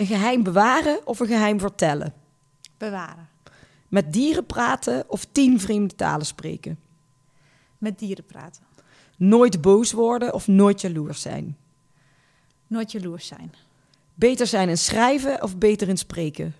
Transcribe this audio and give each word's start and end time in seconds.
Een 0.00 0.06
geheim 0.06 0.42
bewaren 0.42 1.06
of 1.06 1.20
een 1.20 1.26
geheim 1.26 1.60
vertellen? 1.60 2.14
Bewaren. 2.76 3.28
Met 3.88 4.12
dieren 4.12 4.46
praten 4.46 5.04
of 5.06 5.24
tien 5.32 5.60
vreemde 5.60 5.94
talen 5.94 6.26
spreken? 6.26 6.78
Met 7.78 7.98
dieren 7.98 8.24
praten. 8.24 8.62
Nooit 9.16 9.60
boos 9.60 9.92
worden 9.92 10.34
of 10.34 10.46
nooit 10.46 10.80
jaloers 10.80 11.20
zijn? 11.20 11.56
Nooit 12.66 12.92
jaloers 12.92 13.26
zijn. 13.26 13.54
Beter 14.14 14.46
zijn 14.46 14.68
in 14.68 14.78
schrijven 14.78 15.42
of 15.42 15.56
beter 15.56 15.88
in 15.88 15.98
spreken? 15.98 16.54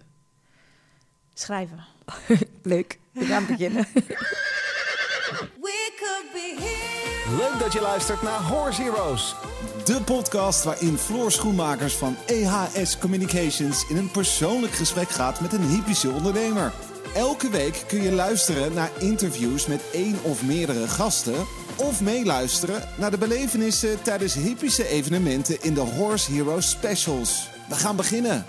Schrijven. 1.34 1.84
Leuk, 2.62 2.98
we 3.12 3.24
gaan 3.24 3.46
beginnen. 3.46 3.86
Leuk 7.38 7.58
dat 7.58 7.72
je 7.72 7.80
luistert 7.80 8.22
naar 8.22 8.42
Horse 8.42 8.82
Heroes. 8.82 9.34
De 9.84 10.02
podcast 10.04 10.64
waarin 10.64 10.96
Floor 10.96 11.32
Schoenmakers 11.32 11.94
van 11.94 12.16
EHS 12.26 12.98
Communications 12.98 13.84
in 13.88 13.96
een 13.96 14.10
persoonlijk 14.10 14.72
gesprek 14.72 15.08
gaat 15.08 15.40
met 15.40 15.52
een 15.52 15.68
hypische 15.68 16.10
ondernemer. 16.10 16.72
Elke 17.14 17.50
week 17.50 17.84
kun 17.86 18.02
je 18.02 18.12
luisteren 18.12 18.74
naar 18.74 18.90
interviews 18.98 19.66
met 19.66 19.90
één 19.92 20.16
of 20.22 20.42
meerdere 20.42 20.88
gasten. 20.88 21.46
Of 21.76 22.00
meeluisteren 22.00 22.88
naar 22.98 23.10
de 23.10 23.18
belevenissen 23.18 24.02
tijdens 24.02 24.34
hypische 24.34 24.88
evenementen 24.88 25.62
in 25.62 25.74
de 25.74 25.80
Horse 25.80 26.32
Heroes 26.32 26.70
Specials. 26.70 27.48
We 27.68 27.74
gaan 27.74 27.96
beginnen. 27.96 28.44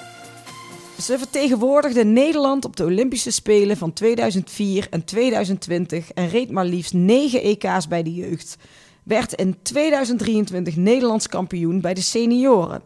Ze 1.01 1.17
vertegenwoordigde 1.17 2.05
Nederland 2.05 2.65
op 2.65 2.75
de 2.75 2.83
Olympische 2.83 3.31
Spelen 3.31 3.77
van 3.77 3.93
2004 3.93 4.87
en 4.89 5.05
2020 5.05 6.11
en 6.11 6.29
reed 6.29 6.51
maar 6.51 6.65
liefst 6.65 6.93
9 6.93 7.41
EK's 7.41 7.87
bij 7.87 8.03
de 8.03 8.13
jeugd. 8.13 8.57
Werd 9.11 9.33
in 9.33 9.61
2023 9.61 10.75
Nederlands 10.75 11.27
kampioen 11.27 11.81
bij 11.81 11.93
de 11.93 12.01
senioren. 12.01 12.81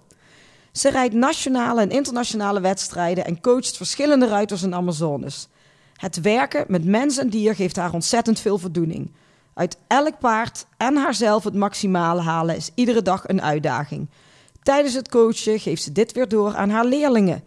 Ze 0.71 0.89
rijdt 0.89 1.13
nationale 1.13 1.81
en 1.81 1.89
internationale 1.89 2.59
wedstrijden 2.59 3.25
en 3.25 3.41
coacht 3.41 3.77
verschillende 3.77 4.27
ruiters 4.27 4.63
en 4.63 4.73
Amazones. 4.73 5.47
Het 5.93 6.21
werken 6.21 6.65
met 6.67 6.85
mens 6.85 7.17
en 7.17 7.29
dier 7.29 7.55
geeft 7.55 7.75
haar 7.75 7.93
ontzettend 7.93 8.39
veel 8.39 8.57
voldoening. 8.57 9.11
Uit 9.53 9.77
elk 9.87 10.19
paard 10.19 10.65
en 10.77 10.95
haarzelf 10.95 11.43
het 11.43 11.53
maximale 11.53 12.21
halen 12.21 12.55
is 12.55 12.71
iedere 12.75 13.01
dag 13.01 13.27
een 13.27 13.41
uitdaging. 13.41 14.09
Tijdens 14.63 14.93
het 14.93 15.09
coachen 15.09 15.59
geeft 15.59 15.83
ze 15.83 15.91
dit 15.91 16.11
weer 16.11 16.27
door 16.27 16.55
aan 16.55 16.69
haar 16.69 16.85
leerlingen. 16.85 17.43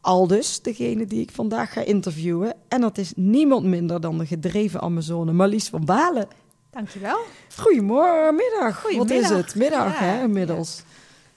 Aldus, 0.00 0.62
degene 0.62 1.06
die 1.06 1.20
ik 1.20 1.30
vandaag 1.30 1.72
ga 1.72 1.80
interviewen. 1.80 2.54
En 2.68 2.80
dat 2.80 2.98
is 2.98 3.12
niemand 3.16 3.64
minder 3.64 4.00
dan 4.00 4.18
de 4.18 4.26
gedreven 4.26 4.80
Amazone 4.80 5.32
Marlies 5.32 5.68
van 5.68 5.84
Balen. 5.84 6.28
Dankjewel. 6.76 7.18
Goedemorgen, 7.56 8.34
middag. 8.34 8.82
Wat 8.82 8.90
is 8.90 8.96
Goedemiddag. 8.98 9.36
het? 9.46 9.54
Middag, 9.54 9.98
Ja, 10.00 10.04
hè, 10.04 10.22
inmiddels. 10.22 10.82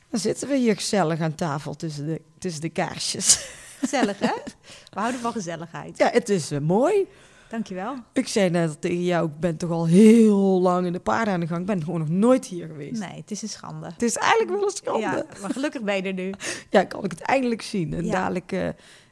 Dan 0.09 0.19
zitten 0.19 0.47
we 0.47 0.55
hier 0.57 0.75
gezellig 0.75 1.19
aan 1.19 1.35
tafel 1.35 1.75
tussen 1.75 2.05
de, 2.05 2.21
tussen 2.39 2.61
de 2.61 2.69
kaarsjes. 2.69 3.47
Gezellig, 3.79 4.19
hè? 4.19 4.31
We 4.93 4.99
houden 4.99 5.19
van 5.21 5.31
gezelligheid. 5.31 5.97
Ja, 5.97 6.09
het 6.11 6.29
is 6.29 6.51
eh, 6.51 6.59
mooi. 6.59 7.05
Dankjewel. 7.49 7.95
Ik 8.13 8.27
zei 8.27 8.49
net 8.49 8.81
tegen 8.81 9.03
jou, 9.03 9.27
ik 9.27 9.39
ben 9.39 9.57
toch 9.57 9.69
al 9.71 9.85
heel 9.87 10.61
lang 10.61 10.85
in 10.85 10.93
de 10.93 10.99
paarden 10.99 11.33
aan 11.33 11.39
de 11.39 11.47
gang. 11.47 11.59
Ik 11.59 11.65
ben 11.65 11.83
gewoon 11.83 11.99
nog 11.99 12.09
nooit 12.09 12.45
hier 12.45 12.67
geweest. 12.67 12.99
Nee, 12.99 13.15
het 13.19 13.31
is 13.31 13.41
een 13.41 13.49
schande. 13.49 13.85
Het 13.85 14.01
is 14.01 14.15
eigenlijk 14.15 14.51
wel 14.51 14.63
een 14.63 14.69
schande. 14.75 14.99
Ja, 14.99 15.15
Ja, 15.15 15.25
maar 15.41 15.49
gelukkig 15.51 15.81
ben 15.81 15.95
je 15.95 16.01
er 16.01 16.13
nu. 16.13 16.29
kan 16.87 17.03
ik 17.03 17.11
het 17.11 17.21
eindelijk 17.21 17.61
zien. 17.61 17.93
En 17.93 18.05
Ja. 18.05 18.11
dadelijk 18.11 18.51
eh, 18.51 18.67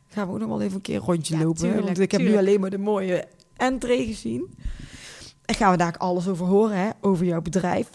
gaan 0.10 0.28
we 0.28 0.34
ook 0.34 0.40
nog 0.40 0.50
wel 0.50 0.62
even 0.62 0.76
een 0.76 0.82
keer 0.82 0.96
een 0.96 1.02
rondje 1.02 1.38
Ja, 1.38 1.44
lopen. 1.44 1.62
tuurlijk, 1.62 1.86
want 1.86 2.00
ik 2.00 2.12
heb 2.12 2.22
nu 2.22 2.38
alleen 2.38 2.60
maar 2.60 2.70
de 2.70 2.78
mooie 2.78 3.26
entree 3.58 4.06
gezien. 4.06 4.58
En 5.46 5.56
gaan 5.56 5.72
we 5.72 5.78
daar 5.78 5.98
alles 5.98 6.28
over 6.28 6.46
horen, 6.46 6.78
hè, 6.78 6.90
over 7.02 7.26
jouw 7.26 7.42
bedrijf. 7.42 7.90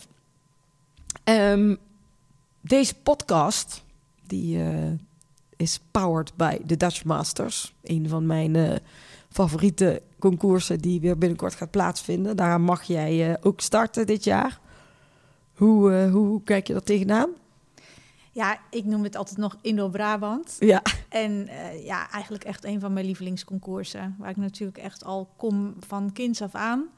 Ehm, 1.24 1.74
deze 2.60 2.94
podcast, 2.94 3.84
die 4.26 4.62
eh, 4.62 4.92
is 5.56 5.80
powered 5.90 6.36
by 6.36 6.58
the 6.66 6.76
Dutch 6.76 7.04
Masters. 7.04 7.74
Een 7.82 8.08
van 8.08 8.26
mijn 8.26 8.56
eh, 8.56 8.76
favoriete 9.30 10.02
concoursen 10.18 10.78
die 10.78 11.00
weer 11.00 11.18
binnenkort 11.18 11.54
gaat 11.54 11.70
plaatsvinden. 11.70 12.36
Daar 12.36 12.60
mag 12.60 12.82
jij 12.82 13.30
eh, 13.30 13.36
ook 13.40 13.60
starten 13.60 14.06
dit 14.06 14.24
jaar. 14.24 14.60
Hoe, 15.54 16.08
hoe, 16.10 16.26
hoe 16.26 16.42
kijk 16.42 16.66
je 16.66 16.72
dat 16.72 16.86
tegenaan? 16.86 17.30
Ja, 18.32 18.58
ik 18.70 18.84
noem 18.84 19.02
het 19.02 19.16
altijd 19.16 19.38
nog 19.38 19.56
Indo-Brabant. 19.60 20.56
Ja, 20.58 20.82
En 21.08 21.48
ja, 21.84 22.10
eigenlijk 22.10 22.44
echt 22.44 22.64
een 22.64 22.80
van 22.80 22.92
mijn 22.92 23.06
lievelingsconcoursen. 23.06 24.16
Waar 24.18 24.30
ik 24.30 24.36
natuurlijk 24.36 24.78
echt 24.78 25.04
al 25.04 25.28
kom 25.36 25.74
van 25.86 26.12
kinds 26.12 26.42
af 26.42 26.54
aan. 26.54 26.88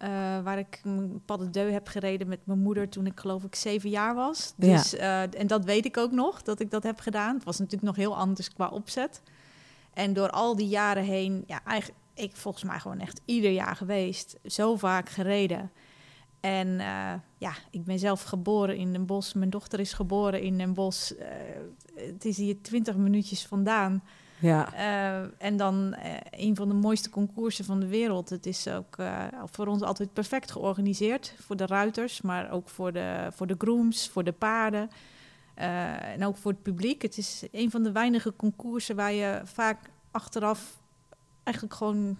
Eh, 0.00 0.08
waar 0.42 0.58
ik 0.58 0.80
een 0.84 1.22
pas 1.24 1.38
de 1.38 1.50
deux 1.50 1.72
heb 1.72 1.88
gereden 1.88 2.28
met 2.28 2.46
mijn 2.46 2.58
moeder 2.58 2.88
toen 2.88 3.06
ik 3.06 3.20
geloof 3.20 3.44
ik 3.44 3.54
zeven 3.54 3.90
jaar 3.90 4.14
was. 4.14 4.54
Ja. 4.56 4.76
Dus, 4.76 4.94
eh, 4.94 5.40
en 5.40 5.46
dat 5.46 5.64
weet 5.64 5.84
ik 5.84 5.96
ook 5.96 6.12
nog, 6.12 6.42
dat 6.42 6.60
ik 6.60 6.70
dat 6.70 6.82
heb 6.82 7.00
gedaan. 7.00 7.34
Het 7.34 7.44
was 7.44 7.58
natuurlijk 7.58 7.86
nog 7.86 7.96
heel 7.96 8.16
anders 8.16 8.52
qua 8.52 8.68
opzet. 8.68 9.22
En 9.94 10.12
door 10.12 10.30
al 10.30 10.56
die 10.56 10.68
jaren 10.68 11.04
heen, 11.04 11.44
ja, 11.46 11.64
eigenlijk, 11.64 11.98
ik 12.14 12.36
volgens 12.36 12.64
mij 12.64 12.78
gewoon 12.78 13.00
echt 13.00 13.20
ieder 13.24 13.50
jaar 13.50 13.76
geweest. 13.76 14.38
Zo 14.44 14.76
vaak 14.76 15.08
gereden. 15.08 15.70
En 16.40 16.80
eh, 16.80 17.12
ja, 17.38 17.52
ik 17.70 17.84
ben 17.84 17.98
zelf 17.98 18.22
geboren 18.22 18.76
in 18.76 18.92
Den 18.92 19.06
Bosch. 19.06 19.34
Mijn 19.34 19.50
dochter 19.50 19.80
is 19.80 19.92
geboren 19.92 20.42
in 20.42 20.58
Den 20.58 20.74
Bosch. 20.74 21.10
Eh, 21.10 21.28
het 21.94 22.24
is 22.24 22.36
hier 22.36 22.62
twintig 22.62 22.96
minuutjes 22.96 23.46
vandaan. 23.46 24.02
Ja. 24.40 24.74
Eh, 24.74 25.28
en 25.38 25.56
dan 25.56 25.94
eh, 25.94 26.12
een 26.30 26.56
van 26.56 26.68
de 26.68 26.74
mooiste 26.74 27.10
concoursen 27.10 27.64
van 27.64 27.80
de 27.80 27.86
wereld. 27.86 28.30
Het 28.30 28.46
is 28.46 28.68
ook 28.68 28.96
eh, 28.96 29.24
voor 29.44 29.66
ons 29.66 29.82
altijd 29.82 30.12
perfect 30.12 30.50
georganiseerd. 30.50 31.34
Voor 31.38 31.56
de 31.56 31.66
ruiters, 31.66 32.20
maar 32.20 32.50
ook 32.50 32.68
voor 32.68 32.92
de, 32.92 33.28
voor 33.32 33.46
de 33.46 33.54
grooms, 33.58 34.08
voor 34.08 34.24
de 34.24 34.32
paarden. 34.32 34.90
en 35.54 36.24
ook 36.24 36.36
voor 36.36 36.50
het 36.50 36.62
publiek. 36.62 37.02
Het 37.02 37.18
is 37.18 37.42
een 37.52 37.70
van 37.70 37.82
de 37.82 37.92
weinige 37.92 38.36
concoursen 38.36 38.96
waar 38.96 39.12
je 39.12 39.40
vaak 39.44 39.78
achteraf 40.10 40.78
eigenlijk 41.44 41.74
gewoon 41.74 42.16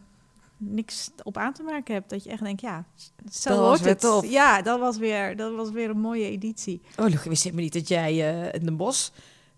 niks 0.61 1.11
op 1.23 1.37
aan 1.37 1.53
te 1.53 1.63
merken 1.63 1.95
hebt. 1.95 2.11
Dat 2.11 2.25
je 2.25 2.31
echt 2.31 2.43
denkt, 2.43 2.61
ja, 2.61 2.85
zo 3.33 3.51
Dat 3.51 3.81
weer 3.81 3.89
het. 3.89 4.01
tof. 4.01 4.31
Ja, 4.31 4.63
dat 4.63 4.81
was, 4.81 4.97
weer, 4.97 5.37
dat 5.37 5.55
was 5.55 5.71
weer 5.71 5.91
een 5.91 6.01
mooie 6.01 6.25
editie. 6.25 6.81
Oh, 6.97 7.09
ik 7.09 7.19
wist 7.19 7.43
helemaal 7.43 7.65
niet 7.65 7.73
dat 7.73 7.89
jij 7.89 8.11
eh, 8.11 8.55
in 8.61 8.65
Den 8.65 8.77
Bosch, 8.77 9.11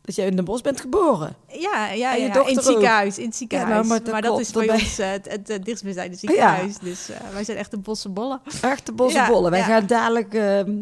dat 0.03 0.15
jij 0.15 0.27
in 0.27 0.37
Den 0.37 0.45
Bosch 0.45 0.63
bent 0.63 0.81
geboren. 0.81 1.37
Ja, 1.49 1.91
ja, 1.91 2.15
ja, 2.15 2.47
in 2.47 2.57
het 2.57 2.65
ziekenhuis. 2.65 3.19
In 3.19 3.27
het 3.27 3.37
ziekenhuis. 3.37 3.71
nou, 3.71 3.87
maar 3.87 4.13
maar 4.13 4.23
dat 4.23 4.41
is 4.41 4.51
voor 4.51 4.63
ons 4.63 4.99
eh, 4.99 5.11
het, 5.11 5.31
het, 5.31 5.49
het 5.49 5.65
dichtstbijzijnde 5.65 6.17
ziekenhuis. 6.17 6.79
Dus 6.79 7.09
eh, 7.09 7.21
wij 7.33 7.45
zijn 7.45 7.59
echt 7.59 7.71
de 7.71 7.79
bossenbollen. 7.79 8.41
Echte 8.63 8.93
bossenbollen. 8.93 9.45
Ja, 9.45 9.51
Wij 9.51 9.63
gaan 9.63 9.87
dadelijk, 9.87 10.35
ehm, 10.35 10.73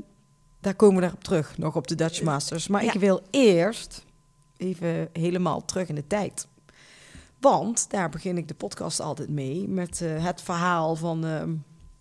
daar 0.61 0.75
komen 0.75 0.95
we 0.95 1.01
daarop 1.01 1.25
terug, 1.25 1.59
nog 1.59 1.77
op 1.77 1.87
de 1.87 1.95
Dutch 1.95 2.23
Masters. 2.23 2.69
Maar 2.69 2.85
ik 2.85 2.93
wil 2.93 3.21
eerst 3.31 4.05
even 4.57 5.09
helemaal 5.13 5.65
terug 5.65 5.89
in 5.89 5.95
de 5.95 6.07
tijd. 6.07 6.47
Want 7.41 7.91
daar 7.91 8.09
begin 8.09 8.37
ik 8.37 8.49
de 8.49 8.55
podcast 8.55 9.01
altijd 9.01 9.29
mee 9.29 9.69
met 9.69 10.01
eh, 10.01 10.25
het 10.25 10.43
verhaal 10.43 10.97
van 10.97 11.25
ehm, 11.25 11.51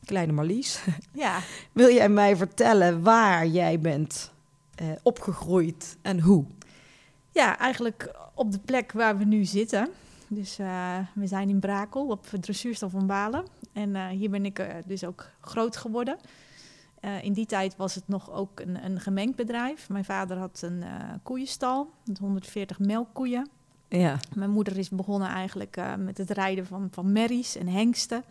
kleine 0.06 0.32
Marlies. 0.32 0.80
Ja, 1.14 1.40
wil 1.72 1.94
jij 1.94 2.10
mij 2.10 2.36
vertellen 2.36 3.04
waar 3.04 3.48
jij 3.48 3.80
bent 3.80 4.32
opgegroeid 5.04 5.98
en 6.02 6.20
hoe? 6.20 6.46
Ja, 7.32 7.58
eigenlijk 7.58 8.16
op 8.34 8.52
de 8.52 8.60
plek 8.60 8.92
waar 8.92 9.18
we 9.18 9.24
nu 9.24 9.46
zitten. 9.46 9.90
Dus 10.30 10.60
eh, 10.60 10.98
we 11.14 11.28
zijn 11.28 11.50
in 11.50 11.60
Brakel 11.60 12.08
op 12.08 12.28
dressuurstal 12.40 12.90
van 12.90 13.08
Balen. 13.08 13.46
En 13.74 13.96
eh, 13.96 14.08
hier 14.08 14.30
ben 14.30 14.46
ik 14.46 14.60
eh, 14.60 14.76
dus 14.86 15.04
ook 15.04 15.30
groot 15.42 15.78
geworden. 15.78 16.18
In 17.22 17.34
die 17.34 17.46
tijd 17.46 17.76
was 17.76 17.96
het 17.96 18.08
nog 18.08 18.32
ook 18.32 18.60
een, 18.60 18.86
een 18.86 19.00
gemengd 19.00 19.36
bedrijf. 19.36 19.90
Mijn 19.90 20.06
vader 20.06 20.38
had 20.38 20.62
een 20.62 20.84
koeienstal 21.24 21.92
met 22.06 22.18
140 22.18 22.80
melkkoeien. 22.80 23.50
Ja, 23.88 24.20
Mijn 24.36 24.50
moeder 24.50 24.78
is 24.78 24.90
begonnen 24.90 25.28
eigenlijk 25.30 25.82
met 25.98 26.18
het 26.18 26.30
rijden 26.30 26.66
van, 26.66 26.88
van 26.92 27.12
merries 27.12 27.56
en 27.56 27.68
hengsten. 27.68 28.24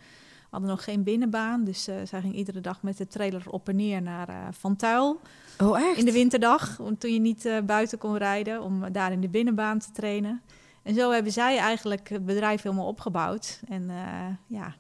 We 0.48 0.54
hadden 0.56 0.70
nog 0.70 0.84
geen 0.84 1.03
binnenbaan, 1.03 1.64
dus 1.64 1.88
eh, 1.88 1.97
zij 2.04 2.20
ging 2.20 2.34
iedere 2.34 2.60
dag 2.60 2.82
met 2.82 2.97
de 2.97 3.06
trailer 3.06 3.42
op 3.50 3.69
en 3.69 3.76
neer 3.76 4.03
naar 4.03 4.28
eh, 4.28 4.34
Van 4.50 4.76
Tuil. 4.76 5.20
oh 5.59 5.81
echt? 5.81 5.98
In 5.98 6.04
de 6.04 6.12
winterdag, 6.12 6.81
toen 6.98 7.12
je 7.12 7.20
niet 7.20 7.44
eh, 7.44 7.60
buiten 7.60 7.98
kon 7.98 8.16
rijden, 8.16 8.62
om 8.62 8.92
daar 8.92 9.12
in 9.12 9.20
de 9.20 9.28
binnenbaan 9.28 9.78
te 9.78 9.91
trainen. 9.92 10.42
En 10.83 10.95
zo 10.95 11.10
hebben 11.10 11.33
zij 11.33 11.59
eigenlijk 11.59 12.09
het 12.09 12.27
bedrijf 12.27 12.62
helemaal 12.62 12.86
opgebouwd. 12.86 13.60
En 13.68 13.91
ja, 14.47 14.74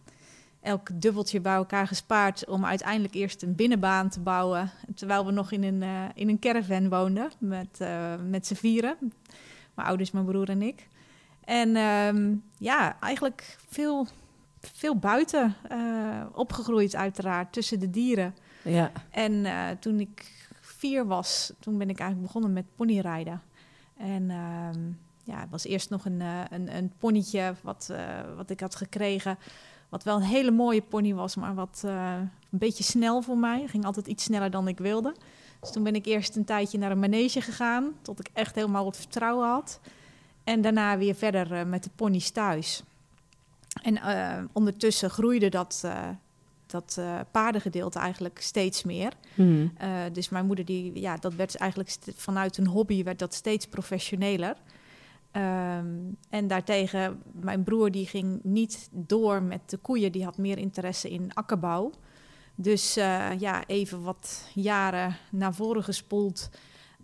elk 0.60 0.88
dubbeltje 0.94 1.40
bij 1.40 1.54
elkaar 1.54 1.86
gespaard 1.86 2.46
om 2.46 2.64
uiteindelijk 2.64 3.14
eerst 3.14 3.42
een 3.42 3.54
binnenbaan 3.54 4.08
te 4.08 4.20
bouwen. 4.20 4.70
Terwijl 4.94 5.26
we 5.26 5.32
nog 5.32 5.52
in 5.52 5.62
een, 5.62 5.82
in 6.14 6.28
een 6.28 6.38
caravan 6.38 6.88
woonden 6.88 7.30
met, 7.38 7.78
met 8.28 8.46
z'n 8.46 8.54
vieren. 8.54 8.96
Mijn 9.74 9.88
ouders, 9.88 10.10
mijn 10.10 10.24
broer 10.24 10.48
en 10.48 10.62
ik. 10.62 10.88
En 11.44 11.76
ehm, 11.76 12.34
ja, 12.58 12.96
eigenlijk 13.00 13.56
veel, 13.68 14.06
veel 14.60 14.96
buiten 14.96 15.54
eh, 15.68 16.22
opgegroeid 16.32 16.96
uiteraard, 16.96 17.52
tussen 17.52 17.80
de 17.80 17.90
dieren. 17.90 18.34
Ja, 18.62 18.92
En 19.10 19.44
eh, 19.44 19.68
toen 19.80 20.00
ik 20.00 20.46
vier 20.60 21.06
was, 21.06 21.52
toen 21.60 21.78
ben 21.78 21.90
ik 21.90 21.98
eigenlijk 21.98 22.32
begonnen 22.32 22.52
met 22.52 22.74
ponyrijden. 22.76 23.42
En 23.96 24.30
ehm, 24.30 24.80
ja, 25.24 25.40
het 25.40 25.50
was 25.50 25.64
eerst 25.64 25.90
nog 25.90 26.04
een, 26.04 26.20
eh, 26.20 26.40
een, 26.50 26.76
een 26.76 26.92
ponytje 26.98 27.54
wat, 27.62 27.92
wat 28.36 28.50
ik 28.50 28.60
had 28.60 28.74
gekregen. 28.74 29.38
Wat 29.88 30.02
wel 30.02 30.16
een 30.16 30.22
hele 30.22 30.50
mooie 30.50 30.82
pony 30.82 31.14
was, 31.14 31.36
maar 31.36 31.54
wat 31.54 31.82
een 31.84 32.30
beetje 32.50 32.84
snel 32.84 33.22
voor 33.22 33.38
mij. 33.38 33.66
Ging 33.66 33.84
altijd 33.84 34.06
iets 34.06 34.24
sneller 34.24 34.50
dan 34.50 34.68
ik 34.68 34.78
wilde. 34.78 35.14
Dus 35.60 35.70
toen 35.70 35.82
ben 35.82 35.94
ik 35.94 36.06
eerst 36.06 36.36
een 36.36 36.44
tijdje 36.44 36.78
naar 36.78 36.90
een 36.90 36.98
manege 36.98 37.40
gegaan, 37.40 37.92
tot 38.02 38.20
ik 38.20 38.28
echt 38.32 38.54
helemaal 38.54 38.86
het 38.86 38.96
vertrouwen 38.96 39.48
had. 39.48 39.80
En 40.44 40.60
daarna 40.60 40.98
weer 40.98 41.14
verder 41.14 41.66
met 41.66 41.84
de 41.84 41.90
pony's 41.94 42.30
thuis. 42.30 42.82
En 43.82 43.96
eh, 43.96 44.44
ondertussen 44.52 45.10
groeide 45.10 45.48
dat, 45.48 45.82
eh, 45.84 46.08
dat 46.66 46.96
eh, 46.98 47.20
paardengedeelte 47.30 47.98
eigenlijk 47.98 48.40
steeds 48.40 48.82
meer. 48.84 49.12
Hmm. 49.34 49.72
Dus 50.12 50.28
mijn 50.28 50.46
moeder, 50.46 50.64
die, 50.64 51.00
ja, 51.00 51.16
dat 51.16 51.34
werd 51.34 51.56
eigenlijk 51.56 51.90
st- 51.90 52.12
vanuit 52.14 52.58
een 52.58 52.66
hobby 52.66 53.04
werd 53.04 53.18
dat 53.18 53.34
steeds 53.34 53.66
professioneler. 53.66 54.56
Ehm, 55.30 55.86
en 56.30 56.46
daartegen, 56.46 57.22
mijn 57.32 57.62
broer 57.62 57.90
die 57.90 58.06
ging 58.06 58.40
niet 58.42 58.88
door 58.92 59.42
met 59.42 59.70
de 59.70 59.76
koeien, 59.76 60.12
die 60.12 60.24
had 60.24 60.38
meer 60.38 60.58
interesse 60.58 61.10
in 61.10 61.34
akkerbouw. 61.34 61.90
Dus 62.54 62.94
ja, 63.38 63.66
even 63.66 64.02
wat 64.02 64.50
jaren 64.54 65.16
naar 65.30 65.54
voren 65.54 65.84
gespoeld, 65.84 66.50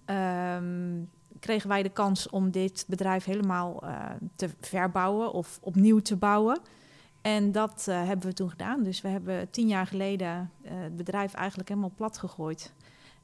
ehm, 0.05 1.03
kregen 1.45 1.69
wij 1.69 1.83
de 1.83 1.89
kans 1.89 2.29
om 2.29 2.51
dit 2.51 2.85
bedrijf 2.89 3.25
helemaal 3.25 3.83
eh, 3.83 4.11
te 4.37 4.49
verbouwen 4.61 5.33
of 5.33 5.59
opnieuw 5.63 5.99
te 5.99 6.17
bouwen. 6.17 6.61
En 7.23 7.53
dat 7.53 7.87
eh, 7.89 8.07
hebben 8.07 8.29
we 8.29 8.35
toen 8.35 8.51
gedaan. 8.51 8.83
Dus 8.83 9.01
we 9.01 9.09
hebben 9.09 9.51
tien 9.51 9.69
jaar 9.69 9.87
geleden 9.87 10.51
eh, 10.63 10.73
het 10.77 10.97
bedrijf 10.97 11.35
eigenlijk 11.35 11.69
helemaal 11.69 11.93
plat 11.97 12.19
gegooid. 12.19 12.73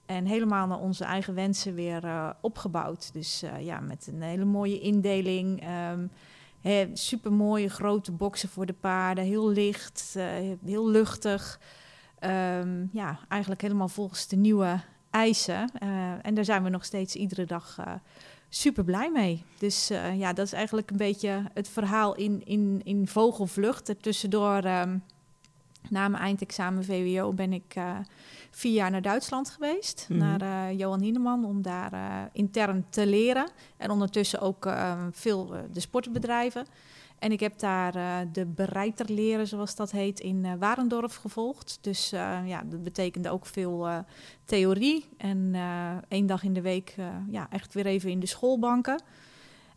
En 0.07 0.25
helemaal 0.25 0.67
naar 0.67 0.79
onze 0.79 1.05
eigen 1.05 1.35
wensen 1.35 1.75
weer 1.75 2.35
opgebouwd. 2.41 3.13
Dus 3.13 3.45
ja, 3.61 3.81
met 3.81 4.07
een 4.07 4.23
hele 4.23 4.45
mooie 4.45 4.81
indeling. 4.81 5.65
Um, 5.93 6.11
Super 6.93 7.33
mooie 7.33 7.69
grote 7.69 8.13
boksen 8.13 8.49
voor 8.49 8.67
de 8.67 8.73
paarden. 8.73 9.25
Heel 9.25 9.49
licht, 9.49 10.17
heel 10.65 10.89
luchtig. 10.89 11.61
Ehm, 12.19 12.87
ja, 12.93 13.19
eigenlijk 13.29 13.63
helemaal 13.63 13.89
volgens 13.89 14.29
de 14.29 14.37
nieuwe 14.37 14.81
eisen. 15.11 15.71
Eh, 15.79 16.13
en 16.23 16.35
daar 16.35 16.45
zijn 16.45 16.63
we 16.63 16.69
nog 16.69 16.85
steeds 16.85 17.15
iedere 17.15 17.45
dag 17.45 17.77
eh, 17.79 17.93
super 18.49 18.85
blij 18.85 19.11
mee. 19.11 19.45
Dus 19.59 19.91
eh, 19.91 20.19
ja, 20.19 20.33
dat 20.33 20.47
is 20.47 20.53
eigenlijk 20.53 20.91
een 20.91 20.97
beetje 20.97 21.43
het 21.55 21.69
verhaal 21.69 22.15
in, 22.15 22.43
in, 22.45 22.81
in 22.85 23.07
vogelvlucht. 23.07 23.89
Ertussendoor, 23.89 24.65
ehm, 24.65 24.99
na 25.89 26.09
mijn 26.09 26.23
eindexamen 26.23 26.85
VWO, 26.85 27.33
ben 27.33 27.53
ik 27.53 27.75
vier 28.51 28.73
jaar 28.73 28.91
naar 28.91 29.03
Duitsland 29.03 29.51
geweest. 29.51 30.07
Mhm. 30.09 30.19
Naar 30.19 30.73
Johan 30.75 31.01
Hieneman, 31.01 31.45
om 31.45 31.63
daar 31.63 32.29
intern 32.33 32.87
te 32.91 33.07
leren. 33.07 33.49
En 33.77 33.91
ondertussen 33.91 34.41
ook 34.41 34.67
eh, 34.67 35.07
veel 35.13 35.55
de 35.73 35.81
sportbedrijven. 35.81 36.67
En 37.21 37.33
ik 37.33 37.41
heb 37.41 37.59
daar 37.59 37.95
eh, 37.95 38.17
de 38.33 38.47
bereiterleren, 38.47 39.47
zoals 39.47 39.75
dat 39.75 39.91
heet, 39.91 40.21
in 40.21 40.45
eh, 40.45 40.53
Warendorf 40.59 41.17
gevolgd. 41.17 41.79
Dus 41.81 42.13
eh, 42.13 42.39
ja, 42.45 42.63
dat 42.63 42.83
betekende 42.83 43.31
ook 43.31 43.47
veel 43.47 44.05
theorie. 44.45 45.09
En 45.17 45.55
één 46.09 46.27
dag 46.27 46.43
in 46.43 46.53
de 46.53 46.61
week 46.61 46.95
ja, 47.31 47.47
echt 47.51 47.75
weer 47.75 47.87
even 47.87 48.11
in 48.11 48.21
de 48.21 48.27
schoolbanken. 48.27 49.03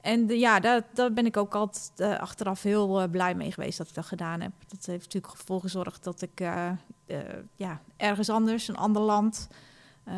En 0.02 0.28
ja, 0.28 0.60
daar, 0.60 0.84
daar 0.94 1.14
ben 1.14 1.26
ik 1.26 1.38
ook 1.38 1.56
altijd 1.56 2.20
achteraf 2.20 2.62
heel 2.62 3.08
blij 3.08 3.36
mee 3.36 3.52
geweest 3.52 3.78
dat 3.78 3.88
ik 3.88 3.94
dat 3.94 4.06
gedaan 4.06 4.42
heb. 4.42 4.52
Dat 4.68 4.86
heeft 4.86 5.04
natuurlijk 5.04 5.34
ervoor 5.34 5.62
gezorgd 5.62 6.04
dat 6.04 6.22
ik 6.22 6.40
ja, 7.56 7.82
ergens 7.98 8.30
anders, 8.30 8.68
een 8.68 8.78
ander 8.78 9.02
land, 9.02 9.48
eh, 10.04 10.16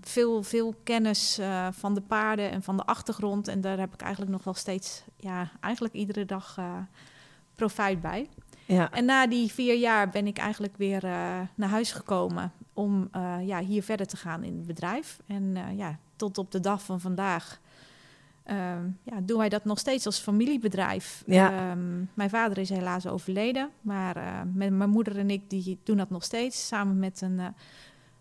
veel, 0.00 0.42
veel 0.42 0.74
kennis 0.82 1.38
eh, 1.38 1.68
van 1.70 1.94
de 1.94 2.00
paarden 2.00 2.50
en 2.50 2.62
van 2.62 2.76
de 2.76 2.84
achtergrond. 2.84 3.48
En 3.48 3.60
daar 3.60 3.78
heb 3.78 3.94
ik 3.94 4.00
eigenlijk 4.00 4.32
nog 4.32 4.44
wel 4.44 4.54
steeds, 4.54 5.04
ja, 5.16 5.50
eigenlijk 5.60 5.94
iedere 5.94 6.24
dag 6.24 6.54
eh, 6.58 6.76
profijt 7.54 8.00
bij. 8.00 8.28
Ja. 8.66 8.90
En 8.90 9.04
na 9.04 9.26
die 9.26 9.52
vier 9.52 9.74
jaar 9.74 10.08
ben 10.08 10.26
ik 10.26 10.38
eigenlijk 10.38 10.76
weer 10.76 11.04
eh, 11.04 11.40
naar 11.54 11.68
huis 11.68 11.92
gekomen 11.92 12.52
om 12.72 13.10
ja, 13.42 13.60
hier 13.60 13.82
verder 13.82 14.06
te 14.06 14.16
gaan 14.16 14.44
in 14.44 14.56
het 14.56 14.66
bedrijf. 14.66 15.18
En 15.26 15.56
ja, 15.76 15.98
tot 16.16 16.38
op 16.38 16.50
de 16.50 16.60
dag 16.60 16.82
van 16.82 17.00
vandaag 17.00 17.60
ehm, 18.42 18.88
ja, 19.02 19.20
doen 19.22 19.38
wij 19.38 19.48
dat 19.48 19.64
nog 19.64 19.78
steeds 19.78 20.06
als 20.06 20.18
familiebedrijf. 20.18 21.22
Ja. 21.26 21.52
Ehm, 21.52 22.04
mijn 22.14 22.30
vader 22.30 22.58
is 22.58 22.68
helaas 22.68 23.06
overleden, 23.06 23.70
maar 23.80 24.46
met 24.52 24.70
mijn 24.70 24.90
moeder 24.90 25.18
en 25.18 25.30
ik 25.30 25.50
die 25.50 25.78
doen 25.82 25.96
dat 25.96 26.10
nog 26.10 26.24
steeds 26.24 26.66
samen 26.66 26.98
met 26.98 27.20
een 27.20 27.40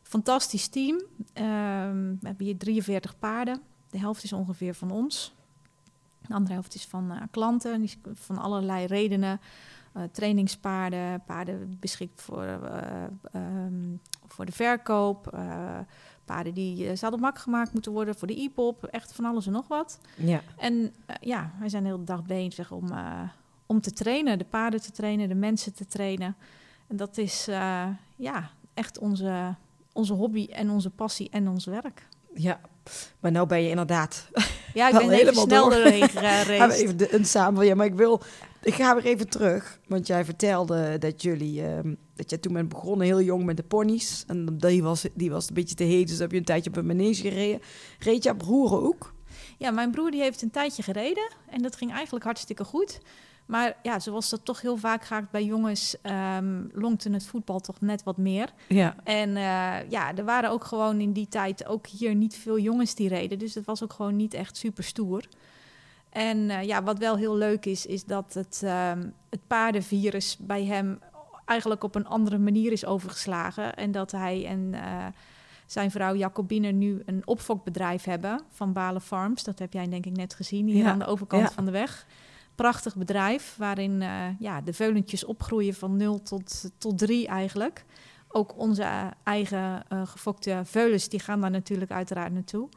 fantastisch 0.08 0.68
team. 0.68 1.02
Ehm, 1.34 2.16
we 2.20 2.28
hebben 2.28 2.46
hier 2.46 2.58
43 2.58 3.20
paarden. 3.20 3.62
De 3.90 4.00
helft 4.00 4.24
is 4.24 4.34
ongeveer 4.34 4.74
van 4.74 4.92
ons. 4.92 5.36
De 6.28 6.34
andere 6.34 6.54
helft 6.54 6.76
is 6.76 6.86
van 6.86 7.12
eh, 7.12 7.22
klanten, 7.32 7.80
die 7.80 7.98
van 8.14 8.38
allerlei 8.38 8.86
redenen. 8.86 9.40
Eh, 9.94 10.04
trainingspaarden, 10.12 11.24
paarden 11.26 11.78
beschikt 11.80 12.22
voor, 12.22 12.44
eh, 12.44 13.04
ehm, 13.32 13.96
voor 14.28 14.46
de 14.46 14.52
verkoop. 14.52 15.36
paarden 16.26 16.54
die 16.54 16.86
uh, 16.86 16.96
zadelmak 16.96 17.40
gemaakt 17.40 17.74
moeten 17.74 17.92
worden 17.92 18.16
voor 18.16 18.28
de 18.28 18.42
e-pop. 18.42 18.84
Echt 18.84 19.14
van 19.14 19.26
alles 19.26 19.46
en 19.46 19.52
nog 19.52 19.68
wat. 19.68 20.00
Ja. 20.16 20.42
En 20.58 20.94
ja, 21.22 21.52
wij 21.60 21.70
zijn 21.70 21.84
de 21.84 21.90
hele 21.90 22.04
dag 22.04 22.24
bezig 22.24 22.72
om, 22.72 22.90
om 23.66 23.82
te 23.82 23.92
trainen. 23.92 24.38
De 24.38 24.46
paarden 24.46 24.82
te 24.82 24.92
trainen, 24.92 25.30
de 25.30 25.36
mensen 25.36 25.74
te 25.74 25.86
trainen. 25.86 26.36
En 26.88 26.96
dat 26.96 27.18
is 27.18 27.46
ja, 28.16 28.50
echt 28.74 29.00
onze, 29.00 29.56
onze 29.98 30.14
hobby 30.14 30.48
en 30.52 30.70
onze 30.70 30.90
passie 30.90 31.30
en 31.30 31.48
ons 31.48 31.66
werk. 31.66 32.08
ja. 32.34 32.60
Maar 33.20 33.32
nou 33.32 33.48
ben 33.48 33.62
je 33.64 33.70
inderdaad 33.70 34.28
Ja, 34.74 34.88
ik 34.88 34.94
ben 34.98 35.10
helemaal 35.20 35.46
snel 35.46 35.70
door. 35.70 35.74
doorheen 35.80 36.10
gereden. 36.16 36.70
even 36.72 37.16
een 37.16 37.26
samen. 37.26 37.66
Ja, 37.66 37.76
maar 37.76 37.86
ik 37.86 37.96
wil. 37.96 38.22
Ik 38.62 38.74
ga 38.74 38.96
weer 38.96 39.06
even 39.06 39.30
terug. 39.30 39.80
Want 39.88 40.08
jij 40.08 40.26
vertelde 40.26 40.98
dat 40.98 41.22
jullie. 41.22 41.64
ehm, 41.66 41.94
dat 42.16 42.30
jij 42.30 42.40
toen 42.40 42.54
bent 42.54 42.70
begonnen 42.70 43.08
heel 43.08 43.22
jong 43.22 43.44
met 43.46 43.58
de 43.58 43.64
ponies. 43.64 44.24
En 44.28 44.58
die 44.58 44.84
was, 44.84 45.06
die 45.14 45.32
was 45.32 45.48
een 45.48 45.54
beetje 45.54 45.76
te 45.76 45.84
heet. 45.84 46.08
Dus 46.08 46.20
heb 46.20 46.32
je 46.32 46.38
een 46.38 46.44
tijdje 46.44 46.70
op 46.70 46.76
een 46.78 46.86
manege 46.86 47.22
gereden. 47.22 47.60
Reed 48.00 48.24
jouw 48.24 48.36
broer 48.36 48.82
ook? 48.84 49.14
Ja, 49.58 49.72
mijn 49.72 49.92
broer 49.92 50.12
die 50.12 50.22
heeft 50.22 50.42
een 50.42 50.52
tijdje 50.52 50.84
gereden 50.84 51.30
en 51.50 51.62
dat 51.62 51.76
ging 51.76 51.92
eigenlijk 51.94 52.26
hartstikke 52.26 52.64
goed. 52.64 53.00
Maar 53.48 53.76
ja, 53.84 54.00
zoals 54.00 54.30
dat 54.30 54.46
toch 54.46 54.62
heel 54.62 54.78
vaak 54.78 55.06
gaat 55.06 55.32
bij 55.32 55.44
jongens, 55.44 55.96
ehm 56.02 56.64
longte 56.72 57.10
het 57.10 57.26
voetbal 57.26 57.60
toch 57.60 57.82
net 57.82 58.04
wat 58.04 58.18
meer. 58.18 58.50
Ja. 58.68 58.96
En 59.04 59.38
eh, 59.38 59.90
ja, 59.90 60.16
er 60.16 60.26
waren 60.26 60.50
ook 60.50 60.64
gewoon 60.64 61.00
in 61.00 61.12
die 61.12 61.28
tijd 61.28 61.66
ook 61.66 61.88
hier 61.88 62.16
niet 62.16 62.36
veel 62.36 62.60
jongens 62.60 62.96
die 62.96 63.10
reden. 63.10 63.40
Dus 63.40 63.56
het 63.56 63.66
was 63.66 63.84
ook 63.84 63.94
gewoon 63.94 64.16
niet 64.16 64.34
echt 64.34 64.58
super 64.58 64.84
stoer. 64.84 65.28
En 66.10 66.50
eh, 66.50 66.64
ja, 66.64 66.84
wat 66.84 66.98
wel 66.98 67.18
heel 67.18 67.36
leuk 67.36 67.66
is, 67.66 67.86
is 67.86 68.06
dat 68.06 68.34
het, 68.34 68.62
ehm, 68.64 69.10
het 69.30 69.48
paardenvirus 69.48 70.38
bij 70.40 70.66
hem 70.66 71.00
eigenlijk 71.46 71.84
op 71.84 71.96
een 71.96 72.08
andere 72.08 72.38
manier 72.38 72.72
is 72.72 72.86
overgeslagen. 72.86 73.76
En 73.76 73.92
dat 73.92 74.12
hij 74.12 74.46
en 74.46 74.70
eh, 74.74 75.06
zijn 75.66 75.92
vrouw 75.92 76.16
Jacobine 76.16 76.72
nu 76.72 77.02
een 77.06 77.22
opfokbedrijf 77.26 78.04
hebben 78.04 78.42
van 78.52 78.74
Balen 78.74 79.02
Farms. 79.02 79.44
Dat 79.44 79.60
heb 79.60 79.74
jij 79.74 79.90
denk 79.90 80.06
ik 80.06 80.16
net 80.16 80.34
gezien 80.34 80.68
hier 80.68 80.84
Ja, 80.84 80.92
aan 80.92 81.00
de 81.00 81.06
overkant 81.06 81.48
ja. 81.48 81.52
van 81.52 81.66
de 81.66 81.72
weg. 81.72 82.06
Prachtig 82.58 82.96
bedrijf 82.96 83.56
waarin 83.58 84.02
eh, 84.02 84.40
ja, 84.40 84.62
de 84.62 84.74
veulentjes 84.74 85.26
opgroeien 85.26 85.74
van 85.74 85.98
0 85.98 86.22
tot, 86.22 86.72
tot 86.78 86.98
3 86.98 87.28
eigenlijk. 87.28 87.86
Ook 88.28 88.58
onze 88.58 88.84
eh, 88.84 89.06
eigen 89.24 89.84
eh, 89.88 90.08
gefokte 90.08 90.62
veulens, 90.64 91.10
die 91.10 91.20
gaan 91.20 91.42
daar 91.42 91.52
natuurlijk 91.52 91.92
uiteraard 91.92 92.34
naartoe. 92.34 92.70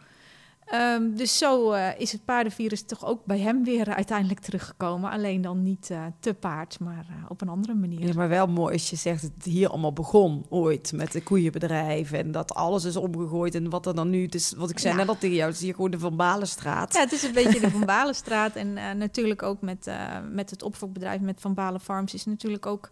Ehm, 0.71 1.15
dus 1.15 1.39
zo 1.39 1.73
eh, 1.73 2.01
is 2.01 2.13
het 2.13 2.25
paardenvirus 2.25 2.83
toch 2.83 3.05
ook 3.05 3.25
bij 3.25 3.39
hem 3.39 3.65
weer 3.65 3.95
uiteindelijk 3.95 4.41
teruggekomen. 4.41 5.11
Alleen 5.11 5.41
dan 5.41 5.63
niet 5.63 5.91
eh, 5.91 6.05
te 6.21 6.35
paard, 6.35 6.81
maar 6.81 7.07
eh, 7.09 7.31
op 7.31 7.41
een 7.41 7.49
andere 7.49 7.75
manier. 7.75 8.07
Ja, 8.07 8.15
maar 8.15 8.29
wel 8.29 8.47
mooi 8.47 8.73
als 8.73 8.91
je 8.91 8.97
zegt 8.97 9.23
dat 9.23 9.31
het 9.35 9.45
hier 9.45 9.69
allemaal 9.69 9.93
begon 9.93 10.47
ooit 10.49 10.93
met 10.93 11.13
de 11.13 11.23
koeienbedrijf 11.23 12.13
en 12.13 12.33
dat 12.33 12.55
alles 12.55 12.85
is 12.85 12.97
omgegooid 12.97 13.55
en 13.55 13.71
wat 13.71 13.87
er 13.87 13.95
dan 13.95 14.11
nu, 14.11 14.27
dus 14.27 14.53
wat 14.57 14.71
ik 14.71 14.79
zei 14.79 14.93
Ja. 14.95 15.01
net 15.01 15.09
al 15.09 15.19
tegen 15.19 15.37
jou, 15.37 15.49
het 15.49 15.57
is 15.59 15.65
hier 15.65 15.75
gewoon 15.75 15.91
de 15.91 15.99
Van 15.99 16.17
Balenstraat. 16.17 16.95
Ja, 16.95 17.01
het 17.01 17.13
is 17.13 17.23
een 17.23 17.33
beetje 17.33 17.61
de 17.61 17.71
Van 17.77 17.85
Balenstraat. 17.85 18.55
En 18.55 18.77
eh, 18.77 18.95
natuurlijk 18.95 19.43
ook 19.43 19.61
met, 19.61 19.87
eh, 19.87 20.17
met 20.31 20.51
het 20.51 20.63
opfokbedrijf 20.63 21.21
met 21.21 21.41
Van 21.41 21.55
Balen 21.55 21.81
Farms 21.81 22.15
is 22.15 22.25
natuurlijk 22.25 22.67
ook... 22.67 22.91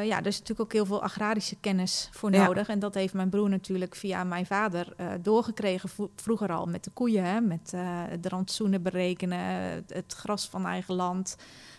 eh, 0.00 0.06
ja, 0.06 0.18
er 0.18 0.26
is 0.26 0.38
natuurlijk 0.38 0.60
ook 0.60 0.72
heel 0.72 0.86
veel 0.86 1.02
agrarische 1.02 1.56
kennis 1.56 2.08
voor 2.12 2.32
Ja. 2.32 2.46
nodig. 2.46 2.68
En 2.68 2.78
dat 2.78 2.94
heeft 2.94 3.14
mijn 3.14 3.28
broer 3.28 3.48
natuurlijk 3.48 3.94
via 3.94 4.24
mijn 4.24 4.46
vader 4.46 4.92
eh, 4.96 5.06
doorgekregen. 5.20 5.88
vro- 5.88 6.10
vroeger 6.16 6.52
al 6.52 6.66
met 6.66 6.84
de 6.84 6.90
koeien, 6.90 7.24
hè, 7.24 7.40
met 7.40 7.72
eh, 7.74 8.02
de 8.20 8.28
rantsoenen 8.28 8.82
berekenen, 8.82 9.38
het, 9.86 10.14
gras 10.16 10.48
van 10.48 10.66
eigen 10.66 10.94
land. 10.94 11.36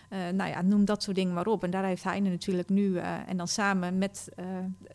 Eh, 0.08 0.18
nou 0.34 0.50
ja, 0.50 0.62
noem 0.62 0.84
dat 0.84 1.02
soort 1.02 1.16
dingen 1.16 1.34
maar 1.34 1.46
op. 1.46 1.64
En 1.64 1.70
daar 1.70 1.84
heeft 1.84 2.04
hij 2.04 2.20
natuurlijk 2.20 2.68
nu, 2.68 2.96
eh, 2.98 3.28
en 3.28 3.36
dan 3.36 3.48
samen 3.48 3.98
met 3.98 4.28
eh, 4.36 4.44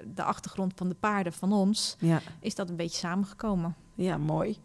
de 0.06 0.24
achtergrond 0.24 0.74
van 0.76 0.90
de 0.90 0.96
paarden 0.96 1.34
van 1.34 1.54
ons, 1.54 1.96
Ja. 2.00 2.22
is 2.40 2.56
dat 2.56 2.70
een 2.70 2.76
beetje 2.76 2.98
samengekomen. 2.98 3.76
Ja, 3.96 4.18
mooi. 4.18 4.58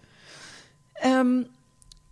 Ehm, 0.93 1.43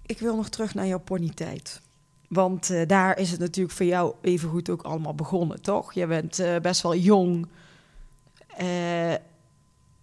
ik 0.06 0.18
wil 0.18 0.36
nog 0.36 0.48
terug 0.48 0.74
naar 0.74 0.86
jouw 0.86 0.98
ponytijd. 1.00 1.80
Want 2.28 2.70
eh, 2.70 2.86
daar 2.86 3.18
is 3.18 3.30
het 3.30 3.40
natuurlijk 3.40 3.76
voor 3.76 3.86
jou 3.86 4.14
evengoed 4.20 4.70
ook 4.70 4.82
allemaal 4.82 5.14
begonnen, 5.14 5.62
toch? 5.62 5.92
Je 5.92 6.06
bent 6.06 6.38
eh, 6.38 6.56
best 6.56 6.82
wel 6.82 6.94
jong. 6.94 7.46
Eh, 8.56 9.14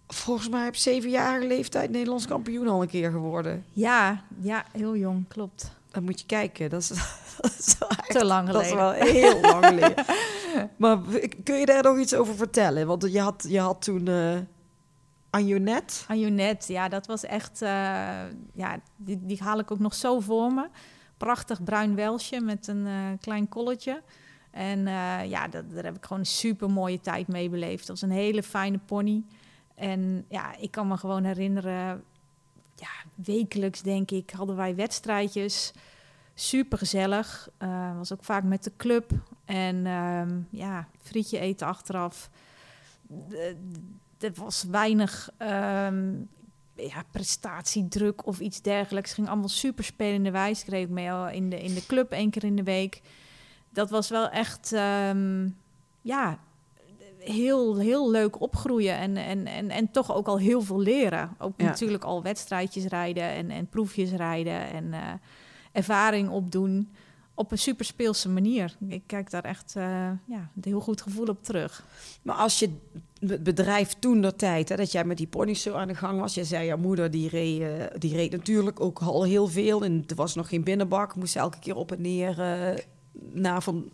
volgens 0.08 0.48
mij 0.48 0.68
op 0.68 0.76
zevenjarige 0.76 1.46
leeftijd 1.46 1.90
Nederlands 1.90 2.26
kampioen 2.26 2.68
al 2.68 2.82
een 2.82 2.88
keer 2.88 3.10
geworden. 3.10 3.64
Ja, 3.72 4.24
ja, 4.40 4.64
heel 4.72 4.96
jong, 4.96 5.28
klopt. 5.28 5.72
Dan 5.90 6.04
moet 6.04 6.20
je 6.20 6.26
kijken. 6.26 6.70
Dat 6.70 6.80
is, 6.80 6.88
dat 7.40 7.54
is 7.58 7.76
wel 7.78 7.88
echt- 7.88 8.10
Te 8.10 8.24
lang 8.24 8.50
Dat 8.50 8.62
is 8.62 8.68
geleden. 8.68 8.98
wel 8.98 9.12
heel 9.12 9.40
lang 9.40 9.64
geleden. 9.66 10.04
maar 10.76 10.98
kun 11.44 11.56
je 11.58 11.66
daar 11.66 11.82
nog 11.82 11.98
iets 11.98 12.14
over 12.14 12.34
vertellen? 12.34 12.86
Want 12.86 13.12
je 13.12 13.20
had, 13.20 13.44
je 13.48 13.60
had 13.60 13.82
toen 13.82 14.08
Anjonet. 15.30 16.04
Anjonet, 16.08 16.64
ja, 16.68 16.88
dat 16.88 17.06
was 17.06 17.24
echt... 17.24 17.58
ja, 18.54 18.80
die, 18.96 19.18
die 19.22 19.42
haal 19.42 19.58
ik 19.58 19.70
ook 19.70 19.78
nog 19.78 19.94
zo 19.94 20.20
voor 20.20 20.52
me. 20.52 20.68
Prachtig 21.16 21.62
bruin 21.62 21.94
welsje 21.94 22.40
met 22.40 22.66
een 22.66 22.86
eh, 22.86 22.94
klein 23.20 23.48
kolletje. 23.48 24.02
En 24.50 24.86
eh, 24.86 25.24
ja, 25.28 25.48
dat, 25.48 25.70
daar 25.70 25.84
heb 25.84 25.96
ik 25.96 26.04
gewoon 26.04 26.18
een 26.18 26.26
super 26.26 26.70
mooie 26.70 27.00
tijd 27.00 27.28
mee 27.28 27.48
beleefd. 27.48 27.86
Dat 27.86 28.00
was 28.00 28.10
een 28.10 28.16
hele 28.16 28.42
fijne 28.42 28.78
pony. 28.78 29.22
En 29.74 30.24
ja, 30.28 30.56
ik 30.56 30.70
kan 30.70 30.88
me 30.88 30.96
gewoon 30.96 31.24
herinneren, 31.24 32.04
ja, 32.74 32.88
wekelijks 33.14 33.82
denk 33.82 34.10
ik, 34.10 34.30
hadden 34.30 34.56
wij 34.56 34.74
wedstrijdjes. 34.74 35.72
Super 36.34 36.78
gezellig. 36.78 37.48
Uh, 37.58 37.96
was 37.96 38.12
ook 38.12 38.24
vaak 38.24 38.44
met 38.44 38.64
de 38.64 38.72
club. 38.76 39.10
En 39.44 39.86
ehm, 39.86 40.40
ja, 40.50 40.88
frietje 41.00 41.38
eten 41.38 41.66
achteraf. 41.66 42.30
Er 44.18 44.32
was 44.34 44.62
weinig 44.62 45.30
ehm, 45.36 46.12
ja, 46.74 47.04
prestatiedruk 47.10 48.26
of 48.26 48.40
iets 48.40 48.60
dergelijks. 48.60 49.08
Het 49.08 49.18
ging 49.18 49.28
allemaal 49.28 49.48
super 49.48 49.84
spelende 49.84 50.30
wijs. 50.30 50.60
Ik 50.60 50.68
reed 50.68 50.90
mee 50.90 51.32
in 51.32 51.50
de, 51.50 51.62
in 51.62 51.74
de 51.74 51.86
club 51.86 52.12
één 52.12 52.30
keer 52.30 52.44
in 52.44 52.56
de 52.56 52.62
week. 52.62 53.00
Dat 53.70 53.90
was 53.90 54.08
wel 54.08 54.28
echt, 54.28 54.72
ehm, 54.72 55.48
ja, 56.00 56.38
heel, 57.18 57.76
heel 57.76 58.10
leuk 58.10 58.40
opgroeien. 58.40 58.98
En, 58.98 59.16
en, 59.16 59.46
en, 59.46 59.70
en 59.70 59.90
toch 59.90 60.14
ook 60.14 60.26
al 60.26 60.38
heel 60.38 60.62
veel 60.62 60.80
leren. 60.80 61.34
Ook 61.38 61.56
natuurlijk 61.56 62.04
al 62.04 62.22
wedstrijdjes 62.22 62.84
rijden 62.84 63.28
en, 63.28 63.50
en 63.50 63.66
proefjes 63.66 64.10
rijden 64.10 64.70
en 64.72 64.84
uh, 64.84 65.12
ervaring 65.72 66.28
opdoen. 66.28 66.94
Op 67.36 67.52
een 67.52 67.58
super 67.58 67.84
speelse 67.84 68.28
manier. 68.28 68.76
Ik 68.88 69.02
kijk 69.06 69.30
daar 69.30 69.44
echt 69.44 69.74
uh, 69.76 69.82
ja, 70.24 70.50
een 70.54 70.62
heel 70.62 70.80
goed 70.80 71.02
gevoel 71.02 71.26
op 71.26 71.42
terug. 71.42 71.84
Maar 72.22 72.36
als 72.36 72.58
je 72.58 72.70
het 73.18 73.42
bedrijf 73.42 73.94
toen 73.98 74.20
de 74.20 74.36
tijd, 74.36 74.68
hè, 74.68 74.76
dat 74.76 74.92
jij 74.92 75.04
met 75.04 75.16
die 75.16 75.26
pony's 75.26 75.62
zo 75.62 75.74
aan 75.74 75.88
de 75.88 75.94
gang 75.94 76.20
was. 76.20 76.34
Je 76.34 76.44
zei, 76.44 76.66
jouw 76.66 76.76
moeder 76.76 77.10
die 77.10 77.28
reed, 77.28 77.60
uh, 77.60 77.84
die 77.98 78.14
reed 78.14 78.30
natuurlijk 78.30 78.80
ook 78.80 78.98
al 78.98 79.24
heel 79.24 79.46
veel. 79.46 79.84
En 79.84 80.04
er 80.06 80.14
was 80.14 80.34
nog 80.34 80.48
geen 80.48 80.64
binnenbak. 80.64 81.14
Moest 81.14 81.36
elke 81.36 81.58
keer 81.58 81.76
op 81.76 81.92
en 81.92 82.00
neer 82.00 82.38
uh, 82.38 82.78
naar, 83.32 83.62
van, 83.62 83.90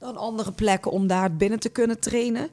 naar 0.00 0.16
andere 0.16 0.52
plekken 0.52 0.90
om 0.90 1.06
daar 1.06 1.36
binnen 1.36 1.60
te 1.60 1.68
kunnen 1.68 2.00
trainen. 2.00 2.48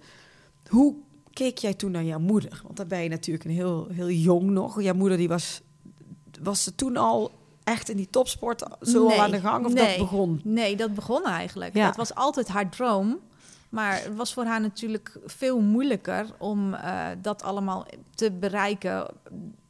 Hoe 0.68 0.96
keek 1.34 1.58
jij 1.58 1.74
toen 1.74 1.92
naar 1.92 2.04
jouw 2.04 2.20
moeder? 2.20 2.62
Want 2.64 2.78
dan 2.78 2.88
ben 2.88 3.04
je 3.04 3.10
natuurlijk 3.10 3.46
een 3.46 3.52
heel, 3.52 3.88
heel 3.92 4.10
jong 4.10 4.50
nog. 4.50 4.82
Jouw 4.82 4.94
moeder 4.94 5.18
die 5.18 5.28
was, 5.28 5.62
was 6.42 6.64
ze 6.64 6.76
toen 6.76 6.98
al 6.98 7.32
echt 7.64 7.90
in 7.90 7.98
die 7.98 8.10
topsport 8.10 8.64
zo 8.82 9.08
nee, 9.08 9.22
aan 9.22 9.32
de 9.32 9.40
gang? 9.40 9.66
Of 9.66 9.74
nee, 9.74 9.98
dat 9.98 10.10
begon? 10.10 10.42
Nee, 10.44 10.76
dat 10.76 10.94
begon 10.94 11.26
eigenlijk. 11.26 11.74
Ja. 11.74 11.86
Dat 11.86 11.96
was 11.96 12.16
altijd 12.16 12.48
haar 12.48 12.70
droom. 12.70 13.20
Maar 13.70 14.04
het 14.04 14.16
was 14.16 14.34
voor 14.34 14.46
haar 14.46 14.62
natuurlijk 14.62 15.20
veel 15.26 15.60
moeilijker 15.60 16.26
om 16.38 16.74
uh, 16.74 17.08
dat 17.22 17.44
allemaal 17.44 17.86
te 18.16 18.32
bereiken 18.32 19.08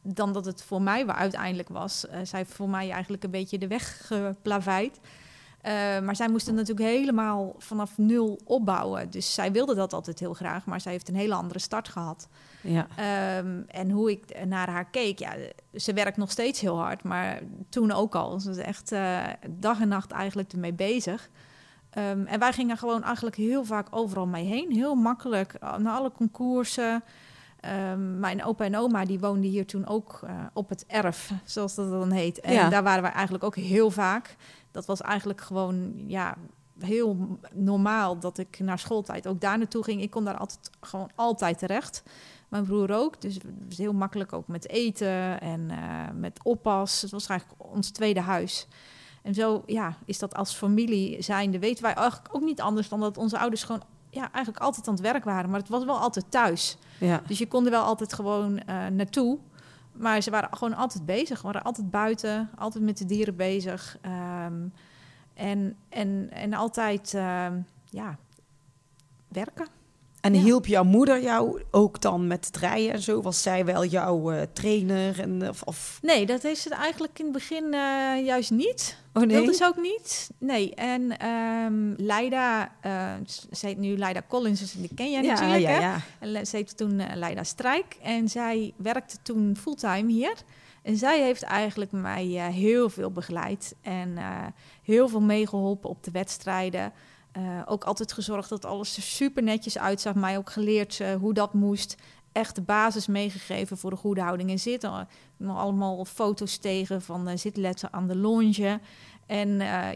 dan 0.01 0.33
dat 0.33 0.45
het 0.45 0.63
voor 0.63 0.81
mij 0.81 1.07
uiteindelijk 1.07 1.69
was. 1.69 2.05
Uh, 2.05 2.11
zij 2.23 2.39
heeft 2.39 2.53
voor 2.53 2.69
mij 2.69 2.91
eigenlijk 2.91 3.23
een 3.23 3.31
beetje 3.31 3.57
de 3.57 3.67
weg 3.67 4.07
geplaveid. 4.07 4.99
Uh, 4.99 5.71
maar 5.99 6.15
zij 6.15 6.29
moest 6.29 6.45
het 6.45 6.55
natuurlijk 6.55 6.89
helemaal 6.89 7.55
vanaf 7.57 7.97
nul 7.97 8.39
opbouwen. 8.43 9.09
Dus 9.09 9.33
zij 9.33 9.51
wilde 9.51 9.75
dat 9.75 9.93
altijd 9.93 10.19
heel 10.19 10.33
graag, 10.33 10.65
maar 10.65 10.81
zij 10.81 10.91
heeft 10.91 11.09
een 11.09 11.15
hele 11.15 11.33
andere 11.33 11.59
start 11.59 11.89
gehad. 11.89 12.27
Ja. 12.61 12.87
Um, 13.37 13.65
en 13.67 13.89
hoe 13.89 14.11
ik 14.11 14.45
naar 14.45 14.69
haar 14.69 14.89
keek, 14.89 15.19
ja, 15.19 15.33
ze 15.73 15.93
werkt 15.93 16.17
nog 16.17 16.31
steeds 16.31 16.59
heel 16.59 16.77
hard, 16.77 17.03
maar 17.03 17.39
toen 17.69 17.91
ook 17.91 18.15
al. 18.15 18.39
Ze 18.39 18.47
was 18.47 18.57
echt 18.57 18.91
uh, 18.91 19.19
dag 19.49 19.81
en 19.81 19.87
nacht 19.87 20.11
eigenlijk 20.11 20.51
ermee 20.51 20.73
bezig. 20.73 21.29
Um, 21.97 22.25
en 22.25 22.39
wij 22.39 22.53
gingen 22.53 22.77
gewoon 22.77 23.03
eigenlijk 23.03 23.35
heel 23.35 23.65
vaak 23.65 23.87
overal 23.89 24.27
mee 24.27 24.45
heen. 24.45 24.71
Heel 24.71 24.95
makkelijk 24.95 25.59
naar 25.59 25.95
alle 25.95 26.11
concoursen. 26.11 27.03
Um, 27.91 28.19
mijn 28.19 28.43
opa 28.43 28.65
en 28.65 28.77
oma 28.77 29.05
die 29.05 29.19
woonden 29.19 29.49
hier 29.49 29.65
toen 29.65 29.87
ook 29.87 30.19
uh, 30.23 30.29
op 30.53 30.69
het 30.69 30.85
erf, 30.87 31.31
zoals 31.43 31.75
dat 31.75 31.89
dan 31.89 32.11
heet. 32.11 32.39
En 32.39 32.53
Ja. 32.53 32.69
daar 32.69 32.83
waren 32.83 33.01
wij 33.01 33.11
eigenlijk 33.11 33.43
ook 33.43 33.55
heel 33.55 33.91
vaak. 33.91 34.35
Dat 34.71 34.85
was 34.85 35.01
eigenlijk 35.01 35.41
gewoon 35.41 35.93
ja, 36.07 36.35
heel 36.79 37.37
normaal 37.53 38.19
dat 38.19 38.37
ik 38.37 38.59
naar 38.59 38.79
schooltijd 38.79 39.27
ook 39.27 39.41
daar 39.41 39.57
naartoe 39.57 39.83
ging. 39.83 40.01
Ik 40.01 40.09
kon 40.09 40.25
daar 40.25 40.37
altijd 40.37 40.69
gewoon 40.81 41.09
altijd 41.15 41.59
terecht. 41.59 42.03
Mijn 42.51 42.65
broer 42.65 42.93
ook, 42.93 43.21
dus 43.21 43.33
het 43.33 43.43
was 43.67 43.77
heel 43.77 43.93
makkelijk 43.93 44.33
ook 44.33 44.47
met 44.47 44.69
eten 44.69 45.41
en 45.41 45.69
uh, 45.69 46.03
met 46.13 46.39
oppas. 46.43 47.01
Het 47.01 47.11
was 47.11 47.27
eigenlijk 47.27 47.63
ons 47.63 47.89
tweede 47.89 48.19
huis. 48.19 48.67
En 49.21 49.33
zo 49.33 49.63
ja, 49.65 49.97
is 50.05 50.19
dat 50.19 50.35
als 50.35 50.53
familie 50.53 51.21
zijnde, 51.21 51.59
weten 51.59 51.83
wij 51.83 51.93
eigenlijk 51.93 52.35
ook 52.35 52.41
niet 52.41 52.61
anders 52.61 52.89
dan 52.89 52.99
dat 52.99 53.17
onze 53.17 53.39
ouders 53.39 53.63
gewoon 53.63 53.83
ja, 54.09 54.31
eigenlijk 54.31 54.63
altijd 54.63 54.87
aan 54.87 54.93
het 54.93 55.03
werk 55.03 55.23
waren. 55.23 55.49
Maar 55.49 55.59
het 55.59 55.69
was 55.69 55.85
wel 55.85 55.99
altijd 55.99 56.25
thuis. 56.29 56.77
Ja. 56.97 57.21
Dus 57.27 57.37
je 57.37 57.47
kon 57.47 57.65
er 57.65 57.71
wel 57.71 57.83
altijd 57.83 58.13
gewoon 58.13 58.53
uh, 58.53 58.87
naartoe. 58.87 59.37
Maar 59.91 60.21
ze 60.21 60.29
waren 60.29 60.57
gewoon 60.57 60.75
altijd 60.75 61.05
bezig. 61.05 61.41
Waren 61.41 61.63
altijd 61.63 61.91
buiten, 61.91 62.49
altijd 62.57 62.83
met 62.83 62.97
de 62.97 63.05
dieren 63.05 63.35
bezig. 63.35 63.97
Um, 64.45 64.73
en, 65.33 65.75
en, 65.89 66.29
en 66.31 66.53
altijd 66.53 67.13
uh, 67.13 67.47
ja, 67.89 68.17
werken. 69.27 69.79
En 70.21 70.33
Ja. 70.33 70.41
hielp 70.41 70.65
jouw 70.65 70.83
moeder 70.83 71.21
jou 71.21 71.61
ook 71.71 72.01
dan 72.01 72.27
met 72.27 72.45
het 72.45 72.57
rijden 72.57 72.93
en 72.93 73.01
zo? 73.01 73.21
Was 73.21 73.41
zij 73.41 73.65
wel 73.65 73.85
jouw 73.85 74.31
eh, 74.31 74.41
trainer? 74.53 75.19
En, 75.19 75.49
of, 75.49 75.61
of... 75.61 75.99
Nee, 76.01 76.25
dat 76.25 76.41
heeft 76.41 76.61
ze 76.61 76.69
eigenlijk 76.69 77.19
in 77.19 77.25
het 77.25 77.33
begin 77.33 77.63
uh, 77.63 78.25
juist 78.25 78.51
niet. 78.51 78.97
Oh 79.13 79.23
nee? 79.23 79.35
Wilde 79.35 79.53
ze 79.53 79.65
ook 79.65 79.77
niet. 79.77 80.29
Nee, 80.37 80.75
en 80.75 81.27
um, 81.27 81.93
Leida, 81.97 82.71
uh, 82.85 83.13
ze 83.51 83.65
heet 83.65 83.77
nu 83.77 83.97
Leida 83.97 84.21
Collins, 84.27 84.59
dus 84.59 84.71
die 84.71 84.93
ken 84.95 85.11
jij 85.11 85.23
ja, 85.23 85.31
natuurlijk. 85.31 85.61
ja, 85.61 85.69
hè? 85.69 85.79
ja. 85.79 86.01
En 86.19 86.47
ze 86.47 86.55
heette 86.55 86.75
toen 86.75 87.01
Leida 87.15 87.43
Strijk 87.43 87.97
en 88.01 88.29
zij 88.29 88.73
werkte 88.77 89.17
toen 89.21 89.57
fulltime 89.59 90.11
hier. 90.11 90.33
En 90.83 90.97
zij 90.97 91.21
heeft 91.21 91.43
eigenlijk 91.43 91.91
mij 91.91 92.25
heel 92.53 92.89
veel 92.89 93.11
begeleid 93.11 93.75
en 93.81 94.17
heel 94.83 95.07
veel 95.07 95.21
meegeholpen 95.21 95.89
op 95.89 96.03
de 96.03 96.11
wedstrijden. 96.11 96.93
Uh, 97.37 97.61
ook 97.65 97.83
altijd 97.83 98.13
gezorgd 98.13 98.49
dat 98.49 98.65
alles 98.65 98.97
er 98.97 99.03
super 99.03 99.43
netjes 99.43 99.77
uitzag. 99.77 100.15
Mij 100.15 100.37
ook 100.37 100.49
geleerd 100.49 100.99
uh, 100.99 101.13
hoe 101.13 101.33
dat 101.33 101.53
moest. 101.53 101.95
Echt 102.31 102.55
de 102.55 102.61
basis 102.61 103.07
meegegeven 103.07 103.77
voor 103.77 103.89
de 103.89 103.95
goede 103.95 104.21
houding 104.21 104.49
in 104.49 104.59
zitten. 104.59 105.07
Nog 105.37 105.57
allemaal 105.57 106.05
foto's 106.05 106.57
tegen 106.57 107.01
van 107.01 107.29
uh, 107.29 107.37
zitletten 107.37 107.93
aan 107.93 108.07
de 108.07 108.15
longe. 108.15 108.79
En 109.25 109.49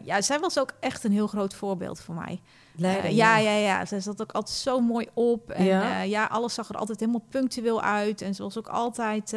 ja, 0.04 0.22
zij 0.22 0.40
was 0.40 0.60
ook 0.60 0.74
echt 0.80 1.04
een 1.04 1.12
heel 1.12 1.28
groot 1.28 1.54
voorbeeld 1.54 2.00
voor 2.00 2.16
mij. 2.16 2.42
Leiden, 2.76 3.16
ja, 3.16 3.38
ja, 3.38 3.52
ja. 3.52 3.86
Zij 3.86 4.00
zat 4.00 4.22
ook 4.22 4.32
altijd 4.32 4.58
zo 4.58 4.80
mooi 4.80 5.08
op. 5.14 5.50
En 5.50 5.66
ja, 5.66 6.02
ja 6.02 6.26
alles 6.26 6.54
zag 6.54 6.70
er 6.70 6.76
altijd 6.76 7.00
helemaal 7.00 7.26
punctueel 7.30 7.82
uit. 7.82 8.22
En 8.22 8.36
ze 8.36 8.44
was 8.44 8.58
ook 8.58 8.68
altijd 8.68 9.36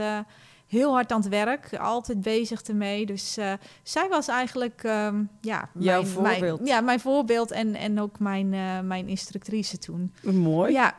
heel 0.68 0.92
hard 0.92 1.12
aan 1.12 1.20
het 1.20 1.28
werk, 1.28 1.76
altijd 1.78 2.22
bezig 2.22 2.62
ermee. 2.62 3.06
Dus 3.06 3.38
uh, 3.38 3.52
zij 3.82 4.08
was 4.08 4.28
eigenlijk 4.28 4.82
um, 4.82 5.28
ja, 5.40 5.68
Jouw 5.78 6.02
mijn, 6.02 6.12
voorbeeld. 6.12 6.60
Mijn, 6.60 6.72
ja, 6.72 6.80
mijn 6.80 7.00
voorbeeld 7.00 7.50
en, 7.50 7.74
en 7.74 8.00
ook 8.00 8.18
mijn, 8.18 8.52
uh, 8.52 8.80
mijn 8.80 9.08
instructrice 9.08 9.78
toen. 9.78 10.12
Mooi. 10.22 10.72
Ja. 10.72 10.94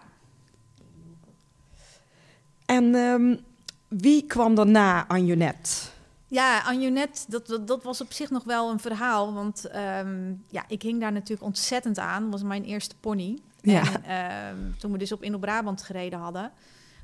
En 2.66 2.96
um, 2.96 3.40
wie 3.88 4.26
kwam 4.26 4.56
daarna 4.56 5.08
Anjonet? 5.08 5.92
Ja, 6.28 6.62
Anjonet, 6.62 7.26
dat, 7.28 7.48
dat, 7.48 7.68
dat, 7.68 7.84
was 7.84 8.02
op 8.02 8.12
zich 8.12 8.30
nog 8.30 8.44
wel 8.44 8.70
een 8.70 8.80
verhaal. 8.80 9.34
Want 9.34 9.70
um, 9.76 10.44
ja, 10.50 10.64
ik 10.68 10.82
hing 10.82 11.00
daar 11.00 11.12
natuurlijk 11.12 11.48
ontzettend 11.48 12.00
aan. 12.00 12.22
Dat 12.22 12.32
was 12.32 12.44
mijn 12.44 12.64
eerste 12.64 12.96
pony. 13.00 13.40
Ja. 13.62 14.02
En, 14.04 14.76
toen 14.80 14.92
we 14.92 14.98
dus 14.98 15.12
op 15.12 15.24
Inno-Brabant 15.24 15.82
gereden 15.82 16.20
hadden... 16.20 16.52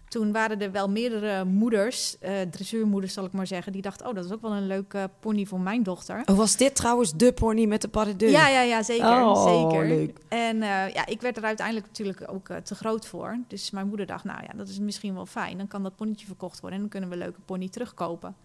Toen 0.08 0.32
waren 0.32 0.62
er 0.62 0.72
wel 0.72 0.90
meerdere 0.90 1.44
moeders, 1.44 2.18
uh, 2.22 2.42
dressuurmoeders 2.42 3.14
zal 3.14 3.26
ik 3.26 3.32
maar 3.32 3.48
zeggen, 3.48 3.72
die 3.72 3.82
dachten, 3.82 4.08
oh, 4.08 4.16
dat 4.16 4.26
is 4.26 4.32
ook 4.32 4.42
wel 4.42 4.52
een 4.52 4.68
leuke 4.68 5.10
pony 5.20 5.46
voor 5.46 5.60
mijn 5.60 5.84
dochter. 5.84 6.22
Oh, 6.26 6.38
was 6.38 6.56
dit 6.56 6.76
trouwens 6.76 7.14
de 7.14 7.34
pony 7.34 7.66
met 7.66 7.82
de 7.82 7.88
paradeur? 7.88 8.30
Ja, 8.30 8.48
ja, 8.48 8.62
ja, 8.62 8.84
zeker. 8.84 9.24
Oh, 9.24 9.44
zeker. 9.44 9.88
leuk. 9.88 10.18
En 10.28 10.56
uh, 10.56 10.90
ja, 10.94 11.06
ik 11.06 11.22
werd 11.22 11.38
er 11.38 11.44
uiteindelijk 11.44 11.88
natuurlijk 11.88 12.24
ook 12.28 12.50
uh, 12.50 12.58
te 12.58 12.76
groot 12.76 13.08
voor. 13.08 13.38
Dus 13.48 13.72
mijn 13.72 13.88
moeder 13.88 14.06
dacht, 14.06 14.24
nou 14.24 14.42
ja, 14.42 14.58
dat 14.58 14.68
is 14.68 14.80
misschien 14.80 15.14
wel 15.14 15.26
fijn. 15.26 15.58
Dan 15.58 15.68
kan 15.68 15.84
dat 15.84 15.96
ponytje 15.96 16.26
verkocht 16.26 16.60
worden 16.60 16.74
en 16.74 16.80
dan 16.80 16.90
kunnen 16.90 17.10
we 17.10 17.16
een 17.16 17.22
leuke 17.22 17.42
pony 17.46 17.70
terugkopen. 17.70 18.36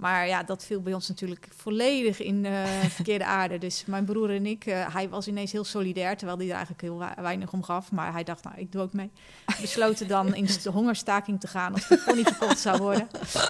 Maar 0.00 0.26
ja, 0.26 0.42
dat 0.42 0.64
viel 0.64 0.80
bij 0.80 0.94
ons 0.94 1.08
natuurlijk 1.08 1.48
volledig 1.56 2.20
in 2.20 2.44
uh, 2.44 2.64
verkeerde 2.98 3.24
aarde. 3.24 3.58
Dus 3.58 3.84
mijn 3.86 4.04
broer 4.04 4.30
en 4.30 4.46
ik, 4.46 4.66
uh, 4.66 4.94
hij 4.94 5.08
was 5.08 5.28
ineens 5.28 5.52
heel 5.52 5.64
solidair, 5.64 6.16
terwijl 6.16 6.38
hij 6.38 6.46
er 6.46 6.54
eigenlijk 6.54 6.82
heel 6.82 7.02
weinig 7.16 7.52
om 7.52 7.62
gaf. 7.62 7.92
Maar 7.92 8.12
hij 8.12 8.24
dacht, 8.24 8.44
nou, 8.44 8.56
ik 8.58 8.72
doe 8.72 8.82
ook 8.82 8.92
mee. 8.92 9.10
We 9.46 9.54
besloten 9.60 10.08
dan 10.08 10.34
in 10.34 10.48
de 10.62 10.70
hongerstaking 10.70 11.40
te 11.40 11.46
gaan 11.46 11.72
als 11.72 11.88
de 11.88 12.02
pony 12.06 12.22
verkocht 12.22 12.58
zou 12.58 12.78
worden. 12.82 13.08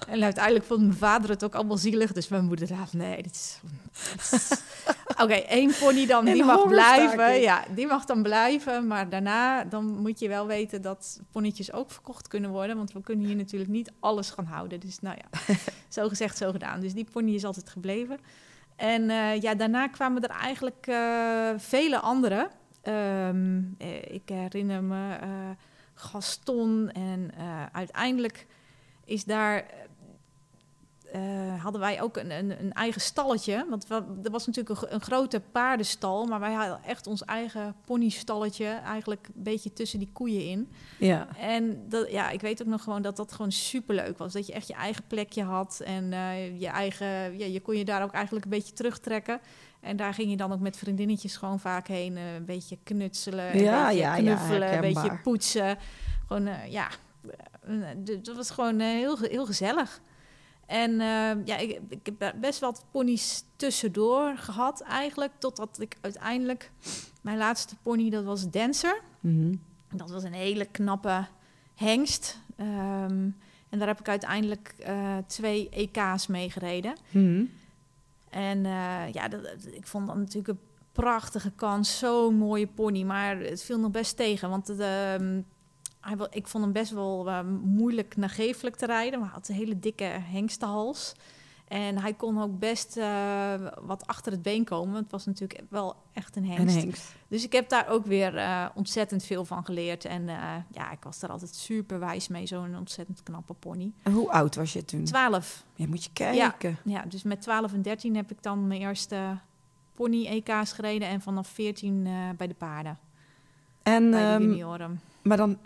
En 0.09 0.23
uiteindelijk 0.23 0.65
vond 0.65 0.81
mijn 0.81 0.95
vader 0.95 1.31
het 1.31 1.45
ook 1.45 1.55
allemaal 1.55 1.77
zielig. 1.77 2.13
Dus 2.13 2.29
mijn 2.29 2.45
moeder 2.45 2.69
dacht, 2.69 2.93
nee, 2.93 3.23
dit 3.23 3.35
is... 3.35 3.61
is... 4.33 4.51
Oké, 5.11 5.23
okay, 5.23 5.43
één 5.43 5.73
pony 5.81 6.07
dan, 6.07 6.25
die 6.25 6.45
mag 6.45 6.69
blijven. 6.69 7.41
Ja, 7.41 7.65
die 7.75 7.87
mag 7.87 8.05
dan 8.05 8.23
blijven. 8.23 8.87
Maar 8.87 9.09
daarna, 9.09 9.65
dan 9.65 9.85
moet 9.85 10.19
je 10.19 10.29
wel 10.29 10.47
weten 10.47 10.83
dat 10.83 11.21
ponytjes 11.33 11.73
ook 11.73 11.91
verkocht 11.91 12.29
kunnen 12.29 12.51
worden. 12.51 12.77
Want 12.77 12.93
we 12.93 13.03
kunnen 13.03 13.27
hier 13.27 13.37
natuurlijk 13.37 13.71
niet 13.71 13.93
alles 14.01 14.31
gaan 14.31 14.45
houden. 14.45 14.81
Dus 14.81 15.01
nou 15.01 15.17
ja, 15.17 15.55
zo 15.89 16.09
gezegd, 16.09 16.37
zo 16.41 16.51
gedaan. 16.51 16.81
Dus 16.81 16.95
die 16.95 17.09
pony 17.13 17.35
is 17.35 17.45
altijd 17.45 17.71
gebleven. 17.71 18.19
En 18.77 19.03
uh, 19.03 19.41
ja, 19.41 19.55
daarna 19.55 19.89
kwamen 19.89 20.23
er 20.23 20.31
eigenlijk 20.31 20.87
uh, 20.89 21.51
vele 21.57 21.99
andere. 21.99 22.51
Um, 22.85 23.75
ik 24.05 24.29
herinner 24.29 24.83
me 24.83 25.19
Gaston 25.95 26.91
en 26.91 27.31
uiteindelijk 27.73 28.47
is 29.05 29.25
daar 29.25 29.65
eh, 31.13 31.63
hadden 31.63 31.81
wij 31.81 32.03
ook 32.03 32.17
een, 32.17 32.31
een, 32.31 32.51
een 32.61 32.73
eigen 32.73 33.01
stalletje. 33.01 33.67
Want 33.69 33.87
we, 33.87 33.95
er 34.23 34.31
was 34.31 34.47
natuurlijk 34.47 34.81
een, 34.81 34.95
een, 34.95 35.01
grote 35.01 35.41
paardenstal, 35.53 36.27
maar 36.27 36.41
wij 36.41 36.53
hadden 36.53 36.81
echt 36.85 37.07
ons 37.07 37.25
eigen 37.25 37.75
ponystalletje, 37.87 38.67
eigenlijk 38.67 39.27
een 39.27 39.43
beetje 39.43 39.73
tussen 39.73 39.99
die 39.99 40.11
koeien 40.13 40.45
in. 40.45 40.73
Ja. 40.99 41.29
En 41.37 41.89
dat, 41.89 42.11
ja, 42.11 42.31
ik 42.31 42.41
weet 42.41 42.63
ook 42.63 42.69
nog 42.69 42.83
gewoon 42.83 43.03
dat 43.03 43.17
dat 43.17 43.33
gewoon 43.33 43.53
superleuk 43.53 44.19
was. 44.19 44.33
Dat 44.33 44.47
je 44.47 44.53
echt 44.53 44.69
je 44.69 44.75
eigen 44.75 45.05
plekje 45.07 45.43
had 45.43 45.81
en 45.85 46.13
uh, 46.13 46.61
je 46.61 46.69
eigen, 46.69 47.39
ja, 47.39 47.47
je 47.47 47.61
kon 47.61 47.77
je 47.77 47.85
daar 47.85 48.03
ook 48.03 48.13
eigenlijk 48.13 48.45
een 48.45 48.51
beetje 48.51 48.73
terugtrekken. 48.73 49.41
En 49.81 49.97
daar 49.97 50.15
ging 50.15 50.31
je 50.31 50.37
dan 50.37 50.53
ook 50.53 50.61
met 50.61 50.77
vriendinnetjes 50.77 51.37
gewoon 51.37 51.61
vaak 51.61 51.89
heen, 51.89 52.17
uh, 52.17 52.35
een 52.35 52.45
beetje 52.45 52.79
knutselen, 52.83 53.55
een 53.55 53.63
ja, 53.63 53.87
beetje 53.87 54.01
ja, 54.01 54.15
knuffelen, 54.15 54.69
ja, 54.69 54.75
een 54.75 54.81
beetje 54.81 55.19
poetsen. 55.23 55.79
Gewoon, 56.27 56.49
ja, 56.69 56.89
dat 58.23 58.37
was 58.37 58.51
gewoon 58.51 58.81
heel, 58.81 59.19
heel 59.19 59.47
gezellig. 59.47 60.01
En 60.71 60.91
uh, 60.91 61.47
ja, 61.47 61.57
ik, 61.57 61.81
ik, 61.89 62.13
heb 62.19 62.35
best 62.41 62.61
wat 62.61 62.85
ponies 62.91 63.45
tussendoor 63.57 64.37
gehad 64.37 64.81
eigenlijk. 64.81 65.33
Totdat 65.39 65.81
ik 65.81 65.97
uiteindelijk... 66.01 66.71
Mijn 67.21 67.39
laatste 67.39 67.77
pony, 67.83 68.11
dat 68.11 68.25
was 68.25 68.51
Dancer. 68.51 69.01
Mm 69.21 69.41
-hmm. 69.41 69.61
Dat 69.99 70.11
was 70.11 70.23
een 70.23 70.33
hele 70.33 70.65
knappe 70.65 71.27
hengst. 71.75 72.39
Um, 72.57 73.37
en 73.69 73.79
daar 73.79 73.87
heb 73.87 74.01
ik 74.01 74.09
uiteindelijk 74.09 74.75
uh, 74.89 75.17
twee 75.27 75.69
EK's 75.69 76.27
mee 76.27 76.51
gereden. 76.51 76.95
Mm 77.11 77.25
-hmm. 77.25 77.51
En 78.31 78.59
uh, 78.65 79.13
ja, 79.13 79.29
dat, 79.29 79.41
ik 79.73 79.87
vond 79.87 80.07
dat 80.07 80.17
natuurlijk 80.17 80.49
een 80.49 80.67
prachtige 80.93 81.51
kans. 81.51 81.99
Zo'n 81.99 82.35
mooie 82.35 82.67
pony. 82.67 83.03
Maar 83.03 83.39
het 83.39 83.63
viel 83.63 83.79
nog 83.79 83.91
best 83.91 84.17
tegen. 84.17 84.51
Want 84.51 84.67
het... 84.67 84.81
Hij, 86.01 86.17
ik 86.31 86.47
vond 86.47 86.65
hem 86.65 86.73
best 86.73 86.91
wel 86.91 87.29
uh, 87.29 87.41
moeilijk 87.63 88.17
nagevelijk 88.17 88.77
te 88.77 88.87
rijden. 88.87 89.19
Maar 89.19 89.29
hij 89.29 89.39
had 89.39 89.49
een 89.49 89.55
hele 89.55 89.79
dikke 89.79 90.05
hengstenhals. 90.05 91.15
En 91.69 91.99
hij 91.99 92.15
kon 92.15 92.43
ook 92.43 92.59
best 92.59 92.97
uh, 92.97 93.55
wat 93.81 94.07
achter 94.07 94.33
het 94.33 94.43
been 94.43 94.65
komen. 94.65 94.95
Het 94.95 95.11
was 95.11 95.27
natuurlijk 95.27 95.61
wel 95.69 95.97
echt 96.13 96.37
een 96.37 96.47
hengst. 96.47 96.77
Een 96.77 96.81
hengst. 96.81 97.15
Dus 97.29 97.45
ik 97.45 97.53
heb 97.53 97.69
daar 97.69 97.89
ook 97.89 98.07
weer 98.07 98.35
uh, 98.35 98.67
ontzettend 98.75 99.25
veel 99.25 99.45
van 99.45 99.65
geleerd. 99.65 100.05
En 100.05 100.27
ja, 100.71 100.91
ik 100.91 101.03
was 101.03 101.23
er 101.23 101.29
altijd 101.29 101.55
super 101.55 101.99
wijs 101.99 102.29
mee. 102.29 102.47
Zo'n 102.47 102.77
ontzettend 102.77 103.23
knappe 103.23 103.55
pony. 103.55 103.93
En 104.03 104.13
hoe 104.13 104.31
oud 104.31 104.55
was 104.55 104.73
je 104.73 104.85
toen? 104.85 105.05
Twaalf. 105.05 105.65
Ja, 105.75 105.87
moet 105.87 106.05
je 106.05 106.11
kijken. 106.13 106.79
Ja, 106.85 107.01
ja, 107.01 107.05
dus 107.09 107.23
met 107.23 107.43
12 107.43 107.73
en 107.73 107.83
13 107.83 108.17
heb 108.17 108.31
ik 108.31 108.43
dan 108.43 108.67
mijn 108.67 108.81
eerste 108.81 109.39
pony-EK's 109.95 110.73
gereden. 110.73 111.09
En 111.09 111.21
vanaf 111.21 111.49
14 111.49 112.09
bij 112.37 112.47
de 112.47 112.55
paarden. 112.55 112.99
En, 113.83 114.11
bij 114.11 114.39
de 114.39 114.45
um, 114.45 114.51
junioren. 114.51 115.01
Maar 115.23 115.37
dan 115.37 115.59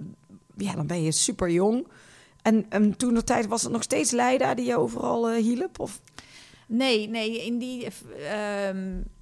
ja, 0.56 0.74
dan 0.74 0.86
ben 0.86 1.02
je 1.02 1.12
super 1.12 1.50
jong. 1.50 1.86
En, 2.42 2.66
en 2.68 2.96
toen 2.96 3.14
de 3.14 3.24
tijd 3.24 3.46
was 3.46 3.62
het 3.62 3.72
nog 3.72 3.82
steeds 3.82 4.10
Leida 4.10 4.54
die 4.54 4.64
je 4.64 4.78
overal 4.78 5.32
uh, 5.32 5.42
hielp? 5.42 5.78
Of? 5.78 6.00
Nee, 6.66 7.08
nee, 7.08 7.44
in 7.44 7.58
die. 7.58 7.84
Uh, 7.84 7.90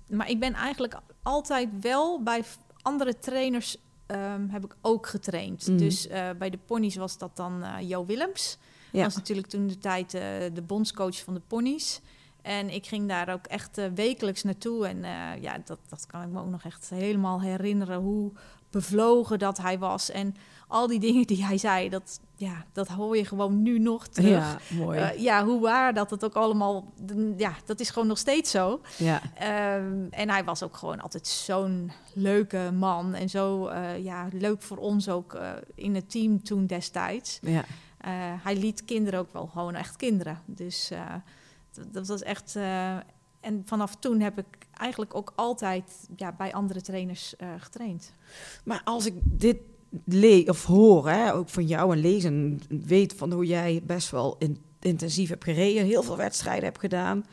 maar 0.08 0.30
ik 0.30 0.40
ben 0.40 0.54
eigenlijk 0.54 0.98
altijd 1.22 1.68
wel 1.80 2.22
bij 2.22 2.44
andere 2.82 3.18
trainers 3.18 3.76
um, 4.06 4.48
heb 4.50 4.64
ik 4.64 4.76
ook 4.80 5.06
getraind. 5.06 5.62
Mhm. 5.62 5.72
Mm. 5.72 5.78
Dus 5.78 6.06
uh, 6.06 6.30
bij 6.38 6.50
de 6.50 6.58
ponies 6.66 6.96
was 6.96 7.18
dat 7.18 7.36
dan 7.36 7.62
uh, 7.62 7.88
Jo 7.88 8.06
Willems. 8.06 8.58
Ja. 8.92 9.02
Was 9.02 9.14
natuurlijk 9.14 9.48
toen 9.48 9.66
de 9.66 9.78
tijd 9.78 10.10
de 10.54 10.62
bondscoach 10.66 11.24
van 11.24 11.34
de 11.34 11.42
ponies. 11.46 12.00
En 12.42 12.70
ik 12.70 12.86
ging 12.86 13.08
daar 13.08 13.32
ook 13.32 13.46
echt 13.46 13.80
wekelijks 13.94 14.42
naartoe. 14.42 14.86
En 14.86 15.04
ja, 15.40 15.62
dat, 15.64 15.78
dat 15.88 16.06
kan 16.06 16.22
ik 16.22 16.28
me 16.28 16.40
ook 16.40 16.50
nog 16.50 16.64
echt 16.64 16.90
helemaal 16.90 17.40
herinneren 17.40 18.00
hoe 18.00 18.32
bevlogen 18.70 19.38
dat 19.38 19.58
hij 19.58 19.78
was. 19.78 20.10
En 20.10 20.34
al 20.72 20.86
die 20.86 21.00
dingen 21.00 21.26
die 21.26 21.44
hij 21.44 21.58
zei, 21.58 21.88
dat, 21.88 22.20
ja, 22.34 22.64
dat 22.72 22.88
hoor 22.88 23.16
je 23.16 23.24
gewoon 23.24 23.62
nu 23.62 23.78
nog 23.78 24.06
terug. 24.06 24.30
Ja, 24.30 24.58
mooi. 24.76 25.00
Uh, 25.00 25.18
ja, 25.18 25.44
hoe 25.44 25.60
waar 25.60 25.94
dat 25.94 26.10
het 26.10 26.24
ook 26.24 26.34
allemaal... 26.34 26.92
Ja, 27.36 27.54
dat 27.64 27.80
is 27.80 27.90
gewoon 27.90 28.08
nog 28.08 28.18
steeds 28.18 28.50
zo. 28.50 28.80
Ja. 28.96 29.22
Um, 29.76 30.06
en 30.10 30.30
hij 30.30 30.44
was 30.44 30.62
ook 30.62 30.76
gewoon 30.76 31.00
altijd 31.00 31.26
zo'n 31.26 31.92
leuke 32.14 32.70
man. 32.74 33.14
En 33.14 33.28
zo 33.28 33.68
uh, 33.68 34.04
ja, 34.04 34.28
leuk 34.32 34.62
voor 34.62 34.76
ons 34.76 35.08
ook 35.08 35.34
uh, 35.34 35.50
in 35.74 35.94
het 35.94 36.10
team 36.10 36.42
toen 36.42 36.66
destijds. 36.66 37.38
Ja. 37.42 37.64
hij 38.42 38.56
liet 38.56 38.84
kinderen 38.84 39.20
ook 39.20 39.32
wel 39.32 39.46
gewoon 39.46 39.74
echt 39.74 39.96
kinderen. 39.96 40.40
Dus 40.46 40.90
dat, 41.72 41.92
dat, 41.92 42.06
was 42.06 42.22
echt... 42.22 42.56
en 43.40 43.62
vanaf 43.64 43.96
toen 43.96 44.20
heb 44.20 44.38
ik 44.38 44.66
eigenlijk 44.72 45.14
ook 45.14 45.32
altijd 45.36 46.08
ja, 46.16 46.32
bij 46.32 46.52
andere 46.52 46.80
trainers 46.80 47.34
getraind. 47.58 48.14
Maar 48.64 48.80
als 48.84 49.06
ik 49.06 49.14
dit 49.22 49.56
le 50.04 50.44
of 50.46 50.64
hoor, 50.64 51.08
hè, 51.08 51.34
ook 51.34 51.48
van 51.48 51.66
jou 51.66 51.92
en 51.92 52.00
lezen, 52.00 52.60
weet 52.68 53.14
van 53.16 53.32
hoe 53.32 53.46
jij 53.46 53.82
best 53.84 54.10
wel 54.10 54.36
in, 54.38 54.58
intensief 54.80 55.28
hebt 55.28 55.44
gereden, 55.44 55.84
heel 55.84 56.02
veel 56.02 56.16
wedstrijden 56.16 56.64
hebt 56.64 56.78
gedaan. 56.78 57.24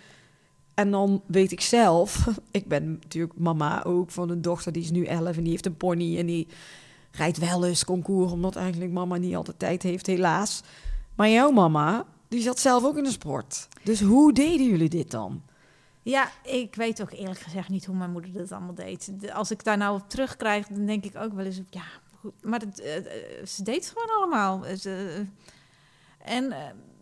En 0.74 0.92
dan 0.92 1.22
weet 1.28 1.52
ik 1.52 1.62
zelf, 1.62 2.28
ik 2.52 2.68
ben 2.68 2.92
natuurlijk 2.92 3.40
mama 3.40 3.84
ook 3.84 4.12
van 4.12 4.30
een 4.30 4.42
dochter 4.42 4.72
die 4.72 4.84
is 4.84 4.92
nu 4.92 5.06
11 5.06 5.38
en 5.38 5.44
die 5.44 5.52
heeft 5.52 5.66
een 5.66 5.78
pony 5.78 6.18
en 6.18 6.26
die 6.26 6.48
rijdt 7.12 7.38
wel 7.38 7.66
eens 7.66 7.86
concours, 7.86 8.32
omdat 8.32 8.56
eigenlijk 8.56 8.92
mama 8.92 9.18
niet 9.18 9.36
altijd 9.36 9.60
tijd 9.60 9.84
heeft, 9.84 10.06
helaas. 10.06 10.64
Maar 11.16 11.30
jouw 11.30 11.52
mama, 11.52 12.06
die 12.28 12.42
zat 12.42 12.60
zelf 12.60 12.84
ook 12.84 12.98
in 12.98 13.04
de 13.04 13.12
sport. 13.12 13.68
Dus 13.84 14.02
hoe 14.02 14.34
deden 14.34 14.66
jullie 14.66 14.90
dit 14.90 15.12
dan? 15.12 15.42
Ja, 16.02 16.32
ik 16.44 16.76
weet 16.76 17.02
ook 17.02 17.12
eerlijk 17.12 17.40
gezegd 17.40 17.70
niet 17.70 17.86
hoe 17.86 17.96
mijn 17.96 18.12
moeder 18.12 18.34
dat 18.34 18.52
allemaal 18.52 18.74
deed. 18.74 19.12
Als 19.34 19.52
ik 19.52 19.64
daar 19.64 19.78
nou 19.78 20.00
op 20.00 20.10
terugkrijg, 20.10 20.68
dan 20.68 20.86
denk 20.86 21.04
ik 21.04 21.16
ook 21.16 21.34
wel 21.34 21.46
eens, 21.46 21.62
ja, 21.70 21.84
maar 22.42 22.60
het, 22.60 22.80
uh, 22.80 23.46
ze 23.46 23.64
deed 23.64 23.76
het 23.76 23.94
gewoon 23.96 24.18
allemaal. 24.18 24.64
Ze, 24.78 25.26
en 26.18 26.54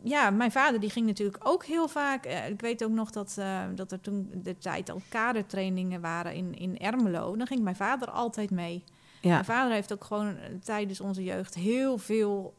ja, 0.04 0.30
mijn 0.30 0.52
vader 0.52 0.80
die 0.80 0.90
ging 0.90 1.06
natuurlijk 1.06 1.40
ook 1.44 1.66
heel 1.66 1.88
vaak. 1.88 2.26
Ik 2.26 2.62
weet 2.62 2.84
ook 2.84 2.92
nog 2.92 3.12
dat, 3.12 3.38
dat 3.76 3.92
er 3.92 4.02
toen 4.02 4.32
de 4.44 4.58
tijd 4.58 4.90
al 4.90 5.02
kadertrainingen 5.10 6.02
waren 6.02 6.34
in, 6.34 6.56
in 6.56 6.80
Ermelo. 6.80 7.36
Dan 7.36 7.48
ging 7.48 7.62
mijn 7.62 7.76
vader 7.76 8.10
altijd 8.10 8.52
mee. 8.52 8.84
Ja. 9.22 9.30
Mijn 9.30 9.46
vader 9.46 9.74
heeft 9.74 9.94
ook 9.94 10.04
gewoon 10.04 10.38
tijdens 10.64 11.02
onze 11.02 11.24
jeugd 11.24 11.56
heel 11.56 11.98
veel 11.98 12.54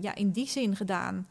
ja, 0.00 0.14
in 0.14 0.30
die 0.30 0.48
zin 0.48 0.76
gedaan. 0.76 1.28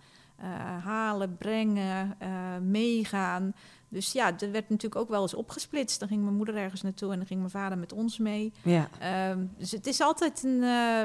halen, 0.83 1.37
brengen, 1.37 2.17
meegaan. 2.61 3.53
Dus 3.95 4.11
ja, 4.11 4.39
er 4.39 4.51
werd 4.51 4.69
natuurlijk 4.69 5.01
ook 5.01 5.09
wel 5.09 5.21
eens 5.21 5.33
opgesplitst. 5.33 5.99
Dan 5.99 6.07
ging 6.07 6.23
mijn 6.23 6.35
moeder 6.35 6.55
ergens 6.55 6.81
naartoe 6.81 7.11
en 7.11 7.17
dan 7.17 7.27
ging 7.27 7.39
mijn 7.39 7.51
vader 7.51 7.77
met 7.77 7.93
ons 7.93 8.17
mee. 8.17 8.53
Ja. 8.61 8.89
Um, 9.29 9.51
dus 9.57 9.71
het 9.71 9.87
is 9.87 10.01
altijd 10.01 10.43
een, 10.43 10.61
uh, 10.61 11.03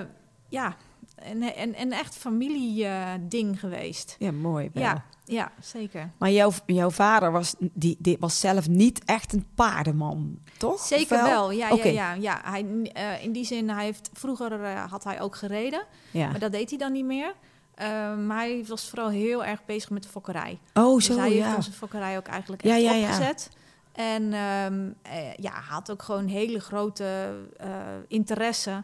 ja, 0.48 0.76
een, 1.16 1.80
een 1.80 1.92
echt 1.92 2.16
familieding 2.16 3.54
uh, 3.54 3.60
geweest. 3.60 4.16
Ja, 4.18 4.32
mooi. 4.32 4.70
Ja, 4.72 5.04
ja, 5.24 5.52
zeker. 5.60 6.10
Maar 6.18 6.30
jouw, 6.30 6.50
jouw 6.66 6.90
vader 6.90 7.32
was, 7.32 7.54
die, 7.58 7.96
die 7.98 8.16
was 8.20 8.40
zelf 8.40 8.68
niet 8.68 9.04
echt 9.04 9.32
een 9.32 9.46
paardenman, 9.54 10.38
toch? 10.58 10.80
Zeker 10.80 11.16
wel? 11.16 11.26
wel, 11.26 11.50
ja. 11.50 11.72
Okay. 11.72 11.92
ja, 11.92 12.12
ja, 12.12 12.20
ja. 12.20 12.50
Hij, 12.50 12.64
uh, 12.64 13.24
in 13.24 13.32
die 13.32 13.44
zin, 13.44 13.68
hij 13.68 13.84
heeft, 13.84 14.10
vroeger 14.12 14.66
had 14.76 15.04
hij 15.04 15.20
ook 15.20 15.36
gereden. 15.36 15.84
Ja. 16.10 16.30
Maar 16.30 16.40
dat 16.40 16.52
deed 16.52 16.70
hij 16.70 16.78
dan 16.78 16.92
niet 16.92 17.04
meer. 17.04 17.34
Uh, 17.80 18.16
maar 18.26 18.38
hij 18.38 18.64
was 18.68 18.88
vooral 18.88 19.08
heel 19.08 19.44
erg 19.44 19.64
bezig 19.64 19.90
met 19.90 20.02
de 20.02 20.08
fokkerij. 20.08 20.58
Oh, 20.74 20.94
dus 20.94 21.04
zo, 21.04 21.16
hij 21.16 21.34
ja. 21.34 21.44
heeft 21.44 21.56
onze 21.56 21.72
fokkerij 21.72 22.16
ook 22.16 22.26
eigenlijk 22.26 22.64
ja, 22.64 22.74
echt 22.74 22.82
ja, 22.82 23.00
opgezet. 23.00 23.50
Ja. 23.52 23.58
En 23.92 24.22
um, 24.22 24.94
ja, 25.36 25.52
had 25.68 25.90
ook 25.90 26.02
gewoon 26.02 26.26
hele 26.26 26.60
grote 26.60 27.34
uh, 27.64 27.66
interesse 28.08 28.82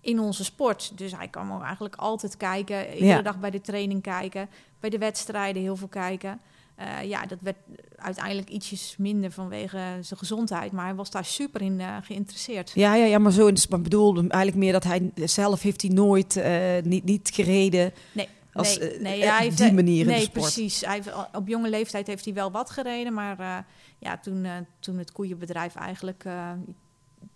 in 0.00 0.20
onze 0.20 0.44
sport. 0.44 0.98
Dus 0.98 1.16
hij 1.16 1.28
kwam 1.28 1.52
ook 1.52 1.62
eigenlijk 1.62 1.94
altijd 1.94 2.36
kijken. 2.36 2.94
Iedere 2.94 3.22
dag 3.22 3.38
bij 3.38 3.50
de 3.50 3.60
training 3.60 4.02
kijken. 4.02 4.48
Bij 4.80 4.90
de 4.90 4.98
wedstrijden 4.98 5.62
heel 5.62 5.76
veel 5.76 5.88
kijken. 5.88 6.40
Uh, 6.80 7.02
ja, 7.02 7.26
dat 7.26 7.38
werd 7.40 7.56
uiteindelijk 7.96 8.48
ietsjes 8.48 8.94
minder 8.98 9.30
vanwege 9.30 9.78
zijn 10.00 10.18
gezondheid. 10.18 10.72
Maar 10.72 10.84
hij 10.84 10.94
was 10.94 11.10
daar 11.10 11.24
super 11.24 11.62
in 11.62 11.78
uh, 11.78 11.96
geïnteresseerd. 12.02 12.72
Ja, 12.74 12.94
ja, 12.94 13.04
ja, 13.04 13.18
maar 13.18 13.32
zo 13.32 13.46
in 13.46 13.54
ik 13.54 13.82
bedoel 13.82 14.16
eigenlijk 14.16 14.54
meer 14.54 14.72
dat 14.72 14.84
hij 14.84 15.10
zelf 15.14 15.62
heeft 15.62 15.82
hij 15.82 15.90
nooit 15.90 16.36
uh, 16.36 16.82
niet, 16.82 17.04
niet 17.04 17.30
gereden. 17.34 17.92
Nee. 18.12 18.28
Als, 18.52 18.78
nee, 18.78 18.98
nee, 18.98 19.24
hij 19.24 19.42
heeft, 19.42 19.58
die 19.58 19.72
manier 19.72 20.00
in 20.00 20.06
nee, 20.06 20.16
de 20.16 20.24
sport. 20.24 20.40
precies. 20.40 20.80
Hij 20.80 20.94
heeft, 20.94 21.12
op 21.32 21.48
jonge 21.48 21.68
leeftijd 21.68 22.06
heeft 22.06 22.24
hij 22.24 22.34
wel 22.34 22.50
wat 22.50 22.70
gereden, 22.70 23.12
maar 23.14 23.66
ja, 23.98 24.18
toen, 24.18 24.46
toen 24.78 24.98
het 24.98 25.12
koeienbedrijf 25.12 25.74
eigenlijk 25.74 26.24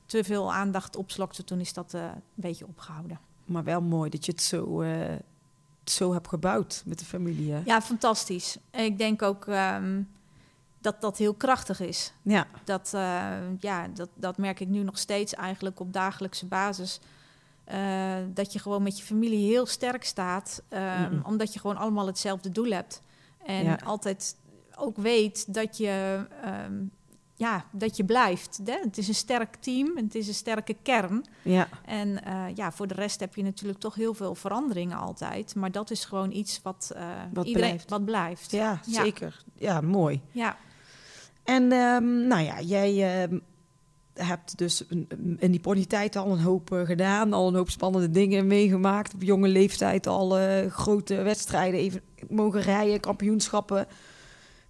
te 0.07 0.25
veel 0.25 0.53
aandacht 0.53 0.97
opslokte, 0.97 1.45
toen 1.45 1.61
is 1.61 1.73
dat 1.73 1.93
een 1.93 2.11
beetje 2.35 2.67
opgehouden. 2.67 3.19
Maar 3.45 3.65
wel 3.65 3.81
mooi 3.81 4.11
dat 4.11 4.27
je 4.27 4.33
het 4.33 4.43
zo, 4.43 4.85
zo 5.91 6.13
hebt 6.13 6.29
gebouwd 6.29 6.83
met 6.87 6.99
de 6.99 7.05
familie. 7.05 7.53
Hè? 7.53 7.61
Ja, 7.65 7.81
fantastisch. 7.81 8.57
Ik 8.71 8.99
denk 8.99 9.23
ook 9.23 9.47
um, 9.47 10.09
dat 10.81 11.01
dat 11.01 11.19
heel 11.19 11.35
krachtig 11.35 11.81
is. 11.81 12.13
Ja. 12.23 12.47
Dat, 12.65 12.91
ja, 13.59 13.89
dat, 13.95 14.09
dat 14.15 14.39
merk 14.39 14.61
ik 14.61 14.69
nu 14.69 14.83
nog 14.83 14.99
steeds 14.99 15.35
eigenlijk 15.35 15.81
op 15.81 15.93
dagelijkse 15.93 16.47
basis. 16.47 17.01
Uh, 17.73 18.17
dat 18.35 18.53
je 18.53 18.59
gewoon 18.59 18.83
met 18.83 18.99
je 18.99 19.05
familie 19.05 19.51
heel 19.51 19.67
sterk 19.67 20.05
staat. 20.05 20.63
Um, 20.69 20.81
mm 20.81 21.09
-mm. 21.11 21.25
Omdat 21.25 21.53
je 21.53 21.61
gewoon 21.61 21.77
allemaal 21.77 22.07
hetzelfde 22.07 22.51
doel 22.51 22.71
hebt. 22.71 23.01
En 23.47 23.65
Ja. 23.65 23.79
altijd 23.85 24.37
ook 24.77 24.97
weet 24.97 25.55
dat 25.55 25.77
je 25.77 26.27
um, 26.67 26.91
ja, 27.41 27.65
dat 27.71 27.97
je 27.97 28.05
blijft. 28.05 28.61
Hè? 28.65 28.79
Het 28.83 28.99
is 28.99 29.09
een 29.09 29.15
sterk 29.15 29.55
team, 29.61 29.97
het 29.97 30.15
is 30.15 30.29
een 30.29 30.35
sterke 30.35 30.77
kern. 30.83 31.25
Ja. 31.43 31.69
En 31.85 32.25
eh, 32.25 32.45
ja, 32.55 32.73
voor 32.73 32.87
de 32.87 32.95
rest 32.95 33.21
heb 33.21 33.35
je 33.35 33.43
natuurlijk 33.43 33.79
toch 33.79 33.95
heel 33.95 34.15
veel 34.15 34.35
veranderingen 34.35 34.99
altijd. 34.99 35.55
Maar 35.55 35.73
dat 35.73 35.91
is 35.91 36.05
gewoon 36.05 36.33
iets 36.33 36.61
wat, 36.63 36.93
uh, 36.97 37.03
Wat 37.33 37.47
iedereen 37.47 37.69
blijft. 37.69 37.91
wat 37.91 38.05
blijft. 38.05 38.51
Ja, 38.51 38.81
Ja. 38.87 39.03
zeker. 39.03 39.43
Ja, 39.55 39.81
mooi. 39.81 40.21
Ja. 40.31 40.57
En 41.45 41.73
ehm, 41.73 42.27
nou 42.27 42.43
ja, 42.43 42.61
jij 42.61 43.23
ehm, 43.23 43.39
hebt 44.15 44.59
dus 44.59 44.87
in 45.39 45.51
die 45.51 45.61
ponytijd 45.61 46.17
al 46.17 46.33
een 46.33 46.41
hoop 46.43 46.73
eh, 46.73 46.81
gedaan, 46.87 47.33
al 47.33 47.49
een 47.49 47.55
hoop 47.55 47.71
spannende 47.71 48.11
dingen 48.11 48.47
meegemaakt. 48.47 49.15
Op 49.15 49.23
jonge 49.23 49.49
leeftijd 49.49 50.07
al 50.07 50.39
eh, 50.39 50.71
grote 50.71 51.15
wedstrijden 51.23 51.81
even 51.81 52.01
mogen 52.29 52.61
rijden, 52.61 53.01
kampioenschappen 53.01 53.87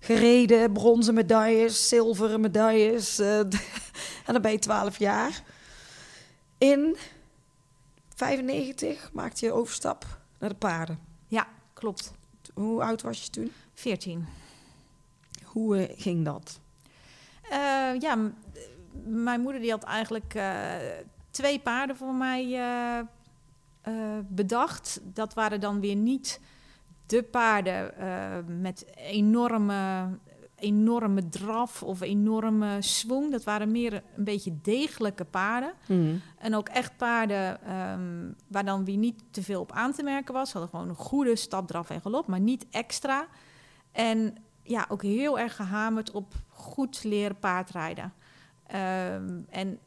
gereden, 0.00 0.72
bronzen 0.72 1.14
medailles, 1.14 1.88
zilveren 1.88 2.40
medailles. 2.40 3.18
eh, 3.18 3.38
en 4.26 4.32
dan 4.32 4.42
ben 4.42 4.52
je 4.52 4.58
12 4.58 4.98
jaar. 4.98 5.42
In 6.58 6.96
95 8.14 9.12
maakte 9.12 9.46
je 9.46 9.52
overstap 9.52 10.04
naar 10.38 10.48
de 10.48 10.54
paarden. 10.56 10.98
ja, 11.28 11.46
klopt. 11.72 12.12
Hoe 12.54 12.82
oud 12.82 13.02
was 13.02 13.22
je 13.24 13.30
toen? 13.30 13.52
14. 13.74 14.26
Hoe 15.44 15.86
eh, 15.86 16.00
ging 16.02 16.24
dat? 16.24 16.60
Eh, 17.50 18.00
ja, 18.00 18.32
mijn 19.04 19.40
moeder 19.40 19.60
die 19.60 19.70
had 19.70 19.82
eigenlijk 19.82 20.38
twee 21.30 21.60
paarden 21.60 21.96
voor 21.96 22.14
mij 22.14 22.58
bedacht. 24.28 25.00
Dat 25.02 25.34
waren 25.34 25.60
dan 25.60 25.80
weer 25.80 25.96
niet 25.96 26.40
de 27.10 27.22
paarden 27.22 27.98
eh, 27.98 28.38
met 28.46 28.86
enorme, 28.96 30.08
enorme 30.56 31.28
draf 31.28 31.82
of 31.82 32.00
enorme 32.00 32.76
swing. 32.80 33.30
Dat 33.30 33.44
waren 33.44 33.70
meer 33.70 33.92
een 33.92 34.24
beetje 34.24 34.56
degelijke 34.62 35.24
paarden. 35.24 35.72
En 36.38 36.54
ook 36.54 36.68
echt 36.68 36.96
paarden 36.96 37.62
ehm, 37.62 38.32
waar 38.46 38.64
dan 38.64 38.84
weer 38.84 38.96
niet 38.96 39.22
te 39.30 39.42
veel 39.42 39.60
op 39.60 39.72
aan 39.72 39.92
te 39.92 40.02
merken 40.02 40.34
was. 40.34 40.50
Ze 40.50 40.58
hadden 40.58 40.74
gewoon 40.74 40.88
een 40.88 41.04
goede 41.04 41.36
stapdraf 41.36 41.90
en 41.90 42.00
galop, 42.00 42.26
maar 42.26 42.40
niet 42.40 42.66
extra. 42.70 43.26
En 43.92 44.36
ja, 44.62 44.86
ook 44.88 45.02
heel 45.02 45.38
erg 45.38 45.56
gehamerd 45.56 46.10
op 46.10 46.34
goed 46.48 47.04
leren 47.04 47.38
paardrijden. 47.38 48.12
Ehm, 48.66 49.38
en 49.48 49.78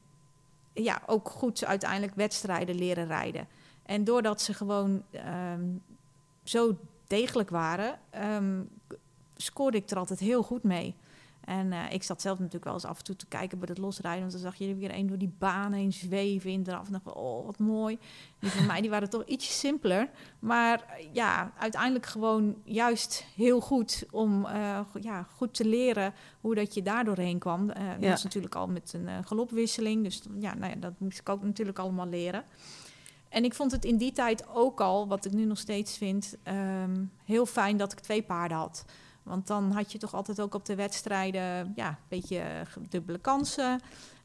ja, 0.74 1.02
ook 1.06 1.30
goed 1.30 1.66
uiteindelijk 1.66 2.16
wedstrijden 2.16 2.76
leren 2.76 3.08
rijden. 3.08 3.48
En 3.86 4.04
doordat 4.04 4.42
ze 4.42 4.54
gewoon 4.54 5.04
ehm, 5.12 5.66
zo 6.44 6.78
degelijk 7.08 7.50
waren, 7.50 8.00
ehm, 8.10 8.62
scoorde 9.36 9.78
ik 9.78 9.90
er 9.90 9.98
altijd 9.98 10.20
heel 10.20 10.44
goed 10.44 10.64
mee. 10.64 10.96
En 11.46 11.74
eh, 11.74 11.80
ik 11.92 12.04
zat 12.04 12.22
zelf 12.22 12.38
natuurlijk 12.38 12.66
wel 12.66 12.74
eens 12.74 12.86
af 12.86 12.98
en 12.98 13.04
toe 13.04 13.16
te 13.16 13.26
kijken 13.26 13.60
bij 13.60 13.68
het 13.70 13.78
losrijden. 13.78 14.20
Want 14.20 14.32
dan 14.32 14.42
zag 14.42 14.56
je 14.56 14.68
er 14.70 14.78
weer 14.78 14.94
een 14.96 15.08
door 15.08 15.18
die 15.18 15.34
baan 15.38 15.74
heen 15.74 15.94
zweven 15.94 16.50
in 16.52 16.64
eraf. 16.68 16.86
En 16.88 16.92
dacht 16.92 17.16
oh, 17.16 17.46
wat 17.46 17.60
mooi. 17.60 17.98
Die 18.40 18.50
van 18.52 18.66
mij 18.66 18.82
die 18.82 18.90
waren 18.90 19.10
toch 19.10 19.26
iets 19.26 19.60
simpeler. 19.60 20.10
Maar 20.40 21.00
ja, 21.14 21.52
uiteindelijk 21.58 22.06
gewoon 22.06 22.56
juist 22.64 23.26
heel 23.36 23.60
goed 23.60 24.06
om 24.12 24.46
eh, 24.46 24.80
ja, 25.02 25.24
goed 25.36 25.54
te 25.54 25.66
leren 25.66 26.14
hoe 26.42 26.56
dat 26.56 26.74
je 26.74 26.82
daar 26.82 27.06
doorheen 27.06 27.40
kwam. 27.40 27.70
Eh 27.70 27.90
dat 27.90 28.02
Ja. 28.04 28.10
was 28.10 28.24
natuurlijk 28.24 28.56
al 28.56 28.68
met 28.68 28.94
een 28.94 29.24
galopwisseling. 29.26 30.04
Dus 30.04 30.22
ja, 30.40 30.54
nou 30.56 30.72
ja, 30.74 30.80
dat 30.80 30.94
moest 30.98 31.20
ik 31.20 31.30
ook 31.30 31.44
natuurlijk 31.44 31.80
allemaal 31.80 32.08
leren. 32.08 32.44
En 33.34 33.44
ik 33.44 33.54
vond 33.54 33.72
het 33.72 33.86
in 33.86 33.98
die 33.98 34.12
tijd 34.12 34.48
ook 34.48 34.82
al, 34.82 35.08
wat 35.08 35.26
ik 35.26 35.32
nu 35.32 35.46
nog 35.46 35.58
steeds 35.58 35.98
vind, 35.98 36.36
ehm, 36.44 37.04
heel 37.26 37.46
fijn 37.46 37.78
dat 37.78 37.92
ik 37.92 38.00
twee 38.00 38.24
paarden 38.24 38.58
had. 38.58 38.86
Want 39.24 39.48
dan 39.48 39.72
had 39.72 39.92
je 39.92 39.98
toch 39.98 40.14
altijd 40.14 40.42
ook 40.42 40.54
op 40.56 40.66
de 40.66 40.76
wedstrijden 40.76 41.74
ja, 41.76 41.88
een 41.90 41.96
beetje 42.08 42.38
eh, 42.40 42.62
dubbele 42.90 43.18
kansen. 43.18 43.80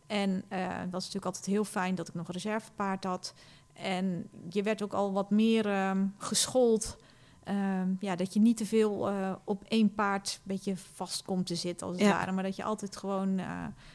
En 0.06 0.44
eh 0.48 0.68
dat 0.68 0.90
was 0.90 1.04
natuurlijk 1.04 1.24
altijd 1.24 1.44
heel 1.46 1.64
fijn 1.64 1.94
dat 1.94 2.08
ik 2.08 2.14
nog 2.14 2.28
een 2.28 2.34
reservepaard 2.34 3.04
had. 3.04 3.34
En 3.72 4.28
je 4.48 4.62
werd 4.62 4.82
ook 4.82 4.92
al 4.92 5.12
wat 5.12 5.30
meer 5.30 5.66
ehm, 5.66 6.06
geschoold. 6.18 6.96
Ehm, 7.44 7.88
ja, 8.00 8.16
dat 8.16 8.34
je 8.34 8.40
niet 8.40 8.56
te 8.56 8.66
veel 8.66 9.08
eh, 9.08 9.32
op 9.44 9.64
één 9.68 9.94
paard 9.94 10.34
een 10.34 10.40
beetje 10.54 10.76
vast 10.76 11.22
komt 11.22 11.46
te 11.46 11.54
zitten, 11.54 11.86
als 11.86 11.96
het 11.96 12.06
Ja. 12.06 12.12
ware. 12.12 12.32
Maar 12.32 12.42
dat 12.44 12.56
je 12.56 12.64
altijd 12.64 12.96
gewoon 12.96 13.40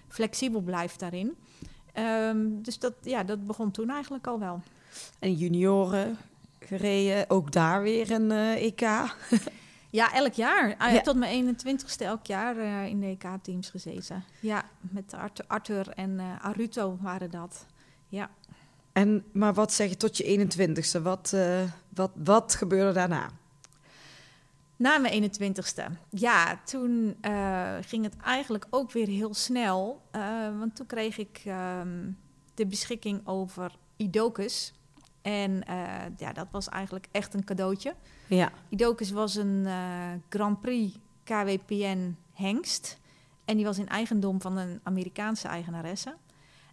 flexibel 0.07 0.61
blijft 0.61 0.99
daarin. 0.99 1.35
Dus 2.63 2.79
dat, 2.79 2.93
ja, 3.01 3.23
dat 3.23 3.45
begon 3.47 3.71
toen 3.71 3.89
eigenlijk 3.89 4.27
al 4.27 4.39
wel. 4.39 4.61
En 5.19 5.33
junioren 5.33 6.17
gereden, 6.59 7.29
ook 7.29 7.51
daar 7.51 7.81
weer 7.81 8.11
een 8.11 8.31
eh, 8.31 8.63
EK. 8.65 8.81
Ja, 9.89 10.13
elk 10.13 10.33
jaar. 10.33 10.75
Ah, 10.77 10.93
Ja. 10.93 11.01
Tot 11.01 11.15
mijn 11.15 11.57
21ste 11.57 11.97
elk 11.97 12.25
jaar 12.25 12.57
eh, 12.57 12.85
in 12.85 12.99
de 12.99 13.05
EK-teams 13.05 13.69
gezeten. 13.69 14.23
Ja, 14.39 14.65
met 14.79 15.13
Arthur, 15.13 15.45
Arthur 15.47 15.89
en 15.89 16.19
eh, 16.19 16.45
Aruto 16.45 16.97
waren 17.01 17.31
dat. 17.31 17.65
Ja. 18.07 18.29
En, 18.91 19.23
maar 19.31 19.53
wat 19.53 19.73
zeg 19.73 19.89
je 19.89 19.97
tot 19.97 20.17
je 20.17 20.49
21ste? 20.49 21.01
Wat, 21.01 21.35
wat, 21.89 22.11
wat 22.15 22.55
gebeurde 22.55 22.93
daarna? 22.93 23.29
Na 24.75 24.97
mijn 24.97 25.31
21ste. 25.31 25.83
Ja, 26.09 26.59
toen 26.65 27.15
ging 27.81 28.03
het 28.03 28.17
eigenlijk 28.23 28.67
ook 28.69 28.91
weer 28.91 29.07
heel 29.07 29.33
snel. 29.33 30.01
want 30.57 30.75
toen 30.75 30.85
kreeg 30.85 31.17
ik 31.17 31.41
ehm, 31.45 32.09
de 32.53 32.65
beschikking 32.65 33.27
over 33.27 33.71
Idocus. 33.97 34.73
En 35.23 35.63
eh, 35.63 35.75
ja, 36.17 36.33
dat 36.33 36.47
was 36.51 36.69
eigenlijk 36.69 37.07
echt 37.11 37.33
een 37.33 37.43
cadeautje. 37.43 37.95
Ja, 38.27 38.51
Idocus 38.69 39.11
was 39.11 39.35
een 39.35 39.63
eh, 39.65 40.11
Grand 40.29 40.61
Prix 40.61 40.97
KWPN 41.23 42.15
hengst. 42.33 42.99
En 43.45 43.55
die 43.55 43.65
was 43.65 43.77
in 43.77 43.87
eigendom 43.87 44.41
van 44.41 44.57
een 44.57 44.79
Amerikaanse 44.83 45.47
eigenaresse. 45.47 46.15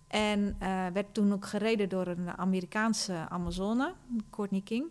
En 0.06 0.56
eh, 0.58 0.86
werd 0.92 1.14
toen 1.14 1.32
ook 1.32 1.46
gereden 1.46 1.88
door 1.88 2.06
een 2.06 2.38
Amerikaanse 2.38 3.26
Amazone, 3.28 3.94
Courtney 4.30 4.60
King. 4.60 4.84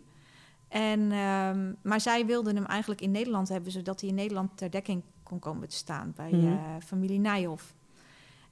En, 0.68 1.12
ehm, 1.12 1.72
maar 1.82 2.00
zij 2.00 2.26
wilden 2.26 2.56
hem 2.56 2.64
eigenlijk 2.64 3.00
in 3.00 3.10
Nederland 3.10 3.48
hebben, 3.48 3.72
zodat 3.72 4.00
hij 4.00 4.08
in 4.08 4.14
Nederland 4.14 4.56
ter 4.56 4.70
dekking 4.70 5.02
kon 5.22 5.38
komen 5.38 5.68
te 5.68 5.76
staan 5.76 6.12
bij 6.16 6.30
eh, 6.30 6.58
familie 6.84 7.18
Nijhoff. 7.18 7.74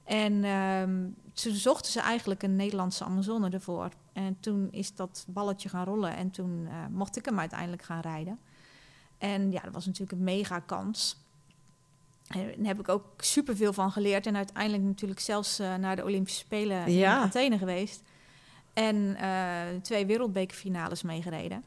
En 0.09 0.43
ehm, 0.43 1.07
toen 1.33 1.53
zochten 1.53 1.91
ze 1.91 1.99
eigenlijk 2.01 2.43
een 2.43 2.55
Nederlandse 2.55 3.03
Amazone 3.03 3.49
ervoor. 3.49 3.89
En 4.13 4.37
toen 4.39 4.67
is 4.71 4.95
dat 4.95 5.25
balletje 5.27 5.69
gaan 5.69 5.85
rollen 5.85 6.15
en 6.15 6.31
toen 6.31 6.67
eh, 6.69 6.73
mocht 6.91 7.17
ik 7.17 7.25
hem 7.25 7.39
uiteindelijk 7.39 7.81
gaan 7.83 8.01
rijden. 8.01 8.39
En 9.17 9.51
ja, 9.51 9.61
dat 9.61 9.73
was 9.73 9.85
natuurlijk 9.85 10.11
een 10.11 10.23
mega 10.23 10.59
kans. 10.59 11.17
En 12.27 12.45
daar 12.57 12.65
heb 12.65 12.79
ik 12.79 12.89
ook 12.89 13.05
superveel 13.17 13.73
van 13.73 13.91
geleerd. 13.91 14.25
En 14.25 14.35
uiteindelijk 14.35 14.83
natuurlijk 14.83 15.19
zelfs 15.19 15.59
eh, 15.59 15.75
naar 15.75 15.95
de 15.95 16.03
Olympische 16.03 16.39
Spelen 16.39 16.91
Ja. 16.91 17.15
in 17.17 17.23
Athene 17.23 17.57
geweest. 17.57 18.01
En 18.73 19.15
eh, 19.15 19.81
twee 19.81 20.05
wereldbekerfinales 20.05 21.01
meegereden. 21.01 21.63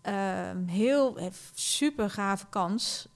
Ehm, 0.00 0.66
heel 0.66 1.18
super 1.54 2.10
gave 2.10 2.46
kans. 2.50 3.08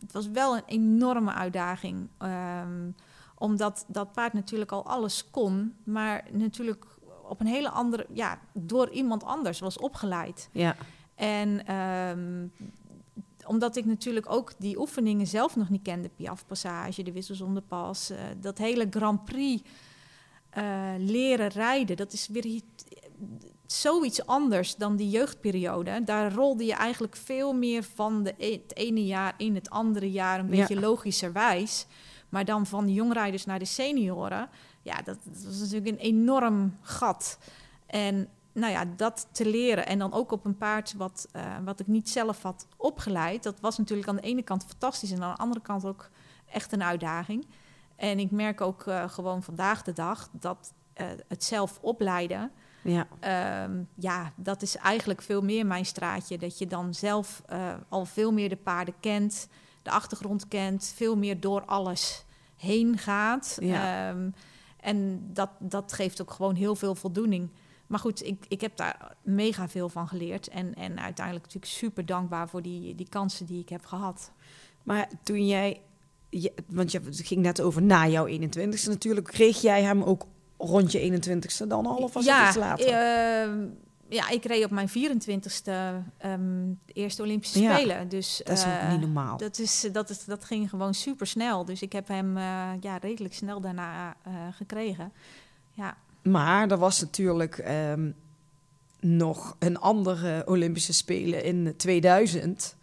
Het 0.00 0.12
was 0.12 0.28
wel 0.30 0.56
een 0.56 0.62
enorme 0.66 1.32
uitdaging. 1.32 2.08
ehm, 2.18 2.90
omdat 3.38 3.84
dat 3.88 4.12
paard 4.12 4.32
natuurlijk 4.32 4.72
al 4.72 4.84
alles 4.86 5.30
kon. 5.30 5.74
Maar 5.84 6.24
natuurlijk 6.32 6.84
op 7.28 7.40
een 7.40 7.46
hele 7.46 7.70
andere... 7.70 8.06
Ja, 8.12 8.38
door 8.52 8.90
iemand 8.90 9.24
anders 9.24 9.60
was 9.60 9.78
opgeleid. 9.78 10.48
ja, 10.52 10.76
En 11.14 11.66
ehm, 11.66 12.46
omdat 13.46 13.76
ik 13.76 13.84
natuurlijk 13.84 14.30
ook 14.30 14.52
die 14.58 14.78
oefeningen 14.80 15.26
zelf 15.26 15.56
nog 15.56 15.68
niet 15.68 15.82
kende, 15.82 16.08
Piaf 16.16 16.46
Passage, 16.46 17.02
de 17.02 17.12
wissels 17.12 17.40
om 17.40 17.54
de 17.54 17.60
pas, 17.60 18.10
eh, 18.10 18.18
dat 18.40 18.58
hele 18.58 18.86
Grand 18.90 19.24
Prix 19.24 19.62
eh, 20.50 20.64
leren 20.98 21.48
rijden, 21.48 21.96
dat 21.96 22.12
is 22.12 22.28
weer 22.28 22.60
zoiets 23.66 24.26
anders 24.26 24.76
dan 24.76 24.96
die 24.96 25.10
jeugdperiode. 25.10 26.04
Daar 26.04 26.32
rolde 26.32 26.64
je 26.64 26.74
eigenlijk 26.74 27.16
veel 27.16 27.52
meer 27.52 27.82
van 27.82 28.22
de, 28.22 28.34
e- 28.38 28.52
het 28.52 28.76
ene 28.76 29.06
jaar 29.06 29.34
in 29.36 29.54
het 29.54 29.70
andere 29.70 30.10
jaar 30.10 30.38
een 30.38 30.48
Ja. 30.48 30.50
beetje 30.60 30.80
logischerwijs. 30.80 31.86
Maar 32.28 32.44
dan 32.44 32.66
van 32.66 32.86
de 32.86 32.92
jongrijders 32.92 33.44
naar 33.44 33.58
de 33.58 33.64
senioren, 33.64 34.48
ja, 34.82 34.96
dat, 34.96 35.18
dat 35.24 35.44
was 35.44 35.58
natuurlijk 35.58 35.86
een 35.86 35.98
enorm 35.98 36.76
gat. 36.80 37.38
En 37.86 38.28
nou 38.58 38.72
ja, 38.72 38.84
dat 38.96 39.28
te 39.32 39.50
leren 39.50 39.86
en 39.86 39.98
dan 39.98 40.12
ook 40.12 40.32
op 40.32 40.44
een 40.44 40.56
paard 40.56 40.94
wat, 40.96 41.28
eh, 41.32 41.56
wat 41.64 41.80
ik 41.80 41.86
niet 41.86 42.08
zelf 42.08 42.42
had 42.42 42.66
opgeleid, 42.76 43.42
dat 43.42 43.60
was 43.60 43.78
natuurlijk 43.78 44.08
aan 44.08 44.16
de 44.16 44.22
ene 44.22 44.42
kant 44.42 44.64
fantastisch 44.64 45.10
en 45.10 45.22
aan 45.22 45.34
de 45.34 45.40
andere 45.40 45.60
kant 45.60 45.84
ook 45.84 46.10
echt 46.46 46.72
een 46.72 46.82
uitdaging. 46.82 47.46
En 47.96 48.18
ik 48.18 48.30
merk 48.30 48.60
ook 48.60 48.86
eh, 48.86 49.08
gewoon 49.08 49.42
vandaag 49.42 49.82
de 49.82 49.92
dag 49.92 50.28
dat 50.32 50.72
eh, 50.92 51.06
het 51.28 51.44
zelf 51.44 51.78
opleiden, 51.80 52.50
ja, 52.82 53.06
Ehm, 53.20 53.82
ja, 53.94 54.32
dat 54.36 54.62
is 54.62 54.76
eigenlijk 54.76 55.22
veel 55.22 55.42
meer 55.42 55.66
mijn 55.66 55.86
straatje. 55.86 56.38
Dat 56.38 56.58
je 56.58 56.66
dan 56.66 56.94
zelf 56.94 57.42
al 57.88 58.04
veel 58.04 58.32
meer 58.32 58.48
de 58.48 58.56
paarden 58.56 58.94
kent, 59.00 59.48
de 59.88 59.94
achtergrond 59.94 60.48
kent, 60.48 60.92
veel 60.96 61.16
meer 61.16 61.40
door 61.40 61.64
alles 61.64 62.24
heen 62.56 62.98
gaat. 62.98 63.56
Ja. 63.60 64.08
Ehm, 64.08 64.30
en 64.80 65.28
dat, 65.32 65.50
dat 65.58 65.92
geeft 65.92 66.20
ook 66.20 66.30
gewoon 66.30 66.54
heel 66.54 66.74
veel 66.74 66.94
voldoening. 66.94 67.50
Maar 67.86 67.98
goed, 67.98 68.24
ik, 68.24 68.44
ik 68.48 68.60
heb 68.60 68.76
daar 68.76 69.16
mega 69.22 69.68
veel 69.68 69.88
van 69.88 70.08
geleerd. 70.08 70.48
En, 70.48 70.74
en 70.74 71.00
uiteindelijk 71.00 71.44
natuurlijk 71.44 71.72
super 71.72 72.06
dankbaar 72.06 72.48
voor 72.48 72.62
die, 72.62 72.94
die 72.94 73.08
kansen 73.08 73.46
die 73.46 73.60
ik 73.60 73.68
heb 73.68 73.84
gehad. 73.84 74.32
Maar 74.82 75.08
toen 75.22 75.46
jij 75.46 75.80
je, 76.30 76.52
want 76.66 76.92
je, 76.92 77.00
ging 77.10 77.42
net 77.42 77.60
over 77.60 77.82
na 77.82 78.08
jouw 78.08 78.28
21ste 78.28 78.88
natuurlijk. 78.88 79.26
Kreeg 79.26 79.60
jij 79.60 79.82
hem 79.82 80.02
ook 80.02 80.26
rond 80.56 80.92
je 80.92 81.20
21ste 81.20 81.66
dan 81.68 81.86
al? 81.86 81.96
Of 81.96 82.12
was 82.12 82.24
ja, 82.24 82.38
het 82.38 82.48
iets 82.48 82.56
later? 82.56 82.86
ehm, 82.86 83.66
ja, 84.08 84.28
ik 84.28 84.44
reed 84.44 84.64
op 84.64 84.70
mijn 84.70 84.88
24ste 84.88 84.92
ehm, 86.18 86.72
de 86.84 86.92
eerste 86.92 87.22
Olympische 87.22 87.60
Ja, 87.60 87.76
Spelen. 87.76 88.08
Dus, 88.08 88.40
dat 88.44 88.58
is 88.58 88.64
ook 88.64 88.70
eh, 88.70 88.90
niet 88.90 89.00
normaal. 89.00 89.36
Dat, 89.36 89.58
is, 89.58 89.88
dat, 89.92 90.10
is, 90.10 90.24
dat 90.24 90.44
ging 90.44 90.68
gewoon 90.70 90.94
super 90.94 91.26
snel. 91.26 91.64
Dus 91.64 91.82
ik 91.82 91.92
heb 91.92 92.08
hem 92.08 92.36
eh, 92.36 92.70
ja, 92.80 92.96
redelijk 92.96 93.34
snel 93.34 93.60
daarna 93.60 94.16
eh, 94.22 94.32
gekregen. 94.52 95.12
Ja, 95.72 95.96
Maar 96.22 96.70
er 96.70 96.78
was 96.78 97.00
natuurlijk 97.00 97.58
ehm, 97.58 98.10
nog 99.00 99.56
een 99.58 99.78
andere 99.78 100.42
Olympische 100.46 100.92
Spelen 100.92 101.44
in 101.44 101.74
2000... 101.76 102.76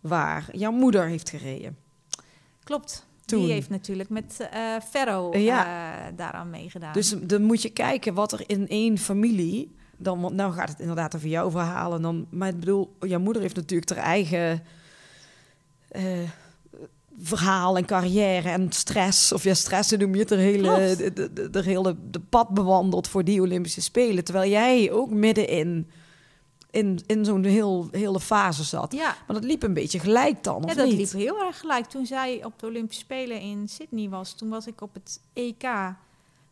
waar 0.00 0.48
jouw 0.52 0.72
moeder 0.72 1.06
heeft 1.06 1.30
gereden. 1.30 1.76
klopt. 2.64 3.06
Toen. 3.24 3.40
Die 3.42 3.52
heeft 3.52 3.68
natuurlijk 3.70 4.08
met 4.08 4.48
eh 4.50 4.60
Ferro 4.90 5.38
Ja. 5.38 5.64
eh, 6.06 6.12
daaraan 6.16 6.50
meegedaan. 6.50 6.92
Dus 6.92 7.14
dan 7.22 7.42
moet 7.42 7.62
je 7.62 7.70
kijken 7.70 8.14
wat 8.14 8.32
er 8.32 8.42
in 8.46 8.68
één 8.68 8.98
familie... 8.98 9.74
Dan, 9.96 10.20
want 10.20 10.34
nou 10.34 10.52
gaat 10.52 10.68
het 10.68 10.80
inderdaad 10.80 11.14
over 11.14 11.28
jouw 11.28 11.50
verhalen. 11.50 12.02
Dan, 12.02 12.26
maar 12.30 12.48
ik 12.48 12.60
bedoel, 12.60 12.96
jouw 13.00 13.20
moeder 13.20 13.42
heeft 13.42 13.56
natuurlijk 13.56 13.90
haar 13.90 14.04
eigen 14.04 14.62
eh, 15.88 16.02
verhaal 17.18 17.76
en 17.76 17.84
carrière 17.84 18.48
en 18.48 18.72
stress. 18.72 19.32
Of 19.32 19.42
ja, 19.44 19.54
stress 19.54 19.90
noem 19.90 20.12
je 20.12 20.18
het, 20.18 20.28
de 20.28 20.36
hele, 20.36 20.94
de, 20.96 21.12
de, 21.12 21.32
de, 21.32 21.50
de 21.50 21.62
hele 21.62 21.96
de 22.10 22.20
pad 22.20 22.48
bewandeld 22.48 23.08
voor 23.08 23.24
die 23.24 23.40
Olympische 23.40 23.82
Spelen. 23.82 24.24
Terwijl 24.24 24.50
jij 24.50 24.92
ook 24.92 25.10
middenin 25.10 25.90
in, 26.70 27.00
in 27.06 27.24
zo'n 27.24 27.44
heel, 27.44 27.88
hele 27.90 28.20
fase 28.20 28.64
zat. 28.64 28.92
ja, 28.92 29.16
Maar 29.26 29.36
dat 29.36 29.44
liep 29.44 29.62
een 29.62 29.74
beetje 29.74 29.98
gelijk 29.98 30.44
dan, 30.44 30.64
of 30.64 30.70
ja, 30.70 30.76
dat 30.76 30.86
niet? 30.86 30.96
liep 30.96 31.12
heel 31.12 31.44
erg 31.44 31.58
gelijk. 31.58 31.86
Toen 31.86 32.06
zij 32.06 32.44
op 32.44 32.58
de 32.58 32.66
Olympische 32.66 33.02
Spelen 33.02 33.40
in 33.40 33.68
Sydney 33.68 34.08
was, 34.08 34.32
toen 34.32 34.48
was 34.48 34.66
ik 34.66 34.80
op 34.80 34.94
het 34.94 35.20
EK 35.32 35.64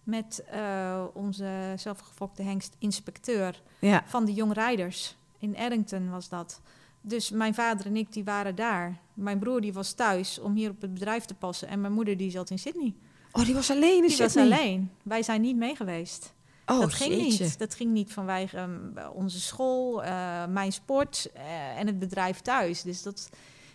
met 0.05 0.45
eh, 0.51 1.05
onze 1.13 1.73
zelfgefokte 1.77 2.43
hengst 2.43 2.77
inspecteur 2.79 3.63
Ja, 3.79 4.03
van 4.07 4.25
de 4.25 4.33
Young 4.33 4.53
Riders. 4.53 5.17
In 5.39 5.57
Eddington 5.57 6.11
was 6.11 6.29
dat. 6.29 6.61
Dus 7.01 7.31
mijn 7.31 7.55
vader 7.55 7.87
en 7.87 7.97
ik 7.97 8.13
die 8.13 8.25
waren 8.25 8.55
daar. 8.55 8.99
Mijn 9.15 9.39
broer 9.39 9.61
die 9.61 9.73
was 9.73 9.93
thuis 9.93 10.39
om 10.39 10.55
hier 10.55 10.71
op 10.71 10.81
het 10.81 10.95
bedrijf 10.95 11.25
te 11.25 11.35
passen. 11.35 11.69
En 11.69 11.81
mijn 11.81 11.93
moeder 11.93 12.17
die 12.17 12.31
zat 12.31 12.51
in 12.51 12.59
Sydney. 12.59 12.95
oh, 13.33 13.45
die 13.45 13.55
was 13.55 13.71
alleen 13.71 14.03
in 14.03 14.09
Die 14.09 14.17
was 14.19 14.33
Sydney? 14.33 14.59
alleen. 14.59 14.91
Wij 15.03 15.23
zijn 15.23 15.41
niet 15.41 15.57
mee 15.57 15.77
geweest. 15.77 16.35
Oh, 16.67 16.81
dat 16.81 16.95
ging 16.95 17.15
jeetje. 17.15 17.45
niet. 17.45 17.59
Dat 17.59 17.75
ging 17.75 17.93
niet 17.93 18.13
vanwege 18.13 18.57
ehm, 18.57 19.09
onze 19.13 19.41
school, 19.41 20.05
eh, 20.05 20.47
mijn 20.47 20.73
sport 20.73 21.31
eh, 21.35 21.79
en 21.79 21.87
het 21.87 21.99
bedrijf 21.99 22.41
thuis. 22.41 22.83
Dus 22.83 23.03
dat, 23.03 23.31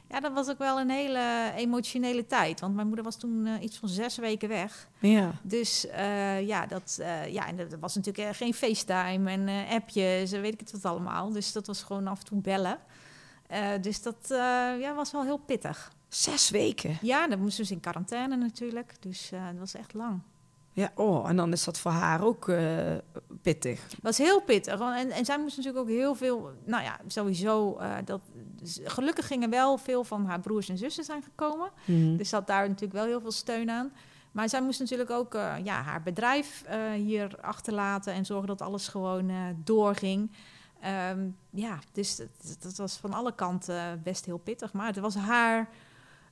ja, 0.09 0.19
dat 0.19 0.33
was 0.33 0.49
ook 0.49 0.57
wel 0.57 0.79
een 0.79 0.89
hele 0.89 1.51
emotionele 1.55 2.25
tijd. 2.25 2.59
Want 2.59 2.75
mijn 2.75 2.87
moeder 2.87 3.05
was 3.05 3.17
toen 3.17 3.45
eh, 3.45 3.63
iets 3.63 3.77
van 3.77 3.89
zes 3.89 4.17
weken 4.17 4.49
weg. 4.49 4.89
Ja. 4.99 5.31
Dus 5.41 5.87
eh, 5.87 6.47
ja, 6.47 6.65
dat, 6.65 6.97
eh, 7.01 7.33
ja, 7.33 7.47
en 7.47 7.59
er 7.59 7.79
was 7.79 7.95
natuurlijk 7.95 8.35
geen 8.35 8.53
FaceTime 8.53 9.31
en 9.31 9.67
appjes 9.69 10.31
en 10.31 10.41
weet 10.41 10.53
ik 10.53 10.59
het 10.59 10.71
wat 10.71 10.85
allemaal. 10.85 11.31
Dus 11.31 11.51
dat 11.51 11.67
was 11.67 11.83
gewoon 11.83 12.07
af 12.07 12.19
en 12.19 12.25
toe 12.25 12.41
bellen. 12.41 12.77
Dus 13.81 14.01
dat 14.01 14.25
ja, 14.79 14.93
was 14.95 15.11
wel 15.11 15.23
heel 15.23 15.37
pittig. 15.37 15.91
Zes 16.07 16.49
weken. 16.49 16.97
Ja, 17.01 17.27
dan 17.27 17.39
moesten 17.39 17.65
ze 17.65 17.73
in 17.73 17.79
quarantaine 17.79 18.35
natuurlijk. 18.35 18.95
Dus 18.99 19.29
dat 19.29 19.59
was 19.59 19.73
echt 19.73 19.93
lang. 19.93 20.21
Ja, 20.79 20.91
oh, 20.95 21.29
en 21.29 21.35
dan 21.35 21.51
is 21.51 21.63
dat 21.63 21.79
voor 21.79 21.91
haar 21.91 22.23
ook 22.23 22.47
eh, 22.47 22.95
pittig. 23.41 23.83
Het 23.83 24.01
was 24.01 24.17
heel 24.17 24.41
pittig. 24.41 24.79
En, 24.79 25.11
en 25.11 25.25
zij 25.25 25.39
moest 25.39 25.57
natuurlijk 25.57 25.83
ook 25.83 25.91
heel 25.91 26.15
veel... 26.15 26.51
Nou 26.65 26.83
ja, 26.83 26.99
sowieso... 27.07 27.75
eh, 27.77 27.95
dat, 28.05 28.21
dus 28.55 28.79
gelukkig 28.83 29.27
gingen 29.27 29.49
wel 29.49 29.77
veel 29.77 30.03
van 30.03 30.25
haar 30.25 30.39
broers 30.39 30.69
en 30.69 30.77
zussen 30.77 31.03
zijn 31.03 31.23
gekomen. 31.23 31.69
Mhm. 31.85 32.17
Dus 32.17 32.29
zat 32.29 32.47
daar 32.47 32.67
natuurlijk 32.67 32.93
wel 32.93 33.05
heel 33.05 33.21
veel 33.21 33.31
steun 33.31 33.69
aan. 33.69 33.91
Maar 34.31 34.49
zij 34.49 34.61
moest 34.61 34.79
natuurlijk 34.79 35.09
ook 35.09 35.35
eh, 35.35 35.53
ja, 35.63 35.81
haar 35.81 36.01
bedrijf 36.01 36.63
hier 36.95 37.35
achterlaten... 37.41 38.13
en 38.13 38.25
zorgen 38.25 38.47
dat 38.47 38.61
alles 38.61 38.87
gewoon 38.87 39.31
doorging. 39.63 40.31
Ehm, 40.81 41.27
ja, 41.49 41.79
dus 41.91 42.15
dat, 42.15 42.27
dat 42.59 42.75
was 42.75 42.97
van 42.97 43.13
alle 43.13 43.35
kanten 43.35 44.01
best 44.03 44.25
heel 44.25 44.37
pittig. 44.37 44.73
Maar 44.73 44.87
het 44.87 44.99
was 44.99 45.15
haar 45.15 45.69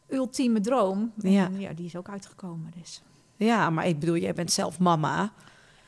ultieme 0.08 0.60
droom. 0.60 1.14
En 1.22 1.32
Ja. 1.32 1.50
ja, 1.58 1.74
die 1.74 1.86
is 1.86 1.96
ook 1.96 2.10
uitgekomen. 2.10 2.72
Dus. 2.78 3.02
Ja, 3.38 3.70
maar 3.70 3.88
ik 3.88 4.00
bedoel, 4.00 4.18
jij 4.18 4.34
bent 4.34 4.52
zelf 4.52 4.80
mama. 4.80 5.32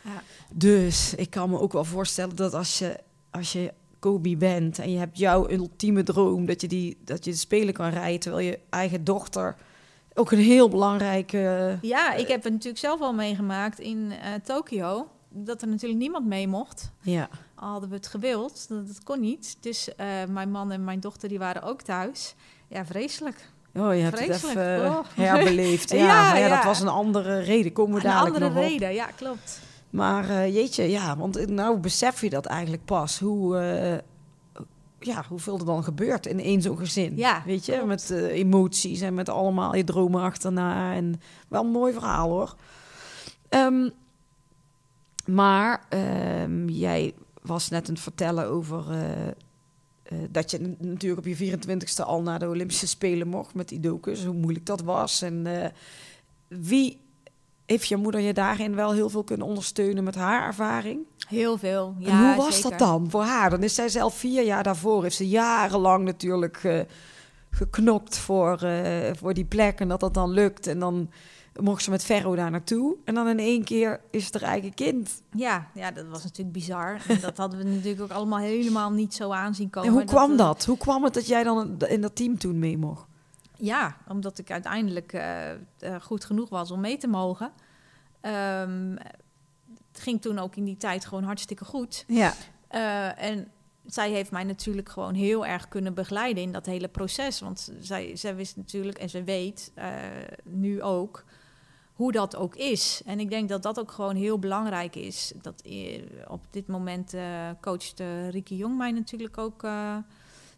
Ja. 0.02 0.22
Dus 0.52 1.16
ik 1.16 1.30
kan 1.30 1.50
me 1.50 1.60
ook 1.60 1.74
wel 1.74 1.86
voorstellen 1.86 2.36
dat 2.36 2.54
als 2.54 2.80
je, 2.80 3.00
als 3.30 3.54
je 3.54 3.74
Kobe 4.00 4.38
bent 4.38 4.80
en 4.80 4.92
je 4.92 4.98
hebt 4.98 5.18
jouw 5.18 5.50
ultieme 5.50 6.04
droom, 6.04 6.46
dat 6.46 6.62
je, 6.62 6.68
die, 6.68 6.98
dat 7.06 7.26
je 7.26 7.32
de 7.32 7.38
spelen 7.38 7.74
kan 7.74 7.90
rijden, 7.90 8.20
terwijl 8.20 8.48
je 8.48 8.60
eigen 8.70 9.04
dochter 9.04 9.56
ook 10.14 10.32
een 10.32 10.38
heel 10.38 10.70
belangrijke... 10.70 11.78
Ja, 11.82 12.14
ik 12.14 12.28
heb 12.28 12.44
het 12.44 12.54
natuurlijk 12.54 12.80
zelf 12.80 13.02
al 13.02 13.14
meegemaakt 13.14 13.80
in 13.80 14.12
eh 14.12 14.34
Tokio. 14.44 15.08
Dat 15.30 15.62
er 15.62 15.68
natuurlijk 15.68 16.00
niemand 16.00 16.26
mee 16.26 16.48
mocht. 16.48 16.92
Ja, 17.02 17.30
Al 17.56 17.70
hadden 17.70 17.90
we 17.90 17.96
het 17.96 18.08
gewild, 18.08 18.70
dat, 18.70 18.88
dat 18.88 19.04
kon 19.04 19.20
niet. 19.20 19.58
Dus 19.60 19.96
eh, 19.96 20.08
mijn 20.30 20.52
man 20.52 20.72
en 20.72 20.84
mijn 20.84 21.00
dochter 21.00 21.30
die 21.30 21.40
waren 21.40 21.62
ook 21.62 21.82
thuis. 21.82 22.36
Ja, 22.68 22.86
vreselijk. 22.86 23.50
Oh, 23.80 23.96
je 23.96 24.02
hebt 24.02 24.18
Vreselijk. 24.18 24.42
het 24.60 24.68
even 24.78 24.90
Oh. 24.90 25.00
herbeleefd. 25.16 25.90
Ja, 25.94 26.36
Ja, 26.36 26.48
dat 26.56 26.64
was 26.64 26.80
een 26.80 26.88
andere 26.88 27.40
reden. 27.40 27.72
Komen 27.74 27.94
we 28.02 28.06
Een 28.08 28.12
dadelijk 28.14 28.40
nog 28.40 28.50
op. 28.56 28.56
reden, 28.58 28.94
ja, 28.94 29.06
klopt. 29.16 29.60
Maar 29.90 30.30
eh, 30.30 30.54
jeetje, 30.56 30.90
ja, 30.90 31.18
want 31.18 31.48
nou 31.50 31.78
besef 31.78 32.22
je 32.22 32.30
dat 32.30 32.46
eigenlijk 32.46 32.86
pas. 32.86 33.20
Hoe, 33.20 33.58
eh, 33.58 33.98
ja, 35.00 35.24
hoeveel 35.30 35.58
er 35.60 35.66
dan 35.66 35.84
gebeurt 35.84 36.26
in 36.26 36.40
één 36.40 36.62
zo'n 36.62 36.78
gezin. 36.78 37.18
Ja, 37.18 37.44
Weet 37.46 37.66
je, 37.66 37.72
klopt. 37.72 37.88
met 37.88 38.12
eh, 38.12 38.24
emoties 38.24 39.02
en 39.02 39.14
met 39.14 39.30
allemaal 39.30 39.76
je 39.76 39.84
dromen 39.84 40.22
achterna. 40.22 40.94
En 40.94 41.22
wel 41.48 41.64
een 41.64 41.72
mooi 41.72 41.94
verhaal 41.94 42.30
hoor. 42.30 42.56
Ehm, 43.50 43.90
maar 45.26 45.82
ehm, 45.90 46.68
jij 46.68 47.14
was 47.42 47.70
net 47.70 47.88
aan 47.88 47.94
het 47.94 48.04
vertellen 48.04 48.46
over 48.48 48.86
eh, 50.10 50.18
dat 50.30 50.52
je 50.52 50.76
natuurlijk 50.80 51.28
op 51.28 51.36
je 51.36 51.58
24ste 51.58 52.06
al 52.06 52.22
naar 52.22 52.40
de 52.40 52.48
Olympische 52.48 52.88
Spelen 52.88 53.28
mocht 53.28 53.54
met 53.54 53.70
die 53.70 53.80
docus. 53.80 54.26
Hoe 54.26 54.36
moeilijk 54.36 54.66
dat 54.66 54.82
was. 54.82 55.22
En 55.22 55.64
eh, 55.64 55.70
wie 56.48 57.02
heeft 57.66 57.88
je 57.88 57.96
moeder 57.96 58.22
je 58.22 58.34
daarin 58.34 58.76
wel 58.76 58.94
heel 58.94 59.10
veel 59.10 59.24
kunnen 59.24 59.48
ondersteunen 59.48 60.04
met 60.04 60.16
haar 60.16 60.46
ervaring? 60.46 61.00
Heel 61.28 61.58
veel. 61.58 61.96
Ja, 62.00 62.10
en 62.10 62.28
hoe 62.28 62.36
was 62.36 62.56
zeker. 62.56 62.70
dat 62.70 62.80
dan 62.80 63.10
voor 63.10 63.24
haar? 63.24 63.50
Dan 63.50 63.64
is 63.64 63.76
zij 63.76 63.90
zelf 63.90 64.16
vier 64.16 64.44
jaar 64.44 64.64
daarvoor, 64.64 65.04
heeft 65.04 65.16
ze 65.16 65.28
jarenlang 65.28 66.06
natuurlijk 66.06 66.64
eh, 66.64 66.80
geknokt 67.50 68.18
voor, 68.18 68.68
voor 69.18 69.34
die 69.34 69.46
plek 69.46 69.80
en 69.80 69.88
dat 69.88 70.00
dat 70.00 70.14
dan 70.14 70.30
lukt. 70.30 70.68
En 70.68 70.80
dan 70.80 71.10
mocht 71.62 71.84
ze 71.84 71.90
met 71.90 72.04
Ferro 72.04 72.36
daar 72.36 72.52
naartoe. 72.52 72.96
En 73.06 73.14
dan 73.14 73.28
in 73.28 73.40
één 73.40 73.64
keer 73.64 74.02
is 74.12 74.26
het 74.26 74.34
haar 74.34 74.50
eigen 74.50 74.74
kind. 74.74 75.22
Ja, 75.32 75.68
ja, 75.74 75.92
dat 75.92 76.08
was 76.08 76.24
natuurlijk 76.24 76.52
bizar. 76.52 77.02
En 77.08 77.20
dat 77.20 77.38
hadden 77.38 77.60
we 77.60 77.66
natuurlijk 77.66 78.02
ook 78.02 78.12
allemaal 78.12 78.40
helemaal 78.40 78.92
niet 78.92 79.14
zo 79.14 79.32
aanzien 79.32 79.70
komen. 79.70 79.90
en 79.90 79.96
hoe 79.96 80.06
kwam 80.06 80.32
eh, 80.32 80.38
dat? 80.38 80.66
Hoe 80.66 80.78
kwam 80.78 81.04
het 81.04 81.14
dat 81.14 81.28
jij 81.28 81.44
dan 81.44 81.78
in 81.88 82.02
dat 82.02 82.16
team 82.16 82.38
toen 82.38 82.60
mee 82.60 82.78
mocht? 82.78 83.08
Ja, 83.56 83.98
omdat 84.08 84.38
ik 84.38 84.52
uiteindelijk 84.52 85.14
eh, 85.14 85.52
eh, 85.52 85.58
goed 86.02 86.26
genoeg 86.26 86.50
was 86.50 86.72
om 86.72 86.80
mee 86.80 86.98
te 86.98 87.08
mogen. 87.08 87.52
Ehm, 88.22 88.96
het 89.92 90.02
ging 90.02 90.22
toen 90.22 90.40
ook 90.40 90.56
in 90.56 90.64
die 90.64 90.78
tijd 90.78 91.06
gewoon 91.06 91.24
hartstikke 91.24 91.66
goed. 91.66 92.06
Ja. 92.08 92.34
En 93.16 93.52
zij 93.86 94.12
heeft 94.12 94.32
mij 94.32 94.44
natuurlijk 94.44 94.90
gewoon 94.90 95.14
heel 95.14 95.46
erg 95.46 95.68
kunnen 95.68 95.94
begeleiden 95.94 96.44
in 96.44 96.52
dat 96.52 96.66
hele 96.66 96.88
proces. 96.88 97.40
Want 97.40 97.72
zij, 97.80 98.16
zij 98.16 98.36
wist 98.36 98.56
natuurlijk, 98.56 98.98
en 98.98 99.10
ze 99.10 99.24
weet 99.24 99.72
nu 100.44 100.82
ook, 100.82 101.24
hoe 102.00 102.12
dat 102.12 102.36
ook 102.36 102.56
is. 102.56 103.02
En 103.06 103.20
ik 103.20 103.30
denk 103.30 103.50
dat 103.50 103.64
dat 103.64 103.80
ook 103.80 103.92
gewoon 103.92 104.16
heel 104.16 104.40
belangrijk 104.40 104.96
is. 104.96 105.34
Dat 105.42 105.62
eh, 105.62 106.02
op 106.28 106.42
dit 106.50 106.68
moment 106.68 107.14
eh 107.14 107.50
coacht 107.62 108.00
uh, 108.00 108.30
Rieke 108.30 108.56
Jong 108.56 108.78
mij 108.78 108.92
natuurlijk 108.92 109.38
ook 109.38 109.64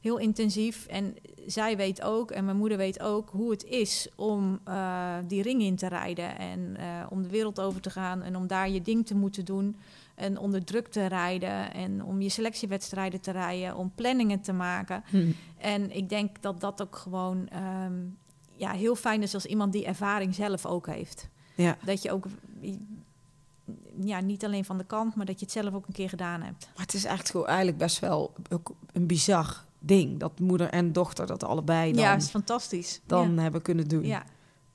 heel 0.02 0.18
intensief. 0.18 0.86
En 0.86 1.16
zij 1.46 1.78
weet 1.78 2.02
ook, 2.02 2.32
en 2.32 2.46
mijn 2.46 2.58
moeder 2.58 2.78
weet 2.78 3.02
ook, 3.02 3.30
hoe 3.30 3.52
het 3.52 3.64
is 3.64 4.08
om 4.16 4.60
uh, 4.68 5.16
die 5.28 5.42
ring 5.42 5.62
in 5.62 5.76
te 5.76 5.88
rijden. 5.88 6.38
En 6.38 6.60
uh, 6.60 7.06
om 7.10 7.22
de 7.22 7.30
wereld 7.30 7.60
over 7.60 7.82
te 7.82 7.90
gaan 7.90 8.22
en 8.22 8.36
om 8.36 8.48
daar 8.48 8.70
je 8.70 8.82
ding 8.82 9.06
te 9.06 9.16
moeten 9.16 9.46
doen. 9.46 9.76
En 10.16 10.38
onder 10.38 10.64
druk 10.64 10.88
te 10.88 11.06
rijden 11.06 11.74
en 11.74 12.04
om 12.04 12.22
je 12.22 12.30
selectiewedstrijden 12.30 13.22
te 13.22 13.32
rijden, 13.32 13.76
om 13.76 13.92
planningen 13.96 14.42
te 14.42 14.54
maken. 14.54 15.04
Hm. 15.10 15.32
En 15.58 15.96
ik 15.96 16.10
denk 16.10 16.42
dat 16.42 16.62
dat 16.62 16.82
ook 16.82 16.96
gewoon 16.96 17.50
um, 17.86 18.18
ja, 18.62 18.72
heel 18.72 18.96
fijn 18.96 19.22
is 19.22 19.34
als 19.34 19.46
iemand 19.46 19.72
die 19.72 19.86
ervaring 19.86 20.36
zelf 20.36 20.66
ook 20.66 20.88
heeft. 20.88 21.28
Ja. 21.56 21.78
Dat 21.84 22.02
je 22.02 22.12
ook 22.12 22.26
ja, 24.00 24.20
niet 24.20 24.46
alleen 24.46 24.66
van 24.66 24.78
de 24.78 24.84
kant, 24.84 25.16
maar 25.16 25.26
dat 25.26 25.40
je 25.40 25.46
het 25.46 25.54
zelf 25.54 25.74
ook 25.74 25.88
een 25.88 25.94
keer 25.94 26.10
gedaan 26.10 26.42
hebt. 26.42 26.70
Maar 26.76 26.86
het 26.86 26.94
is 26.94 27.04
echt 27.04 27.30
gewoon 27.30 27.48
eigenlijk 27.48 27.78
best 27.78 28.00
wel 28.00 28.34
ook 28.50 28.72
een 28.92 29.08
bizar 29.08 29.66
ding. 29.80 30.20
Dat 30.20 30.40
moeder 30.40 30.70
en 30.70 30.94
dochter 30.94 31.28
dat 31.28 31.44
allebei 31.44 31.92
dan, 31.92 32.02
ja, 32.02 32.16
is 32.16 32.30
fantastisch. 32.30 33.02
dan 33.06 33.36
ja. 33.36 33.42
hebben 33.42 33.62
kunnen 33.62 33.88
doen. 33.88 34.06
Ja. 34.06 34.24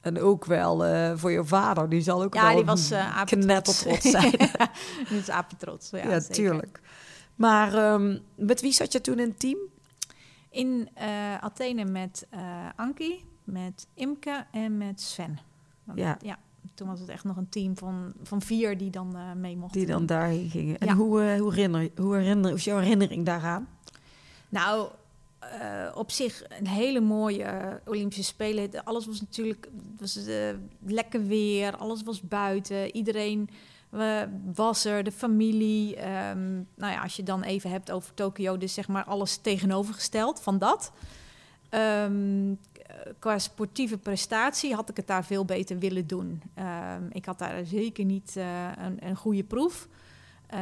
En 0.00 0.20
ook 0.20 0.44
wel 0.44 0.86
uh, 0.86 1.12
voor 1.14 1.30
je 1.30 1.44
vader, 1.44 1.88
die 1.88 2.00
zal 2.00 2.22
ook 2.22 2.34
ja, 2.34 2.46
wel 2.46 2.56
die 2.56 2.64
was 2.64 2.92
uh, 2.92 3.24
knettertrots 3.24 4.10
zijn. 4.10 4.30
die 5.08 5.18
is 5.18 5.30
apetrots, 5.30 5.90
ja, 5.90 6.10
ja 6.10 6.20
tuurlijk. 6.20 6.80
Maar 7.34 7.92
um, 7.92 8.20
met 8.34 8.60
wie 8.60 8.72
zat 8.72 8.92
je 8.92 9.00
toen 9.00 9.18
in 9.18 9.28
het 9.28 9.40
team? 9.40 9.58
In 10.50 10.88
uh, 10.98 11.34
Athene 11.38 11.84
met 11.84 12.26
Anki, 12.76 13.24
met 13.46 13.86
Imke 13.94 14.44
en 14.50 14.76
met 14.76 15.00
Sven. 15.00 15.38
Want, 15.84 15.98
Ja. 15.98 16.18
ja. 16.22 16.38
Toen 16.74 16.88
was 16.88 17.00
het 17.00 17.08
echt 17.08 17.24
nog 17.24 17.36
een 17.36 17.48
team 17.48 17.76
van, 17.76 18.12
van 18.22 18.42
vier 18.42 18.78
die 18.78 18.90
dan 18.90 19.16
eh, 19.16 19.32
mee 19.32 19.56
mochten. 19.56 19.78
Die 19.80 19.88
dan 19.88 20.06
daarheen 20.06 20.50
gingen. 20.50 20.78
En 20.78 20.86
Ja. 20.86 20.94
hoe, 20.94 21.22
eh, 21.22 21.40
hoe, 21.40 21.54
herinner, 21.54 21.90
hoe, 21.96 22.16
herinner, 22.16 22.52
is 22.52 22.64
jouw 22.64 22.78
herinnering 22.78 23.26
daaraan? 23.26 23.68
Nou, 24.48 24.88
eh, 25.38 25.92
op 25.94 26.10
zich 26.10 26.42
een 26.58 26.66
hele 26.66 27.00
mooie 27.00 27.80
Olympische 27.84 28.22
Spelen. 28.24 28.84
Alles 28.84 29.06
was 29.06 29.20
natuurlijk 29.20 29.68
was, 29.98 30.18
lekker 30.84 31.22
weer, 31.26 31.76
alles 31.76 32.02
was 32.02 32.20
buiten. 32.22 32.96
Iedereen 32.96 33.48
was 34.54 34.84
er, 34.84 35.04
de 35.04 35.12
familie. 35.12 35.96
Ehm, 35.96 36.54
nou 36.54 36.92
ja, 36.92 37.02
als 37.02 37.16
je 37.16 37.22
dan 37.22 37.42
even 37.42 37.70
hebt 37.70 37.90
over 37.90 38.14
Tokio, 38.14 38.58
dus 38.58 38.74
zeg 38.74 38.88
maar 38.88 39.04
alles 39.04 39.36
tegenovergesteld 39.36 40.40
van 40.40 40.58
dat. 40.58 40.92
Ehm, 41.68 42.50
eh, 42.72 42.75
qua 43.18 43.38
sportieve 43.38 43.98
prestatie 43.98 44.74
had 44.74 44.88
ik 44.88 44.96
het 44.96 45.06
daar 45.06 45.24
veel 45.24 45.44
beter 45.44 45.78
willen 45.78 46.06
doen. 46.06 46.42
Ehm, 46.54 47.02
ik 47.10 47.24
had 47.24 47.38
daar 47.38 47.64
zeker 47.64 48.04
niet 48.04 48.36
eh, 48.36 48.70
een, 48.76 49.06
een 49.06 49.16
goede 49.16 49.44
proef. 49.44 49.88
Eh, 50.46 50.60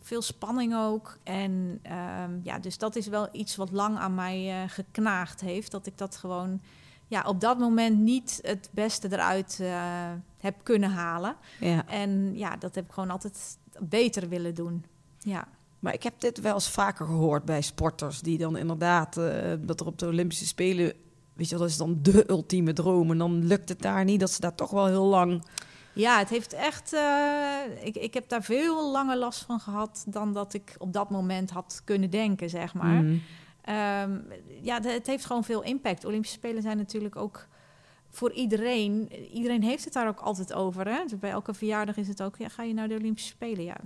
veel 0.00 0.22
spanning 0.22 0.76
ook. 0.76 1.18
En 1.22 1.78
ehm, 1.82 2.38
ja, 2.42 2.58
dus 2.58 2.78
dat 2.78 2.96
is 2.96 3.06
wel 3.06 3.28
iets 3.32 3.56
wat 3.56 3.70
lang 3.70 3.98
aan 3.98 4.14
mij 4.14 4.62
eh, 4.62 4.70
geknaagd 4.70 5.40
heeft. 5.40 5.70
Dat 5.70 5.86
ik 5.86 5.98
dat 5.98 6.16
gewoon 6.16 6.60
ja, 7.08 7.22
op 7.26 7.40
dat 7.40 7.58
moment 7.58 7.98
niet 7.98 8.38
het 8.42 8.68
beste 8.72 9.12
eruit 9.12 9.58
eh, 9.60 10.12
heb 10.38 10.54
kunnen 10.62 10.90
halen. 10.90 11.36
Ja. 11.60 11.86
En 11.86 12.36
ja, 12.36 12.56
dat 12.56 12.74
heb 12.74 12.84
ik 12.84 12.92
gewoon 12.92 13.10
altijd 13.10 13.58
beter 13.78 14.28
willen 14.28 14.54
doen. 14.54 14.84
Ja. 15.18 15.48
Maar 15.78 15.94
ik 15.94 16.02
heb 16.02 16.20
dit 16.20 16.40
wel 16.40 16.54
eens 16.54 16.70
vaker 16.70 17.06
gehoord 17.06 17.44
bij 17.44 17.60
sporters 17.60 18.20
die 18.20 18.38
dan 18.38 18.56
inderdaad, 18.56 19.16
eh, 19.16 19.52
dat 19.60 19.80
er 19.80 19.86
op 19.86 19.98
de 19.98 20.06
Olympische 20.06 20.46
Spelen, 20.46 20.92
weet 21.38 21.48
je 21.48 21.56
dat 21.56 21.68
is 21.68 21.76
dan 21.76 21.98
de 22.02 22.24
ultieme 22.30 22.72
droom. 22.72 23.10
En 23.10 23.18
dan 23.18 23.46
lukt 23.46 23.68
het 23.68 23.82
daar 23.82 24.04
niet, 24.04 24.20
dat 24.20 24.30
ze 24.30 24.40
daar 24.40 24.54
toch 24.54 24.70
wel 24.70 24.86
heel 24.86 25.04
lang. 25.04 25.42
Ja, 25.92 26.18
het 26.18 26.28
heeft 26.28 26.52
echt. 26.52 26.92
eh, 26.92 27.56
ik, 27.82 27.96
ik 27.96 28.14
heb 28.14 28.28
daar 28.28 28.42
veel 28.42 28.90
langer 28.90 29.16
last 29.16 29.44
van 29.44 29.60
gehad 29.60 30.04
dan 30.08 30.32
dat 30.32 30.54
ik 30.54 30.74
op 30.78 30.92
dat 30.92 31.10
moment 31.10 31.50
had 31.50 31.82
kunnen 31.84 32.10
denken, 32.10 32.50
zeg 32.50 32.74
maar. 32.74 33.02
Mm. 33.02 33.22
Ehm, 33.64 34.10
ja, 34.62 34.80
het 34.82 35.06
heeft 35.06 35.24
gewoon 35.26 35.44
veel 35.44 35.62
impact. 35.62 36.04
Olympische 36.04 36.36
Spelen 36.36 36.62
zijn 36.62 36.76
natuurlijk 36.76 37.16
ook 37.16 37.46
voor 38.10 38.32
iedereen. 38.32 39.12
Iedereen 39.32 39.62
heeft 39.62 39.84
het 39.84 39.92
daar 39.92 40.08
ook 40.08 40.20
altijd 40.20 40.52
over. 40.52 40.86
Hè? 40.88 41.02
Dus 41.02 41.18
bij 41.18 41.30
elke 41.30 41.54
verjaardag 41.54 41.96
is 41.96 42.08
het 42.08 42.22
ook. 42.22 42.36
Ja, 42.36 42.48
ga 42.48 42.62
je 42.62 42.74
naar 42.74 42.88
de 42.88 42.94
Olympische 42.94 43.28
Spelen? 43.30 43.64
Ja, 43.64 43.76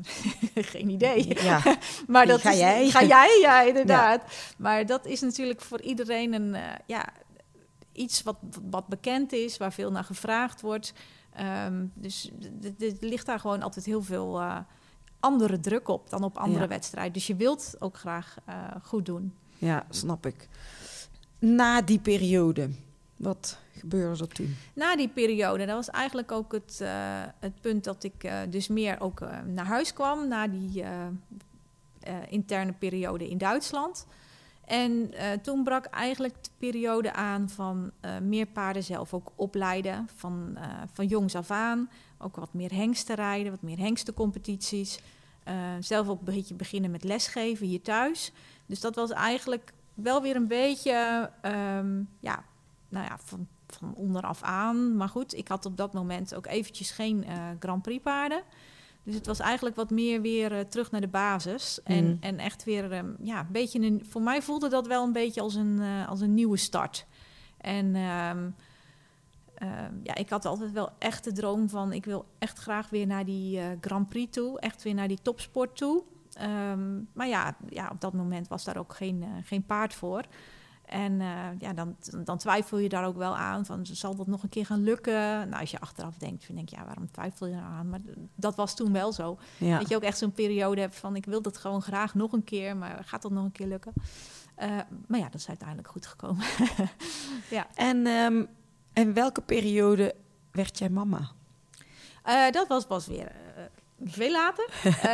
geen 0.55 0.89
idee. 0.89 1.43
Ja, 1.43 1.63
Maar 2.09 2.27
dat 2.27 2.41
Ga 2.41 2.51
is- 2.51 2.59
jij? 2.59 2.89
Ga 2.91 3.05
jij? 3.05 3.39
Ja, 3.43 3.63
inderdaad. 3.63 4.23
Maar 4.59 4.87
dat 4.87 5.07
is 5.07 5.21
natuurlijk 5.21 5.61
voor 5.61 5.81
iedereen 5.81 6.33
een 6.35 6.55
eh, 6.55 6.63
ja, 6.87 7.05
iets 7.93 8.23
wat, 8.23 8.37
wat 8.71 8.87
bekend 8.87 9.33
is, 9.33 9.57
waar 9.57 9.73
veel 9.73 9.91
naar 9.91 10.05
gevraagd 10.05 10.61
wordt. 10.61 10.93
Ehm, 11.33 11.87
dus 11.95 12.31
er 12.79 12.93
ligt 13.01 13.27
daar 13.27 13.41
gewoon 13.41 13.63
altijd 13.63 13.85
heel 13.85 14.03
veel 14.03 14.41
eh, 14.41 14.59
andere 15.21 15.61
druk 15.61 15.89
op 15.89 16.11
dan 16.11 16.23
op 16.25 16.37
andere 16.39 16.63
Ja. 16.63 16.69
wedstrijden. 16.69 17.13
Dus 17.13 17.27
je 17.27 17.37
wilt 17.37 17.75
ook 17.79 17.97
graag 17.97 18.37
eh, 18.45 18.55
goed 18.83 19.07
doen. 19.07 19.35
ja, 19.59 19.87
snap 19.91 20.27
ik. 20.27 20.49
Na 21.39 21.83
die 21.83 21.99
periode, 21.99 22.71
wat 23.17 23.59
gebeurde 23.79 24.23
er 24.23 24.29
toen? 24.29 24.57
Na 24.75 24.97
die 24.97 25.09
periode, 25.09 25.67
dat 25.67 25.75
was 25.75 25.91
eigenlijk 25.91 26.33
ook 26.33 26.53
het, 26.53 26.79
eh, 26.81 27.23
het 27.39 27.61
punt 27.61 27.85
dat 27.85 28.05
ik 28.05 28.31
dus 28.51 28.69
meer 28.69 29.01
ook 29.01 29.21
naar 29.47 29.67
huis 29.67 29.93
kwam. 29.93 30.29
Na 30.29 30.49
die 30.49 30.85
interne 32.29 32.73
periode 32.73 33.29
in 33.29 33.39
Duitsland. 33.39 34.07
En 34.65 35.13
eh, 35.13 35.33
toen 35.43 35.65
brak 35.65 35.85
eigenlijk 35.85 36.35
de 36.45 36.51
periode 36.59 37.13
aan 37.13 37.49
van 37.49 37.91
eh, 38.01 38.19
meer 38.19 38.47
paarden 38.47 38.83
zelf 38.83 39.15
ook 39.15 39.33
opleiden. 39.35 40.09
Van, 40.17 40.53
eh, 40.57 40.65
van 40.93 41.07
jongs 41.07 41.35
af 41.35 41.51
aan. 41.51 41.91
Ook 42.19 42.37
wat 42.37 42.53
meer 42.53 42.73
hengsten 42.73 43.15
rijden, 43.15 43.53
wat 43.53 43.63
meer 43.63 43.79
hengstencompetities. 43.79 45.01
Zelf 45.81 46.09
ook 46.09 46.21
beetje 46.21 46.55
beginnen 46.55 46.91
met 46.91 47.05
lesgeven 47.05 47.67
hier 47.67 47.83
thuis. 47.83 48.33
Dus 48.67 48.81
dat 48.81 48.95
was 48.95 49.11
eigenlijk 49.11 49.73
wel 49.95 50.23
weer 50.23 50.37
een 50.37 50.47
beetje, 50.47 51.31
ehm, 51.41 52.03
ja, 52.21 52.45
nou 52.89 53.07
ja, 53.07 53.19
van, 53.19 53.47
van 53.67 53.95
onderaf 53.95 54.43
aan. 54.43 54.97
Maar 54.97 55.09
goed, 55.09 55.35
ik 55.35 55.49
had 55.49 55.67
op 55.67 55.77
dat 55.77 55.93
moment 55.93 56.35
ook 56.35 56.47
eventjes 56.47 56.91
geen 56.91 57.27
Grand 57.59 57.83
Prix 57.83 58.03
paarden. 58.03 58.43
Dus 59.05 59.15
het 59.15 59.27
was 59.27 59.39
eigenlijk 59.41 59.77
wat 59.77 59.91
meer 59.91 60.21
weer 60.21 60.53
eh, 60.53 60.61
terug 60.61 60.91
naar 60.91 61.01
de 61.01 61.09
basis. 61.09 61.83
En, 61.83 62.05
Mm. 62.05 62.17
en 62.21 62.39
echt 62.39 62.65
weer, 62.65 62.93
ehm, 62.93 63.11
ja, 63.23 63.41
een 63.41 63.47
beetje 63.53 63.81
een, 63.81 64.05
voor 64.09 64.23
mij 64.23 64.43
voelde 64.43 64.69
dat 64.69 64.87
wel 64.87 65.05
een 65.05 65.13
beetje 65.13 65.41
als 65.41 65.55
een, 65.55 65.81
eh, 65.81 66.09
als 66.09 66.21
een 66.21 66.35
nieuwe 66.35 66.57
start. 66.57 67.07
En 67.59 67.95
ehm, 67.95 68.51
ehm, 69.55 69.93
ja, 70.03 70.15
ik 70.15 70.31
had 70.31 70.45
altijd 70.45 70.73
wel 70.73 70.91
echt 70.99 71.25
de 71.25 71.33
droom 71.33 71.69
van, 71.69 71.93
ik 71.93 72.05
wil 72.05 72.25
echt 72.39 72.59
graag 72.59 72.91
weer 72.91 73.07
naar 73.07 73.25
die 73.25 73.59
eh, 73.59 73.67
Grand 73.81 74.09
Prix 74.09 74.33
toe. 74.33 74.61
Echt 74.61 74.83
weer 74.83 74.95
naar 74.95 75.09
die 75.09 75.23
topsport 75.23 75.77
toe. 75.77 76.03
Maar 77.13 77.29
ja, 77.29 77.57
ja, 77.69 77.89
op 77.93 78.01
dat 78.01 78.13
moment 78.13 78.49
was 78.49 78.65
daar 78.65 78.77
ook 78.77 78.95
geen, 78.95 79.25
geen 79.45 79.63
paard 79.67 79.95
voor. 79.95 80.25
En 80.93 81.21
eh, 81.21 81.29
ja, 81.59 81.73
dan, 81.73 81.97
dan 82.25 82.39
twijfel 82.39 82.79
je 82.79 82.89
daar 82.89 83.07
ook 83.07 83.17
wel 83.17 83.37
aan 83.37 83.67
van, 83.67 83.87
zal 83.87 84.15
dat 84.15 84.27
nog 84.27 84.43
een 84.43 84.49
keer 84.49 84.67
gaan 84.67 84.83
lukken? 84.83 85.49
Nou, 85.49 85.61
als 85.61 85.71
je 85.71 85.81
achteraf 85.81 86.17
denkt, 86.17 86.47
dan 86.47 86.57
denk 86.57 86.69
je, 86.69 86.77
ja, 86.77 86.85
waarom 86.85 87.11
twijfel 87.11 87.47
je 87.47 87.55
eraan? 87.55 87.89
Maar 87.89 88.01
dat 88.35 88.55
was 88.55 88.77
toen 88.77 88.93
wel 88.93 89.13
zo. 89.13 89.39
Ja. 89.59 89.79
Dat 89.79 89.89
je 89.89 89.97
ook 89.97 90.03
echt 90.03 90.19
zo'n 90.19 90.33
periode 90.33 90.81
hebt 90.81 90.97
van, 90.97 91.17
ik 91.17 91.25
wil 91.25 91.43
dat 91.43 91.57
gewoon 91.57 91.83
graag 91.83 92.15
nog 92.15 92.33
een 92.33 92.45
keer, 92.45 92.77
maar 92.77 93.05
gaat 93.05 93.23
dat 93.23 93.31
nog 93.31 93.45
een 93.45 93.53
keer 93.53 93.67
lukken? 93.67 93.93
Eh, 94.55 94.69
maar 95.07 95.19
ja, 95.19 95.25
dat 95.25 95.35
is 95.41 95.49
uiteindelijk 95.49 95.89
goed 95.89 96.07
gekomen. 96.07 96.45
En 97.75 98.07
ehm, 98.07 98.45
in 98.93 99.15
welke 99.15 99.41
periode 99.41 100.15
werd 100.51 100.79
jij 100.79 100.89
mama? 100.89 101.31
Eh, 102.23 102.51
dat 102.51 102.69
was 102.69 102.87
pas 102.87 103.07
weer 103.07 103.33
veel 104.05 104.31
later. 104.31 104.67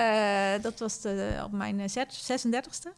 Dat 0.62 0.78
was 0.78 1.00
de, 1.00 1.40
op 1.44 1.52
mijn 1.52 1.80
eh, 1.80 1.88
zes- 1.88 2.46
36e. 2.46 2.92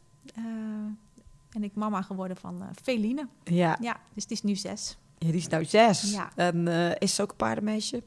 En 1.52 1.64
ik 1.64 1.74
mama 1.74 2.02
geworden 2.02 2.36
van 2.36 2.62
eh 2.62 2.68
Feline. 2.82 3.28
Ja, 3.44 3.76
Ja, 3.80 4.00
dus 4.14 4.22
het 4.22 4.32
is 4.32 4.42
nu 4.42 4.56
zes. 4.56 4.96
ja 5.18 5.26
die 5.26 5.36
is 5.36 5.48
nou 5.48 5.64
zes. 5.64 6.12
Ja. 6.12 6.30
En 6.36 6.68
eh, 6.68 6.90
is 6.98 7.14
ze 7.14 7.22
ook 7.22 7.30
een 7.30 7.36
paardenmeisje? 7.36 8.02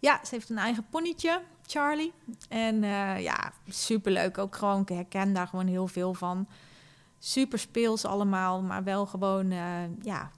Ja, 0.00 0.20
ze 0.24 0.34
heeft 0.34 0.50
een 0.50 0.58
eigen 0.58 0.86
ponnetje, 0.90 1.42
Charlie. 1.66 2.12
En 2.48 2.84
eh, 2.84 3.20
ja, 3.20 3.52
superleuk. 3.68 4.38
Ook 4.38 4.56
gewoon, 4.56 4.80
ik 4.80 4.88
herken 4.88 5.32
daar 5.32 5.46
gewoon 5.46 5.66
heel 5.66 5.88
veel 5.88 6.14
van. 6.14 6.48
Super 7.18 7.58
speels 7.58 8.04
allemaal, 8.04 8.62
maar 8.62 8.84
wel 8.84 9.06
gewoon, 9.06 9.50
ja, 10.02 10.30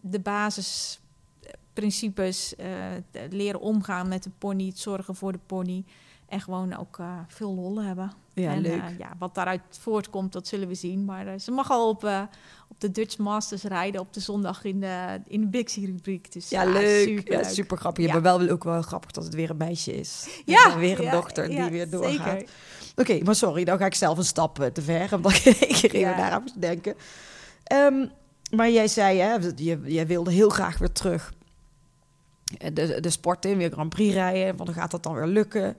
de 0.00 0.20
basisprincipes. 0.20 2.54
leren 3.30 3.60
omgaan 3.60 4.08
met 4.08 4.22
de 4.22 4.30
pony, 4.38 4.66
het 4.66 4.78
zorgen 4.78 5.14
voor 5.14 5.32
de 5.32 5.38
pony. 5.46 5.84
En 6.28 6.40
gewoon 6.40 6.76
ook 6.76 6.98
eh, 6.98 7.18
veel 7.28 7.54
lol 7.54 7.82
hebben. 7.82 8.12
Ja, 8.32 8.52
en, 8.52 8.60
leuk. 8.60 8.80
eh, 8.82 8.98
ja, 8.98 9.12
wat 9.18 9.34
daaruit 9.34 9.60
voortkomt, 9.70 10.32
dat 10.32 10.46
zullen 10.46 10.68
we 10.68 10.74
zien. 10.74 11.04
Maar 11.04 11.26
eh, 11.26 11.38
ze 11.38 11.50
mag 11.50 11.70
al 11.70 11.88
op, 11.88 12.04
op 12.68 12.80
de 12.80 12.90
Dutch 12.90 13.18
Masters 13.18 13.62
rijden 13.62 14.00
op 14.00 14.12
de 14.12 14.20
zondag 14.20 14.64
in 14.64 14.80
de, 14.80 15.20
in 15.26 15.40
de 15.40 15.46
Bixie-rubriek. 15.46 16.32
Dus, 16.32 16.48
ja, 16.48 16.64
leuk. 16.64 17.28
Ja, 17.32 17.42
super 17.42 17.76
grappig. 17.78 18.06
Ja. 18.06 18.12
Maar 18.12 18.22
wel 18.22 18.48
ook 18.48 18.64
wel 18.64 18.82
grappig 18.82 19.10
dat 19.10 19.24
het 19.24 19.34
weer 19.34 19.50
een 19.50 19.56
meisje 19.56 19.94
is. 19.94 20.26
Ja, 20.44 20.72
En 20.72 20.78
weer 20.78 20.98
een 20.98 21.04
ja, 21.04 21.10
dochter 21.10 21.48
die 21.48 21.64
weer 21.64 21.90
doorgaat. 21.90 22.44
Oké, 22.96 23.18
maar 23.24 23.34
sorry, 23.34 23.64
dan 23.64 23.78
ga 23.78 23.86
ik 23.86 23.94
zelf 23.94 24.18
een 24.18 24.24
stap 24.24 24.70
te 24.72 24.82
ver, 24.82 25.14
omdat 25.14 25.32
ik 25.44 25.82
even 25.92 26.16
daaraan 26.16 26.42
moest 26.42 26.60
denken. 26.60 26.94
Ehm, 27.64 28.06
maar 28.50 28.70
jij 28.70 28.88
zei, 28.88 29.18
hè, 29.18 29.34
je, 29.56 29.80
jij 29.84 30.06
wilde 30.06 30.32
heel 30.32 30.48
graag 30.48 30.78
weer 30.78 30.92
terug 30.92 31.32
de, 32.72 33.00
de 33.00 33.10
sport 33.10 33.44
in, 33.44 33.56
weer 33.56 33.70
Grand 33.70 33.88
Prix 33.88 34.14
rijden, 34.14 34.56
want 34.56 34.68
dan 34.68 34.78
gaat 34.78 34.90
dat 34.90 35.02
dan 35.02 35.14
weer 35.14 35.26
lukken. 35.26 35.76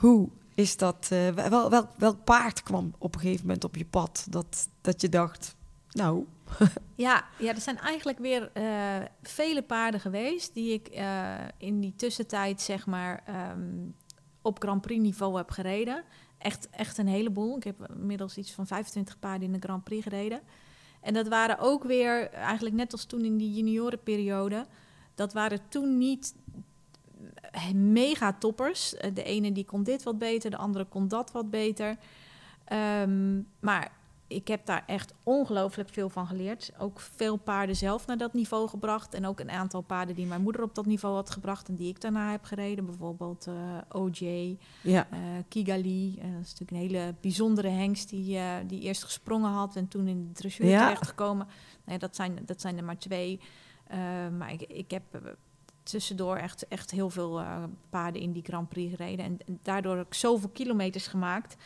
Hoe 0.00 0.28
is 0.54 0.76
dat, 0.76 1.08
eh, 1.10 1.28
wel, 1.28 1.70
wel, 1.70 1.88
welk 1.96 2.24
paard 2.24 2.62
kwam 2.62 2.94
op 2.98 3.14
een 3.14 3.20
gegeven 3.20 3.46
moment 3.46 3.64
op 3.64 3.76
je 3.76 3.84
pad, 3.84 4.26
dat, 4.30 4.68
dat 4.80 5.00
je 5.00 5.08
dacht, 5.08 5.56
nou, 5.90 6.26
Ja, 6.94 7.24
ja, 7.38 7.54
er 7.54 7.60
zijn 7.60 7.78
eigenlijk 7.78 8.18
weer 8.18 8.50
eh, 8.52 9.06
vele 9.22 9.62
paarden 9.62 10.00
geweest 10.00 10.54
die 10.54 10.72
ik 10.72 10.88
eh, 10.88 11.34
in 11.58 11.80
die 11.80 11.94
tussentijd 11.96 12.60
zeg 12.60 12.86
maar 12.86 13.22
ehm, 13.26 13.88
op 14.42 14.62
Grand 14.62 14.80
Prix 14.80 15.00
niveau 15.00 15.36
heb 15.36 15.50
gereden. 15.50 16.04
Echt, 16.38 16.70
echt 16.70 16.98
een 16.98 17.08
heleboel. 17.08 17.56
Ik 17.56 17.64
heb 17.64 17.92
inmiddels 17.94 18.36
iets 18.36 18.52
van 18.52 18.66
25 18.66 19.18
paarden 19.18 19.46
in 19.46 19.52
de 19.52 19.66
Grand 19.66 19.84
Prix 19.84 20.02
gereden. 20.02 20.40
En 21.00 21.14
dat 21.14 21.28
waren 21.28 21.58
ook 21.58 21.84
weer, 21.84 22.30
eigenlijk 22.30 22.76
net 22.76 22.92
als 22.92 23.04
toen 23.04 23.24
in 23.24 23.36
die 23.36 23.52
juniorenperiode, 23.52 24.66
dat 25.14 25.32
waren 25.32 25.68
toen 25.68 25.98
niet 25.98 26.34
mega 27.74 28.32
toppers. 28.32 28.96
Eh, 28.96 29.14
De 29.14 29.22
ene 29.22 29.52
die 29.52 29.64
kon 29.64 29.82
dit 29.82 30.02
wat 30.02 30.18
beter, 30.18 30.50
de 30.50 30.56
andere 30.56 30.84
kon 30.84 31.08
dat 31.08 31.32
wat 31.32 31.50
beter. 31.50 31.96
Ehm, 32.64 33.40
maar 33.60 33.92
ik 34.26 34.48
heb 34.48 34.66
daar 34.66 34.84
echt 34.86 35.14
ongelooflijk 35.22 35.88
veel 35.88 36.08
van 36.08 36.26
geleerd. 36.26 36.72
Ook 36.78 37.00
veel 37.00 37.36
paarden 37.36 37.76
zelf 37.76 38.06
naar 38.06 38.16
dat 38.18 38.32
niveau 38.32 38.68
gebracht. 38.68 39.14
En 39.14 39.26
ook 39.26 39.40
een 39.40 39.50
aantal 39.50 39.80
paarden 39.80 40.14
die 40.14 40.26
mijn 40.26 40.42
moeder 40.42 40.62
op 40.62 40.74
dat 40.74 40.86
niveau 40.86 41.14
had 41.14 41.30
gebracht 41.30 41.68
en 41.68 41.74
die 41.74 41.88
ik 41.88 42.00
daarna 42.00 42.30
heb 42.30 42.44
gereden. 42.44 42.84
Bijvoorbeeld 42.86 43.46
eh, 43.46 44.00
OJ, 44.00 44.56
ja, 44.82 45.06
eh, 45.10 45.18
Kigali. 45.48 46.18
Eh, 46.18 46.22
dat 46.32 46.40
is 46.44 46.50
natuurlijk 46.58 46.70
een 46.70 46.76
hele 46.76 47.14
bijzondere 47.20 47.68
hengst 47.68 48.08
die, 48.08 48.36
eh, 48.36 48.54
die 48.66 48.80
eerst 48.80 49.04
gesprongen 49.04 49.50
had 49.50 49.76
en 49.76 49.88
toen 49.88 50.06
in 50.08 50.26
de 50.26 50.32
dressuur 50.32 50.66
Ja. 50.66 50.82
terechtgekomen. 50.82 51.46
Nee, 51.84 51.98
dat, 51.98 52.16
zijn, 52.16 52.38
dat 52.46 52.60
zijn 52.60 52.76
er 52.76 52.84
maar 52.84 52.98
twee. 52.98 53.40
maar 54.38 54.52
ik, 54.52 54.62
ik 54.62 54.90
heb 54.90 55.02
tussendoor 55.90 56.36
echt, 56.36 56.68
echt 56.68 56.90
heel 56.90 57.10
veel 57.10 57.42
paarden 57.90 58.22
in 58.22 58.32
die 58.32 58.42
Grand 58.42 58.68
Prix 58.68 58.90
gereden. 58.96 59.24
En, 59.24 59.38
daardoor 59.62 59.96
heb 59.96 60.06
ik 60.06 60.14
zoveel 60.14 60.48
kilometers 60.48 61.06
gemaakt. 61.06 61.56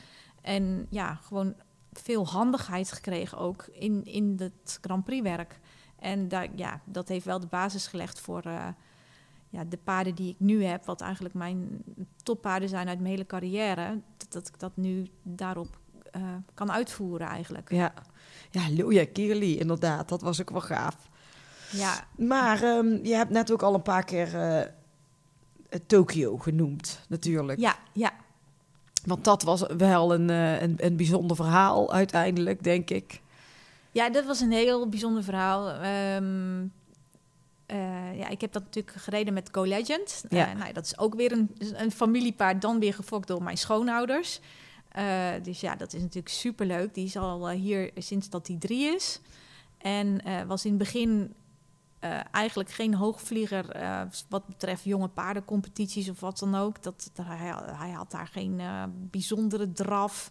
En 0.41 0.87
ja, 0.91 1.15
gewoon 1.15 1.55
veel 1.93 2.27
handigheid 2.27 2.93
gekregen 2.93 3.39
ook 3.39 3.67
in, 3.73 4.05
in 4.05 4.35
het 4.39 4.79
Grand 4.81 5.05
Prix 5.05 5.23
werk. 5.23 5.61
En 5.99 6.29
daar, 6.29 6.49
ja, 6.55 6.81
dat 6.85 7.09
heeft 7.09 7.25
wel 7.25 7.41
de 7.41 7.47
basis 7.47 7.87
gelegd 7.87 8.21
voor 8.21 8.43
uh, 8.47 8.69
ja, 9.49 9.65
de 9.65 9.77
paarden 9.77 10.15
die 10.15 10.31
ik 10.31 10.41
nu 10.41 10.65
heb, 10.65 10.85
wat 10.85 11.01
eigenlijk 11.01 11.35
mijn 11.35 11.85
toppaarden 12.23 12.69
zijn 12.69 12.89
uit 12.89 12.99
mijn 12.99 13.11
hele 13.11 13.27
carrière, 13.27 14.01
dat, 14.17 14.33
dat 14.33 14.49
ik 14.49 14.59
dat 14.59 14.77
nu 14.77 15.07
daarop 15.23 15.79
uh, 16.17 16.23
kan 16.55 16.73
uitvoeren 16.73 17.27
eigenlijk. 17.27 17.71
Ja, 17.71 17.93
ja 18.51 18.71
Loja 18.71 19.05
Kirli, 19.13 19.59
inderdaad, 19.59 20.09
dat 20.09 20.23
was 20.23 20.41
ook 20.41 20.51
wel 20.51 20.61
gaaf. 20.61 21.09
Ja. 21.71 22.07
Maar 22.17 22.63
um, 22.63 23.05
je 23.05 23.15
hebt 23.15 23.31
net 23.31 23.53
ook 23.53 23.63
al 23.63 23.75
een 23.75 23.83
paar 23.83 24.05
keer 24.05 24.35
uh, 24.35 24.61
Tokio 25.87 26.39
genoemd, 26.39 27.01
natuurlijk. 27.09 27.61
Ja, 27.61 27.77
ja. 27.93 28.13
Want 29.05 29.25
dat 29.25 29.43
was 29.43 29.67
wel 29.77 30.15
een, 30.15 30.29
een, 30.29 30.75
een 30.77 30.97
bijzonder 30.97 31.37
verhaal 31.37 31.93
uiteindelijk, 31.93 32.63
denk 32.63 32.91
ik. 32.91 33.21
Ja, 33.93 34.11
dat 34.11 34.25
was 34.25 34.41
een 34.41 34.53
heel 34.53 34.89
bijzonder 34.89 35.25
verhaal. 35.25 35.69
Um, 36.15 36.73
uh, 37.67 38.19
ja, 38.19 38.29
ik 38.29 38.41
heb 38.41 38.53
dat 38.53 38.63
natuurlijk 38.63 38.97
gereden 38.97 39.35
met 39.35 39.49
Go 39.53 39.63
Legend. 39.63 40.25
Ja. 40.29 40.53
Uh, 40.53 40.59
nou, 40.59 40.73
dat 40.73 40.85
is 40.85 40.99
ook 40.99 41.15
weer 41.15 41.33
een, 41.33 41.57
een 41.59 41.91
familiepaard, 41.91 42.63
dan 42.63 42.79
weer 42.79 42.95
gefokt 42.95 43.29
door 43.29 43.43
mijn 43.43 43.59
schoonouders. 43.59 44.41
Uh, 44.99 45.29
dus 45.43 45.61
ja, 45.61 45.77
dat 45.77 45.93
is 45.93 46.01
natuurlijk 46.01 46.35
superleuk. 46.35 46.95
Die 46.95 47.05
is 47.05 47.17
al 47.17 47.51
hier 47.51 47.91
sinds 47.97 48.31
dat 48.31 48.47
hij 48.47 48.57
drie 48.59 48.95
is. 48.95 49.21
En 49.79 50.21
was 50.47 50.65
in 50.65 50.71
het 50.71 50.79
begin 50.79 51.35
eigenlijk 52.31 52.71
geen 52.71 52.95
hoogvlieger 52.95 53.77
wat 54.29 54.47
betreft 54.47 54.85
jonge 54.85 55.09
paardencompetities 55.09 56.09
of 56.09 56.21
wat 56.21 56.39
dan 56.39 56.55
ook. 56.55 56.83
Dat, 56.83 57.11
hij, 57.23 57.55
hij, 57.73 57.91
had 57.91 58.11
daar 58.11 58.27
geen 58.27 58.61
bijzondere 59.11 59.73
draf. 59.73 60.31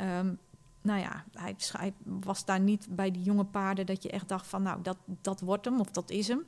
Um, 0.00 0.38
nou 0.82 1.00
ja, 1.00 1.24
hij, 1.32 1.92
was 2.02 2.44
daar 2.44 2.60
niet 2.60 2.86
bij 2.90 3.10
die 3.10 3.22
jonge 3.22 3.44
paarden 3.44 3.86
dat 3.86 4.02
je 4.02 4.10
echt 4.10 4.28
dacht 4.28 4.46
van, 4.46 4.62
nou, 4.62 4.82
dat, 4.82 4.96
dat 5.06 5.40
wordt 5.40 5.64
hem 5.64 5.80
of 5.80 5.90
dat 5.90 6.10
is 6.10 6.28
hem. 6.28 6.44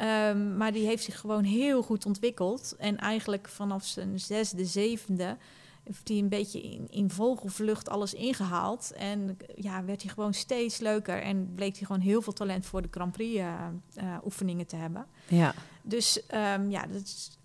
Um, 0.00 0.56
maar 0.56 0.72
die 0.72 0.86
heeft 0.86 1.04
zich 1.04 1.20
gewoon 1.20 1.44
heel 1.44 1.82
goed 1.82 2.06
ontwikkeld. 2.06 2.74
En 2.78 2.96
eigenlijk 2.96 3.48
vanaf 3.48 3.84
zijn 3.84 4.20
zesde, 4.20 4.64
zevende 4.64 5.36
heeft 5.84 6.08
hij 6.08 6.18
een 6.18 6.28
beetje 6.28 6.62
in, 6.62 6.88
in 6.90 7.10
vogelvlucht 7.10 7.88
alles 7.88 8.14
ingehaald. 8.14 8.92
En 8.92 9.36
ja, 9.54 9.84
werd 9.84 10.02
hij 10.02 10.12
gewoon 10.12 10.34
steeds 10.34 10.78
leuker. 10.78 11.22
En 11.22 11.54
bleek 11.54 11.76
hij 11.76 11.86
gewoon 11.86 12.02
heel 12.02 12.22
veel 12.22 12.32
talent 12.32 12.66
voor 12.66 12.82
de 12.82 12.88
Grand 12.90 13.12
Prix 13.12 13.38
uh, 13.38 13.66
uh, 14.02 14.16
oefeningen 14.24 14.66
te 14.66 14.76
hebben. 14.76 15.06
Ja. 15.28 15.54
Dus 15.82 16.22
um, 16.34 16.70
ja, 16.70 16.86
dat 16.86 17.38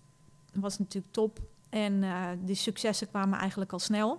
was 0.52 0.78
natuurlijk 0.78 1.12
top. 1.12 1.40
En 1.68 1.92
uh, 2.02 2.28
de 2.44 2.54
successen 2.54 3.08
kwamen 3.08 3.38
eigenlijk 3.38 3.72
al 3.72 3.78
snel. 3.78 4.10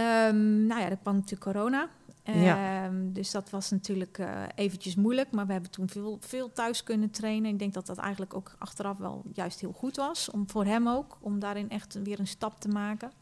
Um, 0.00 0.66
nou 0.66 0.80
ja, 0.80 0.90
er 0.90 0.96
kwam 0.96 1.14
natuurlijk 1.14 1.42
corona. 1.42 1.88
Um, 2.28 3.12
dus 3.12 3.30
dat 3.30 3.50
was 3.50 3.70
natuurlijk 3.70 4.18
uh, 4.18 4.42
eventjes 4.54 4.94
moeilijk. 4.94 5.30
Maar 5.30 5.46
we 5.46 5.52
hebben 5.52 5.70
toen 5.70 5.88
veel, 5.88 6.18
veel 6.20 6.52
thuis 6.52 6.82
kunnen 6.82 7.10
trainen. 7.10 7.50
Ik 7.50 7.58
denk 7.58 7.74
dat 7.74 7.86
dat 7.86 7.98
eigenlijk 7.98 8.34
ook 8.34 8.54
achteraf 8.58 8.96
wel 8.98 9.22
juist 9.32 9.60
heel 9.60 9.72
goed 9.72 9.96
was. 9.96 10.30
Om, 10.30 10.50
voor 10.50 10.64
hem 10.64 10.88
ook, 10.88 11.18
om 11.20 11.38
daarin 11.38 11.70
echt 11.70 12.02
weer 12.02 12.20
een 12.20 12.26
stap 12.26 12.60
te 12.60 12.68
maken. 12.68 13.12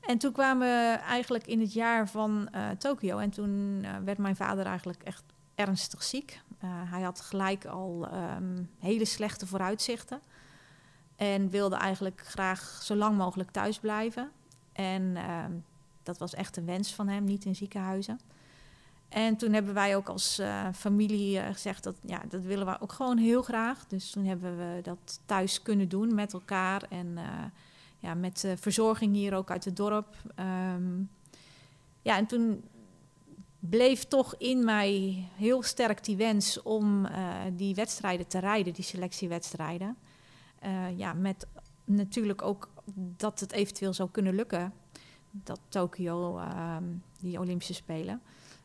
En 0.00 0.18
toen 0.18 0.32
kwamen 0.32 0.68
we 0.68 0.98
eigenlijk 0.98 1.46
in 1.46 1.60
het 1.60 1.72
jaar 1.72 2.08
van 2.08 2.48
uh, 2.54 2.70
Tokio. 2.70 3.18
En 3.18 3.30
toen 3.30 3.80
uh, 3.82 3.90
werd 4.04 4.18
mijn 4.18 4.36
vader 4.36 4.66
eigenlijk 4.66 5.02
echt 5.02 5.24
ernstig 5.54 6.02
ziek. 6.02 6.40
hij 6.64 7.02
had 7.02 7.20
gelijk 7.20 7.64
al 7.64 8.08
um, 8.36 8.70
hele 8.78 9.04
slechte 9.04 9.46
vooruitzichten. 9.46 10.20
En 11.16 11.50
wilde 11.50 11.76
eigenlijk 11.76 12.22
graag 12.24 12.80
zo 12.82 12.94
lang 12.94 13.16
mogelijk 13.16 13.50
thuis 13.50 13.78
blijven. 13.78 14.30
En 14.72 15.02
uh, 15.02 15.44
dat 16.02 16.18
was 16.18 16.34
echt 16.34 16.56
een 16.56 16.66
wens 16.66 16.94
van 16.94 17.08
hem, 17.08 17.24
niet 17.24 17.44
in 17.44 17.56
ziekenhuizen. 17.56 18.20
En 19.12 19.36
toen 19.36 19.52
hebben 19.52 19.74
wij 19.74 19.96
ook 19.96 20.08
als 20.08 20.38
uh, 20.40 20.68
familie 20.74 21.38
uh, 21.38 21.46
gezegd 21.46 21.84
dat 21.84 21.96
ja, 22.04 22.22
dat 22.28 22.42
willen 22.42 22.66
we 22.66 22.80
ook 22.80 22.92
gewoon 22.92 23.18
heel 23.18 23.42
graag. 23.42 23.86
Dus 23.86 24.10
toen 24.10 24.24
hebben 24.24 24.58
we 24.58 24.80
dat 24.82 25.20
thuis 25.26 25.62
kunnen 25.62 25.88
doen 25.88 26.14
met 26.14 26.32
elkaar 26.32 26.82
en 26.88 27.06
uh, 27.06 27.22
ja, 27.98 28.14
met 28.14 28.46
verzorging 28.56 29.14
hier 29.14 29.34
ook 29.34 29.50
uit 29.50 29.64
het 29.64 29.76
dorp. 29.76 30.16
Um, 30.74 31.10
ja, 32.02 32.16
en 32.16 32.26
toen 32.26 32.64
bleef 33.58 34.04
toch 34.04 34.34
in 34.38 34.64
mij 34.64 35.24
heel 35.36 35.62
sterk 35.62 36.04
die 36.04 36.16
wens 36.16 36.62
om 36.62 37.06
die 37.56 37.74
wedstrijden 37.74 38.26
te 38.26 38.38
rijden, 38.38 38.72
die 38.72 38.84
selectiewedstrijden. 38.84 39.96
ja, 40.96 41.12
met 41.12 41.46
natuurlijk 41.84 42.42
ook 42.42 42.68
dat 42.94 43.40
het 43.40 43.52
eventueel 43.52 43.92
zou 43.92 44.10
kunnen 44.10 44.34
lukken. 44.34 44.72
Dat 45.32 45.60
Tokio, 45.68 46.38
uh, 46.38 46.76
die 47.20 47.38
Olympische 47.38 47.74
Spelen. 47.74 48.20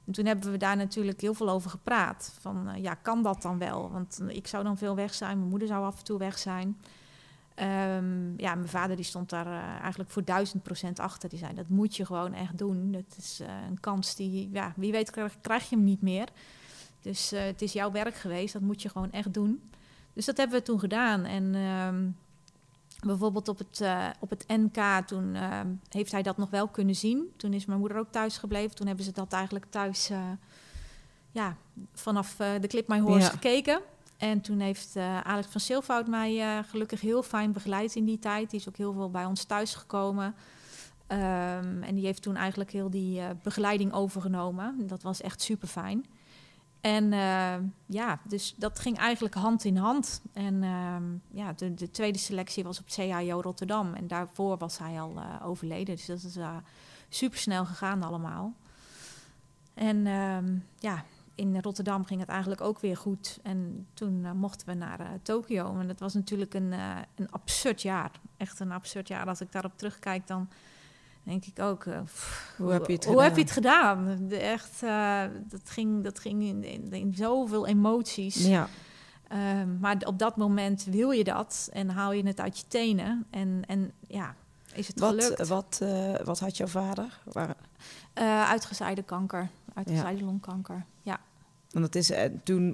En 0.06 0.14
toen 0.14 0.26
hebben 0.26 0.52
we 0.52 0.58
daar 0.58 0.78
natuurlijk 0.78 1.22
heel 1.22 1.34
veel 1.34 1.50
over 1.50 1.70
gepraat. 1.70 2.36
Van 2.40 2.70
uh, 2.70 2.84
ja, 2.84 2.94
kan 2.94 3.24
dat 3.24 3.42
dan 3.42 3.58
wel? 3.58 3.92
Want 3.92 4.22
ik 4.28 4.48
zou 4.48 4.64
dan 4.64 4.78
veel 4.78 4.96
weg 4.96 5.14
zijn, 5.14 5.38
mijn 5.38 5.50
moeder 5.50 5.68
zou 5.68 5.86
af 5.86 5.98
en 5.98 6.04
toe 6.04 6.20
weg 6.20 6.38
zijn. 6.38 6.78
Um, 7.60 8.34
ja, 8.38 8.56
mijn 8.56 8.68
vader 8.68 8.96
die 8.96 9.06
stond 9.06 9.30
daar 9.30 9.48
uh, 9.48 9.80
eigenlijk 9.82 10.10
voor 10.10 10.24
duizend 10.24 10.64
procent 10.64 11.00
achter. 11.00 11.30
Die 11.30 11.40
zei, 11.40 11.54
dat 11.54 11.70
moet 11.70 11.96
je 11.96 12.06
gewoon 12.06 12.34
echt 12.34 12.58
doen. 12.58 12.92
Dat 12.92 13.16
is 13.18 13.42
een 13.70 13.80
kans 13.80 14.16
die, 14.16 14.50
ja, 14.52 14.74
wie 14.76 14.92
weet 14.92 15.12
krijg, 15.42 15.70
je 15.70 15.76
hem 15.76 15.84
niet 15.84 16.02
meer. 16.02 16.28
Dus 17.02 17.30
het 17.30 17.62
is 17.62 17.74
jouw 17.74 17.92
werk 17.92 18.16
geweest, 18.16 18.54
dat 18.54 18.62
moet 18.62 18.82
je 18.82 18.90
gewoon 18.90 19.12
echt 19.12 19.34
doen. 19.34 19.62
Dus 20.14 20.26
dat 20.26 20.38
hebben 20.38 20.58
we 20.58 20.64
toen 20.64 20.80
gedaan. 20.80 21.26
En 21.26 21.56
um, 21.56 22.16
Bijvoorbeeld 23.06 23.48
op 23.48 23.58
het, 23.58 23.80
uh, 23.82 24.08
op 24.20 24.30
het 24.30 24.44
NK, 24.48 25.08
toen 25.08 25.36
uh, 25.36 25.60
heeft 25.90 26.12
hij 26.12 26.22
dat 26.22 26.38
nog 26.38 26.50
wel 26.50 26.68
kunnen 26.68 26.96
zien. 26.96 27.34
Toen 27.36 27.54
is 27.54 27.66
mijn 27.66 27.80
moeder 27.80 27.98
ook 27.98 28.12
thuis 28.12 28.38
gebleven. 28.38 28.76
Toen 28.76 28.88
hebben 28.88 29.06
ze 29.06 29.12
dat 29.12 29.34
eigenlijk 29.34 29.66
thuis 29.70 30.12
uh, 30.12 30.20
ja, 31.32 31.56
vanaf 31.94 32.36
de 32.36 32.68
Clip 32.68 32.88
My 32.88 33.00
Horse 33.00 33.20
ja. 33.20 33.30
gekeken. 33.30 33.82
En 34.18 34.42
toen 34.42 34.60
heeft 34.60 34.96
Alex 35.24 35.48
van 35.48 35.62
Silvoud 35.62 36.08
mij 36.08 36.64
gelukkig 36.64 37.02
heel 37.02 37.24
fijn 37.24 37.52
begeleid 37.52 37.96
in 37.96 38.06
die 38.06 38.20
tijd. 38.20 38.50
Die 38.50 38.60
is 38.60 38.68
ook 38.68 38.78
heel 38.78 38.94
veel 38.94 39.12
bij 39.12 39.26
ons 39.26 39.44
thuis 39.44 39.76
gekomen. 39.76 40.26
Um, 41.08 41.84
en 41.84 41.96
die 41.96 42.06
heeft 42.06 42.22
toen 42.22 42.36
eigenlijk 42.36 42.72
heel 42.72 42.90
die 42.90 43.22
begeleiding 43.44 43.94
overgenomen. 43.94 44.88
Dat 44.88 45.02
was 45.02 45.22
echt 45.22 45.42
super 45.42 45.68
fijn. 45.68 46.06
En 46.82 47.12
uh, 47.12 47.56
ja, 47.86 48.20
dus 48.24 48.56
dat 48.58 48.80
ging 48.80 48.98
eigenlijk 48.98 49.36
hand 49.36 49.64
in 49.64 49.78
hand. 49.78 50.22
En 50.34 50.54
uh, 50.64 50.96
ja, 51.32 51.54
de, 51.54 51.74
de, 51.74 51.92
tweede 51.92 52.18
selectie 52.18 52.64
was 52.64 52.80
op 52.80 52.86
CAO 52.88 53.42
Rotterdam. 53.42 53.94
En 53.94 54.08
daarvoor 54.08 54.58
was 54.58 54.78
hij 54.78 55.02
al 55.02 55.14
uh, 55.18 55.48
overleden. 55.48 55.96
Dus 55.96 56.06
dat 56.06 56.24
is 56.24 56.38
uh, 56.38 56.56
super 57.10 57.40
snel 57.40 57.66
gegaan 57.66 58.04
allemaal. 58.04 58.54
En 59.74 60.08
ehm, 60.08 60.58
ja, 60.80 61.04
in 61.36 61.60
Rotterdam 61.62 62.06
ging 62.06 62.20
het 62.20 62.30
eigenlijk 62.30 62.62
ook 62.62 62.80
weer 62.80 62.98
goed. 62.98 63.40
En 63.44 63.88
toen 63.94 64.38
mochten 64.38 64.68
we 64.68 64.74
naar 64.74 65.20
Tokio. 65.22 65.80
En 65.80 65.88
dat 65.88 66.00
was 66.00 66.14
natuurlijk 66.14 66.54
een, 66.54 66.72
een 67.16 67.32
absurd 67.32 67.82
jaar. 67.82 68.12
Echt 68.38 68.60
een 68.60 68.72
absurd 68.72 69.08
jaar. 69.08 69.28
Als 69.28 69.42
ik 69.42 69.52
daarop 69.52 69.78
terugkijk, 69.78 70.28
dan 70.28 70.50
denk 71.28 71.46
ik 71.46 71.60
ook. 71.60 71.86
Uh, 71.86 72.02
pff, 72.04 72.54
hoe 72.58 72.72
heb 72.72 72.88
je 72.88 72.94
het 72.94 73.06
hoe 73.06 73.14
gedaan? 73.14 73.28
Heb 73.28 73.36
je 73.36 73.42
het 73.42 73.52
gedaan? 73.52 74.18
De, 74.28 74.38
echt, 74.38 74.84
uh, 74.84 75.24
dat 75.44 75.70
ging, 75.70 76.04
dat 76.04 76.20
ging 76.20 76.44
in, 76.44 76.64
in, 76.64 76.92
in 76.92 77.14
zoveel 77.16 77.68
emoties. 77.68 78.46
Ja. 78.48 78.68
Uh, 79.32 79.40
maar 79.80 79.98
op 80.06 80.20
dat 80.20 80.38
moment 80.38 80.84
wil 80.84 81.12
je 81.12 81.24
dat 81.24 81.70
en 81.74 81.90
haal 81.90 82.12
je 82.12 82.26
het 82.26 82.40
uit 82.40 82.60
je 82.60 82.68
tenen. 82.68 83.26
En, 83.30 83.62
en 83.68 83.92
ja, 84.08 84.36
is 84.74 84.88
het 84.88 85.00
wat, 85.00 85.10
gelukt. 85.10 85.48
Wat, 85.48 85.80
uh, 85.84 86.16
wat 86.24 86.40
had 86.40 86.58
jouw 86.58 86.68
vader? 86.68 87.20
Waar... 87.24 87.56
uitgezaaide 88.48 89.04
kanker, 89.04 89.50
uitgezaaide 89.74 90.20
ja. 90.20 90.26
longkanker. 90.26 90.86
Ja. 91.02 91.20
En 91.72 91.82
dat 91.82 91.96
is 91.96 92.12
uh, 92.12 92.24
toen, 92.44 92.74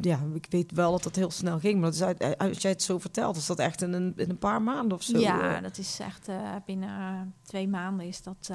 ja, 0.00 0.20
ik 0.34 0.46
weet 0.48 0.72
wel 0.72 0.90
dat 0.90 1.02
dat 1.02 1.16
heel 1.16 1.30
snel 1.30 1.58
ging, 1.58 1.80
maar 1.80 1.90
dat 1.90 1.94
is 1.94 2.02
uit, 2.02 2.38
als 2.38 2.62
jij 2.62 2.70
het 2.70 2.82
zo 2.82 2.98
vertelt, 2.98 3.36
is 3.36 3.46
dat 3.46 3.58
echt 3.58 3.82
in 3.82 3.92
een, 3.92 4.12
in 4.16 4.30
een 4.30 4.38
paar 4.38 4.62
maanden 4.62 4.96
of 4.96 5.02
zo? 5.02 5.18
Ja, 5.18 5.60
dat 5.60 5.78
is 5.78 5.98
echt 6.00 6.28
uh, 6.28 6.54
binnen 6.66 7.34
twee 7.42 7.68
maanden 7.68 8.06
is 8.06 8.22
dat, 8.22 8.50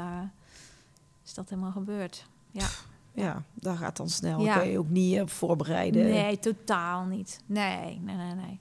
is 1.26 1.34
dat 1.34 1.49
helemaal 1.49 1.72
gebeurd. 1.72 2.28
Ja. 2.51 2.68
Ja, 3.14 3.43
dat 3.53 3.78
gaat 3.78 3.97
dan 3.97 4.10
snel. 4.10 4.41
Ja. 4.41 4.57
kun 4.57 4.70
je 4.70 4.80
ook 4.80 4.89
niet 4.89 5.22
voorbereiden. 5.32 6.03
Nee, 6.03 6.39
totaal 6.39 7.05
niet. 7.05 7.39
Nee, 7.45 7.99
nee, 8.03 8.16
nee, 8.16 8.34
nee. 8.34 8.60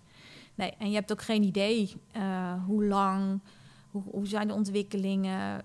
nee. 0.55 0.75
En 0.79 0.89
je 0.89 0.95
hebt 0.95 1.13
ook 1.13 1.23
geen 1.23 1.43
idee 1.43 1.97
hoe 2.67 2.85
lang, 2.85 3.41
hoe, 3.91 4.03
hoe 4.11 4.27
zijn 4.27 4.49
de 4.49 4.55
ontwikkelingen. 4.55 5.65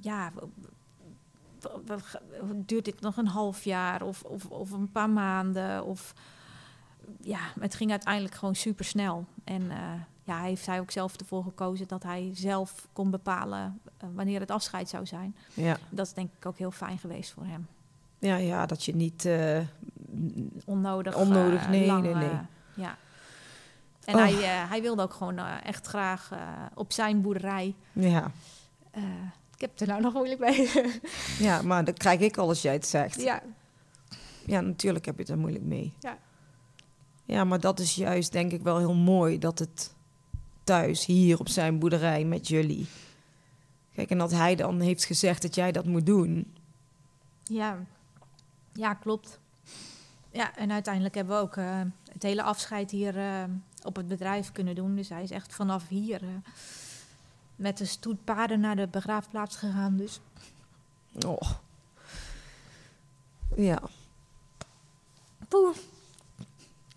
ja, 0.00 0.32
duurt 2.54 2.84
dit 2.84 3.00
nog 3.00 3.16
een 3.16 3.26
half 3.26 3.64
jaar 3.64 4.02
of, 4.02 4.22
of, 4.22 4.44
of 4.46 4.70
een 4.70 4.90
paar 4.92 5.10
maanden? 5.10 5.84
Of, 5.84 6.14
ja, 7.20 7.38
het 7.60 7.74
ging 7.74 7.90
uiteindelijk 7.90 8.34
gewoon 8.34 8.54
super 8.54 8.84
snel. 8.84 9.24
En 9.44 9.62
uh, 9.62 9.76
ja, 10.24 10.40
heeft 10.40 10.66
hij 10.66 10.80
ook 10.80 10.90
zelf 10.90 11.16
ervoor 11.16 11.42
gekozen 11.42 11.88
dat 11.88 12.02
hij 12.02 12.30
zelf 12.34 12.88
kon 12.92 13.10
bepalen 13.10 13.80
uh, 14.04 14.08
wanneer 14.14 14.40
het 14.40 14.50
afscheid 14.50 14.88
zou 14.88 15.06
zijn. 15.06 15.36
Ja. 15.54 15.76
Dat 15.90 16.06
is 16.06 16.12
denk 16.12 16.30
ik 16.38 16.46
ook 16.46 16.58
heel 16.58 16.70
fijn 16.70 16.98
geweest 16.98 17.32
voor 17.32 17.44
hem. 17.44 17.66
Ja, 18.18 18.36
ja 18.36 18.66
dat 18.66 18.84
je 18.84 18.94
niet 18.96 19.24
uh, 19.24 19.58
onnodig. 20.64 21.16
Onnodig, 21.16 21.62
eh, 21.62 21.68
nee, 21.68 21.86
lang, 21.86 22.02
nee, 22.02 22.14
nee. 22.14 22.28
eh, 22.30 22.38
ja. 22.74 22.96
En 24.04 24.14
Oh. 24.14 24.20
hij, 24.20 24.32
eh, 24.42 24.68
hij 24.70 24.82
wilde 24.82 25.02
ook 25.02 25.12
gewoon 25.12 25.38
eh, 25.38 25.54
echt 25.64 25.86
graag 25.86 26.30
eh, 26.32 26.38
op 26.74 26.92
zijn 26.92 27.20
boerderij. 27.20 27.74
Ja. 27.92 28.30
Ik 29.62 29.68
heb 29.68 29.78
het 29.78 29.88
er 29.88 29.94
nou 29.94 30.02
nog 30.02 30.12
moeilijk 30.12 30.40
bij. 30.40 30.68
ja, 31.48 31.62
maar 31.62 31.84
dat 31.84 31.98
krijg 31.98 32.20
ik 32.20 32.36
al 32.36 32.48
als 32.48 32.62
jij 32.62 32.72
het 32.72 32.86
zegt. 32.86 33.20
ja, 33.20 33.42
Ja, 34.46 34.60
natuurlijk 34.60 35.04
heb 35.04 35.14
je 35.14 35.20
het 35.20 35.30
er 35.30 35.38
moeilijk 35.38 35.64
mee. 35.64 35.92
Ja. 35.98 36.18
Ja, 37.24 37.44
maar 37.44 37.60
dat 37.60 37.78
is 37.78 37.94
juist 37.94 38.32
denk 38.32 38.52
ik 38.52 38.62
wel 38.62 38.78
heel 38.78 38.94
mooi 38.94 39.38
dat 39.38 39.58
het 39.58 39.94
thuis, 40.64 41.06
hier 41.06 41.38
op 41.38 41.48
zijn 41.48 41.78
boerderij 41.78 42.24
met 42.24 42.48
jullie. 42.48 42.86
Kijk, 43.94 44.10
en 44.10 44.18
dat 44.18 44.30
hij 44.30 44.54
dan 44.54 44.80
heeft 44.80 45.04
gezegd 45.04 45.42
dat 45.42 45.54
jij 45.54 45.72
dat 45.72 45.84
moet 45.84 46.06
doen. 46.06 46.54
ja. 47.42 47.78
ja, 48.72 48.94
klopt. 48.94 49.40
Ja, 50.30 50.56
en 50.56 50.72
uiteindelijk 50.72 51.14
hebben 51.14 51.36
we 51.36 51.42
ook 51.42 51.56
eh, 51.56 51.80
het 52.12 52.22
hele 52.22 52.42
afscheid 52.42 52.90
hier 52.90 53.18
eh, 53.18 53.44
op 53.82 53.96
het 53.96 54.08
bedrijf 54.08 54.52
kunnen 54.52 54.74
doen. 54.74 54.96
Dus 54.96 55.08
hij 55.08 55.22
is 55.22 55.30
echt 55.30 55.54
vanaf 55.54 55.88
hier 55.88 56.22
eh, 56.22 56.28
met 57.62 57.78
de 57.78 57.84
stoet 57.84 58.24
paarden 58.24 58.60
naar 58.60 58.76
de 58.76 58.88
begraafplaats 58.88 59.56
gegaan. 59.56 59.96
Dus 59.96 60.20
Oh. 61.26 61.50
Ja. 63.56 63.82
poeh. 65.48 65.76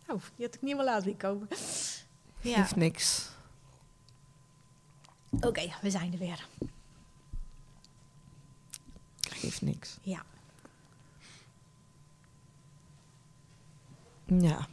Oh, 0.07 0.22
die 0.36 0.45
had 0.45 0.55
ik 0.55 0.61
niet 0.61 0.76
meer 0.76 0.86
laten 0.86 1.03
zien 1.03 1.18
komen. 1.18 1.47
Ja, 2.41 2.55
Geeft 2.55 2.76
niks. 2.76 3.30
oké, 5.39 5.74
we 5.82 5.89
zijn 5.89 6.13
er 6.13 6.20
weer. 6.20 6.47
Geeft 9.20 9.61
niks. 9.61 9.97
Ja. 10.01 10.24
Ja. 14.26 14.68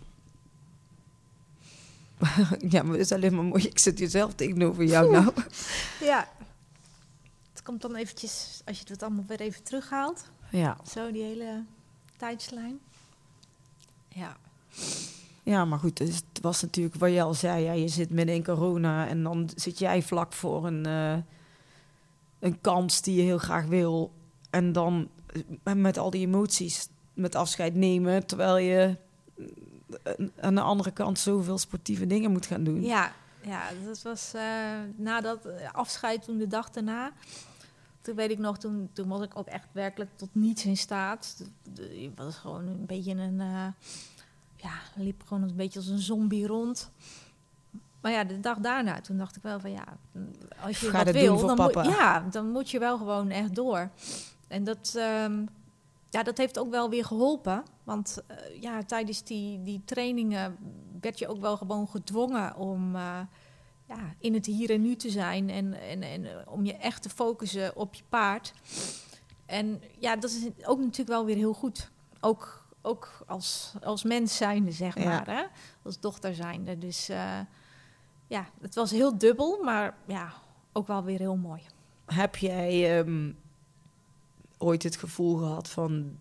ja, 2.75 2.83
maar 2.83 2.93
het 2.93 3.01
is 3.01 3.13
alleen 3.13 3.35
maar 3.35 3.45
mooi. 3.45 3.65
Ik 3.67 3.79
zit 3.79 3.99
hier 3.99 4.09
zelf 4.09 4.35
tegenover 4.35 4.85
jou 4.85 5.11
nou. 5.13 5.33
Ja. 6.01 6.29
Het 7.53 7.63
komt 7.63 7.83
dan 7.83 7.95
eventjes, 7.95 8.61
als 8.65 8.79
je 8.79 8.85
het 8.89 9.03
allemaal 9.03 9.25
weer 9.29 9.41
even 9.41 9.63
terughaalt. 9.63 10.25
Ja. 10.51 10.77
Zo, 10.91 11.13
die 11.13 11.23
hele 11.23 11.65
tijdslijn. 12.17 12.79
Ja. 14.09 14.37
Ja, 15.43 15.65
maar 15.65 15.79
goed, 15.79 15.99
het 15.99 16.09
is- 16.09 16.23
het 16.33 16.43
was 16.43 16.63
natuurlijk 16.63 16.95
wat 16.95 17.11
je 17.13 17.23
al 17.23 17.35
zei. 17.35 17.65
Ja, 17.65 17.73
je 17.73 17.89
zit 17.89 18.11
midden 18.11 18.35
in 18.35 18.45
corona 18.45 19.09
en 19.09 19.23
dan 19.23 19.51
zit 19.57 19.79
jij 19.79 20.03
vlak 20.03 20.33
voor 20.33 20.67
een, 20.67 20.87
eh, 20.87 21.17
een 22.39 22.61
kans 22.61 23.03
die 23.03 23.15
je 23.17 23.23
heel 23.23 23.39
graag 23.39 23.65
wil. 23.67 24.13
En 24.51 24.73
dan 24.73 25.09
eh, 25.65 25.73
met 25.75 25.99
al 25.99 26.11
die 26.11 26.27
emoties, 26.27 26.89
met 27.15 27.35
afscheid 27.35 27.75
nemen, 27.75 28.27
terwijl 28.27 28.57
je 28.59 28.97
aan 30.41 30.55
de 30.55 30.61
andere 30.61 30.91
kant 30.91 31.19
zoveel 31.19 31.59
sportieve 31.59 32.07
dingen 32.07 32.31
moet 32.31 32.47
gaan 32.47 32.65
doen. 32.65 32.83
Ja, 32.83 33.13
ja 33.43 33.63
dat 33.85 34.03
was 34.03 34.33
uh, 34.35 34.43
na 34.97 35.21
dat 35.21 35.49
afscheid 35.73 36.25
toen 36.25 36.39
de 36.39 36.47
dag 36.47 36.71
daarna. 36.71 37.13
Toen 38.01 38.15
weet 38.15 38.31
ik 38.31 38.39
nog, 38.39 38.59
toen, 38.59 38.91
toen 38.93 39.09
was 39.09 39.23
ik 39.23 39.39
ook 39.39 39.47
echt 39.47 39.69
werkelijk 39.73 40.11
tot 40.17 40.29
niets 40.33 40.65
in 40.65 40.77
staat. 40.77 41.45
Je 41.75 42.11
was 42.17 42.37
gewoon 42.37 42.67
een 42.67 42.87
beetje 42.87 43.15
een... 43.15 43.41
Uh, 43.41 43.67
ja, 44.57 44.73
liep 44.95 45.23
gewoon 45.27 45.43
een 45.43 45.57
beetje 45.57 45.79
als 45.79 45.89
een 45.89 45.99
zombie 45.99 46.47
rond. 46.47 46.91
Maar 48.01 48.13
ja, 48.13 48.25
de 48.25 48.41
dag 48.41 48.59
daarna, 48.59 49.01
toen 49.01 49.17
dacht 49.17 49.37
ik 49.37 49.43
wel 49.43 49.61
van 49.61 49.71
ja, 49.71 49.85
als 50.61 50.81
je 50.81 50.91
Ga 50.91 51.05
wat 51.05 51.15
wil, 51.15 51.47
dan 51.47 51.57
moet, 51.57 51.85
ja, 51.85 52.21
dan 52.31 52.51
moet 52.51 52.71
je 52.71 52.79
wel 52.79 52.99
gewoon 52.99 53.31
echt 53.31 53.55
door. 53.55 53.91
En 54.49 54.65
dat, 54.65 54.95
um, 55.25 55.49
ja, 56.13 56.23
dat 56.23 56.39
heeft 56.39 56.59
ook 56.59 56.71
wel 56.71 56.91
weer 56.91 57.05
geholpen. 57.05 57.63
Want 57.85 58.23
uh, 58.31 58.63
ja, 58.63 58.83
tijdens 58.83 59.23
die, 59.23 59.63
die 59.63 59.83
trainingen 59.85 60.57
werd 61.01 61.19
je 61.19 61.29
ook 61.29 61.41
wel 61.41 61.57
gewoon 61.57 61.89
gedwongen 61.89 62.57
om 62.57 62.95
uh, 62.95 63.21
ja, 63.89 64.15
in 64.19 64.35
het 64.35 64.47
hier 64.47 64.71
en 64.71 64.83
nu 64.83 64.97
te 64.97 65.11
zijn. 65.11 65.51
En, 65.51 65.81
en, 65.81 66.03
en 66.03 66.25
uh, 66.25 66.31
om 66.47 66.65
je 66.65 66.77
echt 66.77 67.03
te 67.03 67.09
focussen 67.09 67.77
op 67.77 67.95
je 67.95 68.03
paard. 68.09 68.53
En 69.47 69.83
ja, 69.99 70.17
dat 70.17 70.31
is 70.31 70.47
ook 70.65 70.79
natuurlijk 70.79 71.09
wel 71.09 71.25
weer 71.25 71.37
heel 71.37 71.55
goed. 71.55 71.91
Ook 72.21 72.61
ook 72.83 73.25
als, 73.27 73.73
als 73.83 74.03
mens 74.03 74.37
zijnde, 74.37 74.73
zeg 74.73 74.97
maar. 74.97 75.31
Ja. 75.31 75.35
Hè? 75.35 75.43
Als 75.83 76.01
dochter 76.01 76.35
zijnde. 76.35 76.79
Dus 76.79 77.11
uh, 77.11 77.39
ja, 78.27 78.47
het 78.61 78.75
was 78.75 78.91
heel 78.91 79.19
dubbel, 79.19 79.63
maar 79.63 79.97
ja, 80.07 80.33
ook 80.73 80.87
wel 80.87 81.05
weer 81.05 81.19
heel 81.19 81.37
mooi. 81.37 81.63
Heb 82.07 82.37
jij 82.37 82.99
um, 82.99 83.39
ooit 84.63 84.83
het 84.83 84.97
gevoel 84.97 85.37
gehad 85.37 85.69
van 85.69 86.19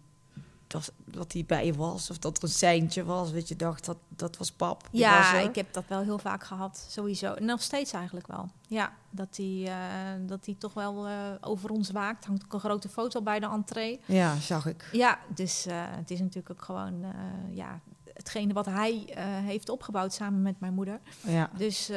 dat, 0.67 0.91
dat 1.05 1.33
hij 1.33 1.43
bij 1.47 1.65
je 1.65 1.73
was? 1.73 2.09
Of 2.09 2.17
dat 2.17 2.37
er 2.37 2.43
een 2.43 2.49
seintje 2.49 3.03
was, 3.03 3.33
dat 3.33 3.47
je 3.47 3.55
dacht, 3.55 3.85
dat, 3.85 3.97
dat 4.07 4.37
was 4.37 4.51
pap? 4.51 4.87
Ja, 4.91 5.33
was 5.33 5.43
ik 5.43 5.55
heb 5.55 5.73
dat 5.73 5.83
wel 5.87 6.01
heel 6.01 6.17
vaak 6.17 6.43
gehad, 6.43 6.85
sowieso. 6.89 7.33
En 7.33 7.45
nog 7.45 7.61
steeds 7.61 7.93
eigenlijk 7.93 8.27
wel. 8.27 8.49
Ja, 8.67 8.93
dat 9.09 9.37
hij, 9.37 9.45
uh, 9.45 10.27
dat 10.27 10.45
hij 10.45 10.55
toch 10.57 10.73
wel 10.73 11.07
uh, 11.07 11.13
over 11.41 11.69
ons 11.69 11.91
waakt. 11.91 12.25
Hangt 12.25 12.43
ook 12.43 12.53
een 12.53 12.59
grote 12.59 12.89
foto 12.89 13.21
bij 13.21 13.39
de 13.39 13.45
entree. 13.45 13.99
Ja, 14.05 14.35
zag 14.35 14.65
ik. 14.65 14.89
Ja, 14.91 15.19
dus 15.35 15.67
uh, 15.67 15.73
het 15.77 16.11
is 16.11 16.19
natuurlijk 16.19 16.51
ook 16.51 16.65
gewoon 16.65 17.05
ja, 17.49 17.79
hetgene 18.13 18.53
wat 18.53 18.65
hij 18.65 19.03
heeft 19.43 19.69
opgebouwd 19.69 20.13
samen 20.13 20.41
met 20.41 20.59
mijn 20.59 20.73
moeder. 20.73 20.99
Ja. 21.21 21.49
Dus 21.57 21.91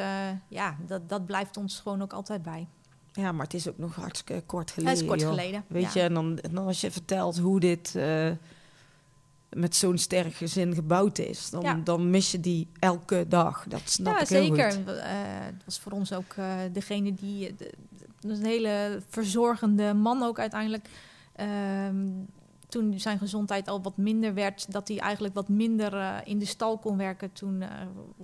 ja, 0.48 0.76
dat, 0.86 1.08
dat 1.08 1.26
blijft 1.26 1.56
ons 1.56 1.80
gewoon 1.80 2.02
ook 2.02 2.12
altijd 2.12 2.42
bij. 2.42 2.68
Ja, 3.16 3.32
maar 3.32 3.44
het 3.44 3.54
is 3.54 3.68
ook 3.68 3.78
nog 3.78 3.94
hartstikke 3.94 4.42
kort 4.46 4.70
geleden. 4.70 4.92
Het 4.92 5.02
is 5.02 5.08
kort 5.08 5.20
joh. 5.20 5.30
geleden. 5.30 5.64
Weet 5.66 5.92
ja. 5.92 6.00
je, 6.00 6.00
en 6.00 6.14
dan, 6.14 6.38
en 6.38 6.54
dan 6.54 6.66
als 6.66 6.80
je 6.80 6.90
vertelt 6.90 7.38
hoe 7.38 7.60
dit 7.60 7.94
uh, 7.96 8.30
met 9.50 9.76
zo'n 9.76 9.98
sterk 9.98 10.34
gezin 10.34 10.74
gebouwd 10.74 11.18
is, 11.18 11.50
dan, 11.50 11.62
Ja. 11.62 11.80
dan 11.84 12.10
mis 12.10 12.30
je 12.30 12.40
die 12.40 12.68
elke 12.78 13.24
dag. 13.28 13.64
Dat 13.68 13.80
snap 13.84 14.14
ja, 14.14 14.20
ik 14.20 14.28
heel 14.28 14.44
zeker. 14.44 14.72
goed. 14.72 14.88
Uh, 14.88 14.94
het 15.40 15.64
was 15.64 15.78
voor 15.78 15.92
ons 15.92 16.12
ook 16.12 16.34
uh, 16.38 16.54
degene 16.72 17.14
die. 17.14 17.54
De, 17.56 17.70
de, 18.20 18.28
een 18.28 18.44
hele 18.44 19.02
verzorgende 19.08 19.94
man 19.94 20.22
ook 20.22 20.38
uiteindelijk. 20.38 20.88
Ehm, 21.36 22.06
toen 22.74 23.00
zijn 23.00 23.18
gezondheid 23.18 23.68
al 23.68 23.82
wat 23.82 23.96
minder 23.96 24.34
werd, 24.34 24.72
dat 24.72 24.88
hij 24.88 24.98
eigenlijk 24.98 25.34
wat 25.34 25.48
minder 25.48 25.94
uh, 25.94 26.16
in 26.24 26.38
de 26.38 26.44
stal 26.44 26.78
kon 26.78 26.96
werken, 26.96 27.32
toen 27.32 27.60
uh, 27.60 27.68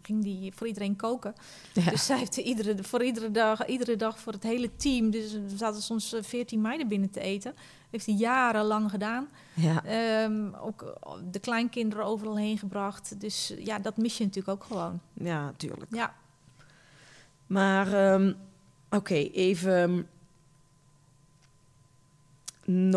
ging 0.03 0.25
hij 0.25 0.53
voor 0.55 0.67
iedereen 0.67 0.97
koken. 0.97 1.35
Ja. 1.75 1.91
Dus 1.91 2.09
hij 2.09 2.19
heeft 2.19 2.37
iedere, 2.37 2.83
voor 2.83 3.03
iedere 3.03 3.31
dag, 3.31 3.67
iedere 3.67 3.97
dag 3.97 4.19
voor 4.19 4.33
het 4.33 4.43
hele 4.43 4.77
team, 4.77 5.11
dus 5.11 5.33
er 5.33 5.41
zaten 5.57 5.83
soms 5.83 6.15
veertien 6.21 6.61
meiden 6.61 6.89
binnen 6.89 7.11
te 7.11 7.21
eten, 7.21 7.55
heeft 7.91 8.07
hij 8.07 8.15
jarenlang 8.15 8.91
gedaan. 8.91 9.29
Ja. 9.55 10.25
Um, 10.25 10.55
ook 10.55 10.99
de 11.31 11.39
kleinkinderen 11.39 12.05
overal 12.05 12.37
heen 12.37 12.59
gebracht. 12.59 13.21
Dus 13.21 13.55
ja, 13.59 13.79
dat 13.79 13.97
mis 13.97 14.19
je 14.19 14.25
natuurlijk 14.25 14.63
ook 14.63 14.65
gewoon. 14.65 15.01
ja, 15.13 15.45
natuurlijk. 15.45 15.95
Ja. 15.95 16.15
Maar 17.47 18.13
um, 18.13 18.29
oké, 18.29 18.97
okay, 18.97 19.31
even 19.33 20.09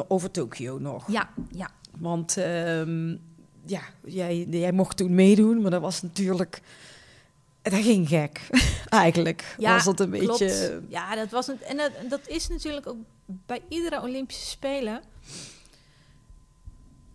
over 0.08 0.32
Tokio 0.32 0.80
nog. 0.80 1.12
Ja, 1.12 1.30
ja. 1.52 1.70
Want 1.98 2.38
um, 2.38 3.22
ja, 3.66 3.82
jij, 4.06 4.48
jij 4.50 4.72
mocht 4.72 4.98
toen 4.98 5.16
meedoen, 5.16 5.62
maar 5.62 5.72
dat 5.72 5.82
was 5.82 6.02
natuurlijk... 6.02 6.62
Dat 7.62 7.74
ging 7.74 8.08
gek, 8.08 8.50
eigenlijk. 8.90 9.56
Ja, 9.58 9.74
was 9.74 9.84
dat 9.84 10.00
een 10.00 10.12
klopt. 10.12 10.40
beetje... 10.40 10.82
Ja, 10.88 11.16
dat 11.16 11.30
was 11.30 11.48
het. 11.48 11.62
En 11.62 11.78
dat, 11.78 11.92
dat 12.10 12.28
is 12.28 12.48
natuurlijk 12.48 12.88
ook 12.88 12.98
bij 13.26 13.62
iedere 13.68 14.02
Olympische 14.02 14.50
Spelen 14.50 15.02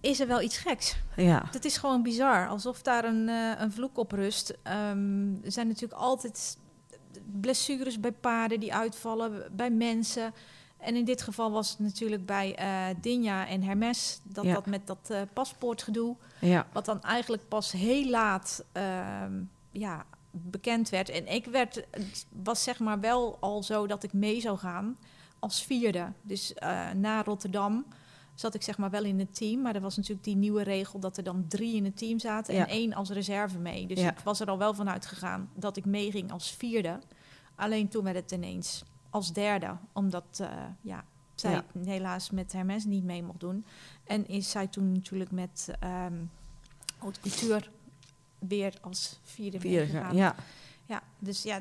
is 0.01 0.21
er 0.21 0.27
wel 0.27 0.43
iets 0.43 0.57
geks. 0.57 0.97
Ja. 1.17 1.49
Het 1.51 1.65
is 1.65 1.77
gewoon 1.77 2.03
bizar, 2.03 2.49
alsof 2.49 2.83
daar 2.83 3.05
een, 3.05 3.29
uh, 3.29 3.53
een 3.59 3.73
vloek 3.73 3.99
op 3.99 4.13
rust. 4.13 4.51
Um, 4.51 5.41
er 5.45 5.53
zijn 5.53 5.67
natuurlijk 5.67 6.01
altijd 6.01 6.57
blessures 7.41 8.01
bij 8.01 8.13
paarden 8.13 8.61
die 8.61 8.75
uitvallen, 8.75 9.43
bij 9.53 9.71
mensen. 9.71 10.35
En 10.79 10.97
in 10.97 11.05
dit 11.05 11.23
geval 11.23 11.51
was 11.51 11.71
het 11.71 11.79
natuurlijk 11.79 12.27
bij 12.27 12.59
uh, 12.61 13.01
Dinja 13.01 13.47
en 13.47 13.63
Hermes, 13.63 14.21
dat, 14.23 14.45
Ja. 14.45 14.55
dat 14.55 14.67
met 14.67 14.87
dat 14.87 15.09
uh, 15.11 15.21
paspoortgedoe, 15.33 16.17
Ja. 16.41 16.67
wat 16.73 16.85
dan 16.85 17.03
eigenlijk 17.03 17.49
pas 17.49 17.73
heel 17.73 18.09
laat 18.11 18.65
um, 19.23 19.51
ja, 19.71 20.05
bekend 20.31 20.89
werd. 20.89 21.09
En 21.09 21.27
ik 21.27 21.45
werd, 21.45 21.75
het 21.91 22.27
was 22.43 22.63
zeg 22.63 22.79
maar 22.79 23.01
wel 23.01 23.37
al 23.41 23.63
zo 23.63 23.87
dat 23.87 24.03
ik 24.03 24.13
mee 24.13 24.41
zou 24.41 24.59
gaan 24.59 24.97
als 25.39 25.63
vierde. 25.63 26.13
Dus 26.23 26.53
uh, 26.63 26.91
na 26.91 27.23
Rotterdam 27.23 27.85
zat 28.35 28.55
ik 28.55 28.63
zeg 28.63 28.79
maar 28.79 28.91
wel 28.91 29.05
in 29.05 29.19
het 29.19 29.35
team. 29.37 29.61
Maar 29.63 29.75
er 29.75 29.81
was 29.81 29.97
natuurlijk 29.97 30.25
die 30.25 30.37
nieuwe 30.37 30.63
regel 30.63 30.99
dat 30.99 31.17
er 31.17 31.23
dan 31.23 31.45
drie 31.49 31.77
in 31.77 31.85
het 31.85 31.97
team 31.97 32.19
zaten 32.19 32.55
Ja. 32.55 32.61
en 32.61 32.69
één 32.69 32.95
als 32.95 33.11
reserve 33.11 33.59
mee. 33.59 33.87
Dus 33.87 33.99
ik 34.01 34.19
was 34.25 34.41
er 34.41 34.47
al 34.47 34.59
wel 34.59 34.75
van 34.75 34.91
uitgegaan 34.91 35.51
dat 35.55 35.77
ik 35.77 35.85
meeging 35.85 36.33
als 36.33 36.51
vierde. 36.51 36.99
Alleen 37.55 37.89
toen 37.89 38.05
werd 38.05 38.17
het 38.17 38.31
ineens 38.33 38.83
als 39.11 39.33
derde. 39.33 39.77
Omdat 39.93 40.39
uh, 40.41 40.49
ja, 40.81 41.05
zij 41.35 41.51
Ja. 41.53 41.65
helaas 41.85 42.31
met 42.31 42.53
Hermes 42.53 42.85
niet 42.85 43.05
mee 43.05 43.23
mocht 43.23 43.41
doen. 43.41 43.65
En 44.05 44.29
is 44.29 44.51
zij 44.51 44.67
toen 44.67 44.93
natuurlijk 44.93 45.31
met 45.31 45.69
um, 45.85 46.31
Haute 46.99 47.21
Couture 47.21 47.65
weer 48.39 48.75
als 48.81 49.19
vierde, 49.23 49.61
Vierde 49.61 49.77
meegegaan. 49.79 50.05
gaan. 50.05 50.17
Ja. 50.17 50.35
Ja, 50.87 51.03
dus 51.19 51.43
ja, 51.43 51.61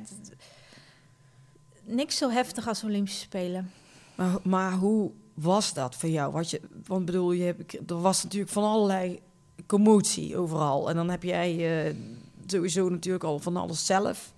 niks 1.84 2.18
zo 2.18 2.30
heftig 2.30 2.68
als 2.68 2.84
Olympische 2.84 3.20
Spelen. 3.20 3.72
Maar, 4.16 4.36
maar 4.44 4.74
hoe 4.74 5.12
was 5.34 5.74
dat 5.74 5.96
voor 5.96 6.10
jou? 6.10 6.32
Wat 6.32 6.50
je, 6.50 6.62
want 6.86 7.06
bedoel, 7.06 7.32
je 7.32 7.44
hebt, 7.44 7.90
er 7.90 8.02
was 8.02 8.24
natuurlijk 8.24 8.52
van 8.52 8.64
allerlei 8.64 9.20
commotie 9.66 10.38
overal. 10.38 10.90
En 10.90 10.96
dan 10.96 11.10
heb 11.10 11.24
jij 11.24 11.86
eh, 11.88 11.96
sowieso 12.46 12.90
natuurlijk 12.90 13.24
al 13.24 13.40
van 13.40 13.58
alles 13.58 13.86
zelf. 13.86 14.34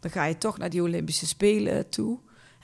Dan 0.00 0.10
ga 0.10 0.24
je 0.24 0.38
toch 0.38 0.58
naar 0.58 0.70
die 0.70 0.82
Olympische 0.82 1.26
Spelen 1.26 1.88
toe. 1.88 2.18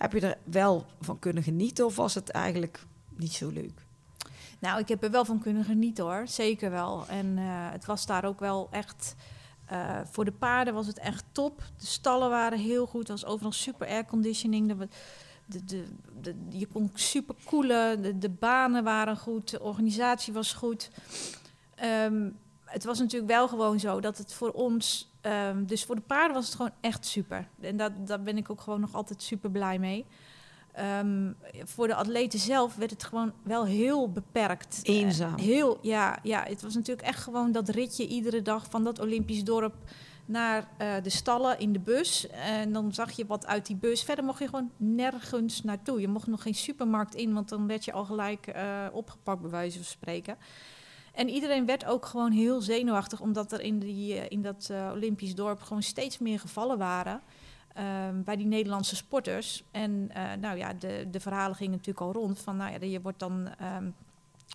Heb 0.04 0.12
je 0.12 0.20
er 0.20 0.38
wel 0.44 0.86
van 1.00 1.18
kunnen 1.18 1.42
genieten 1.42 1.84
of 1.86 1.96
was 1.96 2.14
het 2.14 2.30
eigenlijk 2.30 2.84
niet 3.16 3.32
zo 3.32 3.48
leuk? 3.50 3.84
Nou, 4.58 4.78
ik 4.80 4.88
heb 4.88 5.02
er 5.02 5.10
wel 5.10 5.24
van 5.24 5.38
kunnen 5.38 5.64
genieten 5.64 6.04
hoor, 6.04 6.22
zeker 6.28 6.70
wel. 6.70 7.04
En 7.08 7.38
eh, 7.38 7.44
het 7.48 7.84
was 7.84 8.06
daar 8.06 8.24
ook 8.24 8.40
wel 8.40 8.68
echt. 8.70 9.14
eh, 9.66 10.00
voor 10.10 10.24
de 10.24 10.32
paarden 10.32 10.74
was 10.74 10.86
het 10.86 10.98
echt 10.98 11.24
top. 11.32 11.58
De 11.78 11.86
stallen 11.86 12.30
waren 12.30 12.58
heel 12.58 12.86
goed. 12.86 13.04
Er 13.08 13.12
was 13.14 13.24
overal 13.24 13.52
super 13.52 13.86
airconditioning. 13.88 14.68
De, 14.68 14.88
de, 15.64 15.84
de, 16.20 16.34
je 16.48 16.66
kon 16.66 16.90
super 16.94 17.34
koelen. 17.44 18.02
De, 18.02 18.18
de 18.18 18.30
banen 18.30 18.84
waren 18.84 19.16
goed. 19.16 19.50
De 19.50 19.60
organisatie 19.62 20.32
was 20.32 20.52
goed. 20.52 20.90
Ehm, 21.74 22.28
het 22.74 22.84
was 22.84 22.98
natuurlijk 22.98 23.32
wel 23.32 23.48
gewoon 23.48 23.80
zo 23.80 24.00
dat 24.00 24.18
het 24.18 24.34
voor 24.34 24.50
ons. 24.50 25.12
ehm, 25.20 25.64
dus 25.64 25.84
voor 25.84 25.94
de 25.94 26.00
paarden 26.00 26.34
was 26.34 26.46
het 26.46 26.54
gewoon 26.54 26.72
echt 26.80 27.06
super. 27.06 27.48
En 27.60 27.76
dat, 27.76 27.92
daar 28.06 28.22
ben 28.22 28.36
ik 28.36 28.50
ook 28.50 28.60
gewoon 28.60 28.80
nog 28.80 28.94
altijd 28.94 29.22
super 29.22 29.50
blij 29.50 29.78
mee. 29.78 30.06
Ehm, 30.72 31.32
voor 31.64 31.86
de 31.86 31.94
atleten 31.94 32.38
zelf 32.38 32.76
werd 32.76 32.90
het 32.90 33.04
gewoon 33.04 33.32
wel 33.42 33.64
heel 33.64 34.12
beperkt. 34.12 34.80
Eenzaam. 34.82 35.34
Eh, 35.34 35.44
heel, 35.44 35.78
ja, 35.82 36.18
ja, 36.22 36.44
het 36.48 36.62
was 36.62 36.74
natuurlijk 36.74 37.06
echt 37.06 37.22
gewoon 37.22 37.52
dat 37.52 37.68
ritje 37.68 38.06
iedere 38.06 38.42
dag 38.42 38.66
van 38.70 38.84
dat 38.84 39.00
Olympisch 39.00 39.44
dorp 39.44 39.74
naar 40.24 40.68
eh, 40.76 40.94
de 41.02 41.10
stallen 41.10 41.58
in 41.58 41.72
de 41.72 41.78
bus. 41.78 42.28
En 42.28 42.72
dan 42.72 42.92
zag 42.92 43.12
je 43.12 43.26
wat 43.26 43.46
uit 43.46 43.66
die 43.66 43.76
bus. 43.76 44.02
Verder 44.02 44.24
mocht 44.24 44.38
je 44.38 44.48
gewoon 44.48 44.70
nergens 44.76 45.62
naartoe. 45.62 46.00
Je 46.00 46.08
mocht 46.08 46.26
nog 46.26 46.42
geen 46.42 46.54
supermarkt 46.54 47.14
in, 47.14 47.34
want 47.34 47.48
dan 47.48 47.66
werd 47.66 47.84
je 47.84 47.92
al 47.92 48.04
gelijk 48.04 48.46
eh, 48.46 48.86
opgepakt, 48.92 49.40
bij 49.40 49.50
wijze 49.50 49.76
van 49.76 49.86
spreken. 49.86 50.36
En 51.14 51.28
iedereen 51.28 51.66
werd 51.66 51.84
ook 51.84 52.06
gewoon 52.06 52.30
heel 52.32 52.60
zenuwachtig, 52.60 53.20
omdat 53.20 53.52
er 53.52 53.60
in, 53.60 53.78
die, 53.78 54.18
eh, 54.18 54.26
in 54.28 54.42
dat 54.42 54.68
eh, 54.70 54.90
Olympisch 54.92 55.34
dorp 55.34 55.60
gewoon 55.62 55.82
steeds 55.82 56.18
meer 56.18 56.40
gevallen 56.40 56.78
waren. 56.78 57.20
ehm, 57.74 58.22
bij 58.22 58.36
die 58.36 58.46
Nederlandse 58.46 58.96
sporters. 58.96 59.64
En 59.70 60.10
eh, 60.12 60.22
nou 60.40 60.58
ja, 60.58 60.72
de, 60.72 61.06
de 61.10 61.20
verhalen 61.20 61.56
gingen 61.56 61.72
natuurlijk 61.72 62.00
al 62.00 62.12
rond 62.12 62.38
van, 62.40 62.56
nou 62.56 62.72
ja, 62.72 62.86
je 62.86 63.00
wordt 63.00 63.18
dan 63.18 63.48
ehm, 63.58 63.90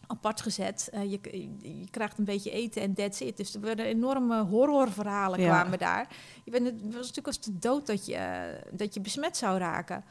apart 0.08 0.42
gezet. 0.42 0.90
Je, 0.94 1.20
je 1.62 1.90
krijgt 1.92 2.18
een 2.18 2.24
beetje 2.26 2.52
eten 2.52 2.82
en 2.82 2.94
that's 2.94 3.20
it. 3.20 3.38
Dus 3.38 3.54
er 3.54 3.62
werden 3.62 3.86
enorme 3.86 4.44
horrorverhalen 4.44 5.40
Ja. 5.42 5.48
kwamen 5.48 5.80
daar. 5.80 6.08
Je 6.44 6.52
bent, 6.52 6.66
het 6.66 6.82
was 6.84 6.94
natuurlijk 6.94 7.28
als 7.28 7.42
de 7.42 7.60
dood 7.60 7.88
dat 7.88 8.06
je, 8.06 8.50
dat 8.72 8.94
je 8.94 9.00
besmet 9.02 9.38
zou 9.38 9.58
raken. 9.58 10.04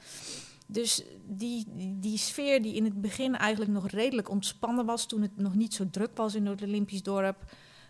Dus 0.71 1.03
die, 1.27 1.66
die, 2.01 2.19
sfeer 2.19 2.62
die 2.62 2.75
in 2.75 2.85
het 2.85 3.01
begin 3.01 3.37
eigenlijk 3.37 3.71
nog 3.71 3.89
redelijk 3.89 4.31
ontspannen 4.31 4.87
was... 4.87 5.07
toen 5.07 5.23
het 5.23 5.37
nog 5.37 5.55
niet 5.55 5.75
zo 5.75 5.91
druk 5.91 6.16
was 6.16 6.35
in 6.35 6.47
het 6.47 6.62
Olympisch 6.62 7.03
dorp... 7.03 7.45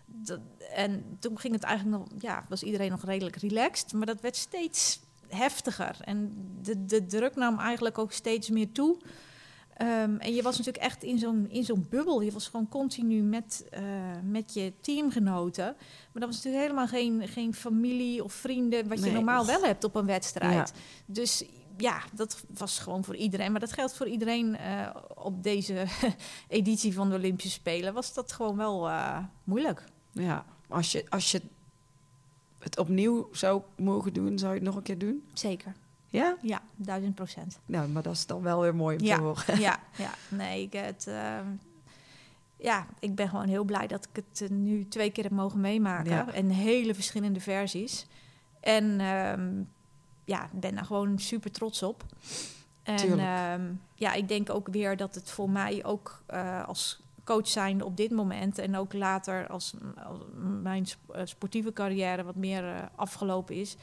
Dat, 0.05 0.39
en 0.73 1.17
toen 1.19 1.39
ging 1.39 1.53
het 1.53 1.63
eigenlijk 1.63 1.97
nog, 1.97 2.21
ja, 2.21 2.45
was 2.49 2.63
iedereen 2.63 2.89
nog 2.89 3.05
redelijk 3.05 3.35
relaxed, 3.35 3.93
maar 3.93 4.05
dat 4.05 4.21
werd 4.21 4.35
steeds 4.35 4.99
heftiger. 5.27 5.97
En 6.01 6.33
de, 6.61 6.85
de 6.85 7.05
druk 7.05 7.35
nam 7.35 7.59
eigenlijk 7.59 7.97
ook 7.97 8.11
steeds 8.11 8.49
meer 8.49 8.71
toe. 8.71 8.97
Ehm, 9.79 10.15
en 10.15 10.33
je 10.33 10.41
was 10.41 10.57
natuurlijk 10.57 10.85
echt 10.85 11.03
in 11.03 11.17
zo'n, 11.17 11.47
in 11.49 11.63
zo'n 11.63 11.87
bubbel. 11.89 12.21
Je 12.21 12.31
was 12.31 12.47
gewoon 12.47 12.69
continu 12.69 13.21
met, 13.21 13.67
eh, 13.71 13.81
met 14.23 14.53
je 14.53 14.73
teamgenoten. 14.81 15.65
Maar 15.65 16.21
dat 16.21 16.25
was 16.25 16.35
natuurlijk 16.35 16.63
helemaal 16.63 16.87
geen, 16.87 17.27
geen 17.27 17.53
familie 17.53 18.23
of 18.23 18.33
vrienden... 18.33 18.87
wat 18.87 19.03
je 19.03 19.11
normaal 19.11 19.45
wel 19.45 19.63
hebt 19.63 19.83
op 19.83 19.95
een 19.95 20.05
wedstrijd. 20.05 20.73
Ja. 20.75 20.81
Dus 21.05 21.43
ja, 21.81 22.01
dat 22.13 22.43
was 22.57 22.79
gewoon 22.79 23.03
voor 23.03 23.15
iedereen. 23.15 23.51
Maar 23.51 23.59
dat 23.59 23.73
geldt 23.73 23.95
voor 23.95 24.07
iedereen 24.07 24.57
eh, 24.57 24.89
op 25.15 25.43
deze 25.43 25.85
editie 26.47 26.93
van 26.93 27.09
de 27.09 27.15
Olympische 27.15 27.59
Spelen. 27.59 27.93
Was 27.93 28.13
dat 28.13 28.31
gewoon 28.31 28.57
wel 28.57 28.89
eh, 28.89 29.17
moeilijk. 29.43 29.83
Ja, 30.11 30.45
als 30.67 30.91
je, 30.91 31.05
als 31.09 31.31
je 31.31 31.41
het 32.59 32.77
opnieuw 32.77 33.29
zou 33.31 33.61
mogen 33.77 34.13
doen, 34.13 34.39
zou 34.39 34.51
je 34.51 34.57
het 34.59 34.67
nog 34.67 34.75
een 34.75 34.83
keer 34.83 34.97
doen? 34.97 35.23
Zeker. 35.33 35.73
Ja? 36.07 36.37
Ja, 36.41 36.61
duizend 36.75 37.15
procent. 37.15 37.59
Nou, 37.65 37.89
maar 37.89 38.03
dat 38.03 38.13
is 38.13 38.25
dan 38.25 38.41
wel 38.41 38.61
weer 38.61 38.75
mooi 38.75 38.97
om 38.97 39.05
te 39.05 39.21
horen. 39.21 39.59
Ja, 39.59 39.79
ja. 39.97 40.13
Nee, 40.37 40.63
ik, 40.63 40.73
het, 40.73 41.07
ehm, 41.07 41.47
ja, 42.57 42.87
ik 42.99 43.15
ben 43.15 43.29
gewoon 43.29 43.47
heel 43.47 43.63
blij 43.63 43.87
dat 43.87 44.07
ik 44.11 44.23
het 44.25 44.41
eh, 44.41 44.49
nu 44.49 44.87
twee 44.87 45.11
keer 45.11 45.23
heb 45.23 45.33
mogen 45.33 45.61
meemaken. 45.61 46.11
Ja. 46.11 46.33
En 46.33 46.49
hele 46.49 46.93
verschillende 46.93 47.39
versies. 47.39 48.07
En 48.59 48.99
ehm, 48.99 49.63
ja, 50.29 50.43
ik 50.43 50.59
ben 50.59 50.75
daar 50.75 50.85
gewoon 50.85 51.19
super 51.19 51.51
trots 51.51 51.83
op. 51.83 52.03
En 52.83 53.19
ehm, 53.19 53.61
ja, 53.95 54.13
ik 54.13 54.27
denk 54.27 54.49
ook 54.49 54.67
weer 54.67 54.97
dat 54.97 55.15
het 55.15 55.31
voor 55.31 55.49
mij 55.49 55.85
ook 55.85 56.21
eh, 56.25 56.67
als 56.67 57.01
coach 57.23 57.47
zijnde 57.47 57.85
op 57.85 57.97
dit 57.97 58.11
moment... 58.11 58.57
en 58.57 58.77
ook 58.77 58.93
later 58.93 59.47
als, 59.47 59.73
als 60.07 60.19
mijn 60.61 60.87
eh, 61.11 61.21
sportieve 61.25 61.73
carrière 61.73 62.23
wat 62.23 62.35
meer 62.35 62.63
eh, 62.69 62.83
afgelopen 62.95 63.55
is... 63.55 63.75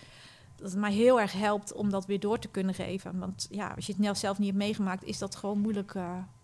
dat 0.56 0.70
het 0.70 0.80
mij 0.80 0.92
heel 0.92 1.20
erg 1.20 1.32
helpt 1.32 1.72
om 1.72 1.90
dat 1.90 2.06
weer 2.06 2.20
door 2.20 2.38
te 2.38 2.48
kunnen 2.48 2.74
geven. 2.74 3.18
Want 3.18 3.46
ja, 3.50 3.72
als 3.76 3.86
je 3.86 3.92
het 3.92 4.00
net 4.00 4.18
zelf 4.18 4.38
niet 4.38 4.48
hebt 4.48 4.62
meegemaakt... 4.62 5.04
is 5.04 5.18
dat 5.18 5.36
gewoon 5.36 5.58
moeilijk 5.58 5.94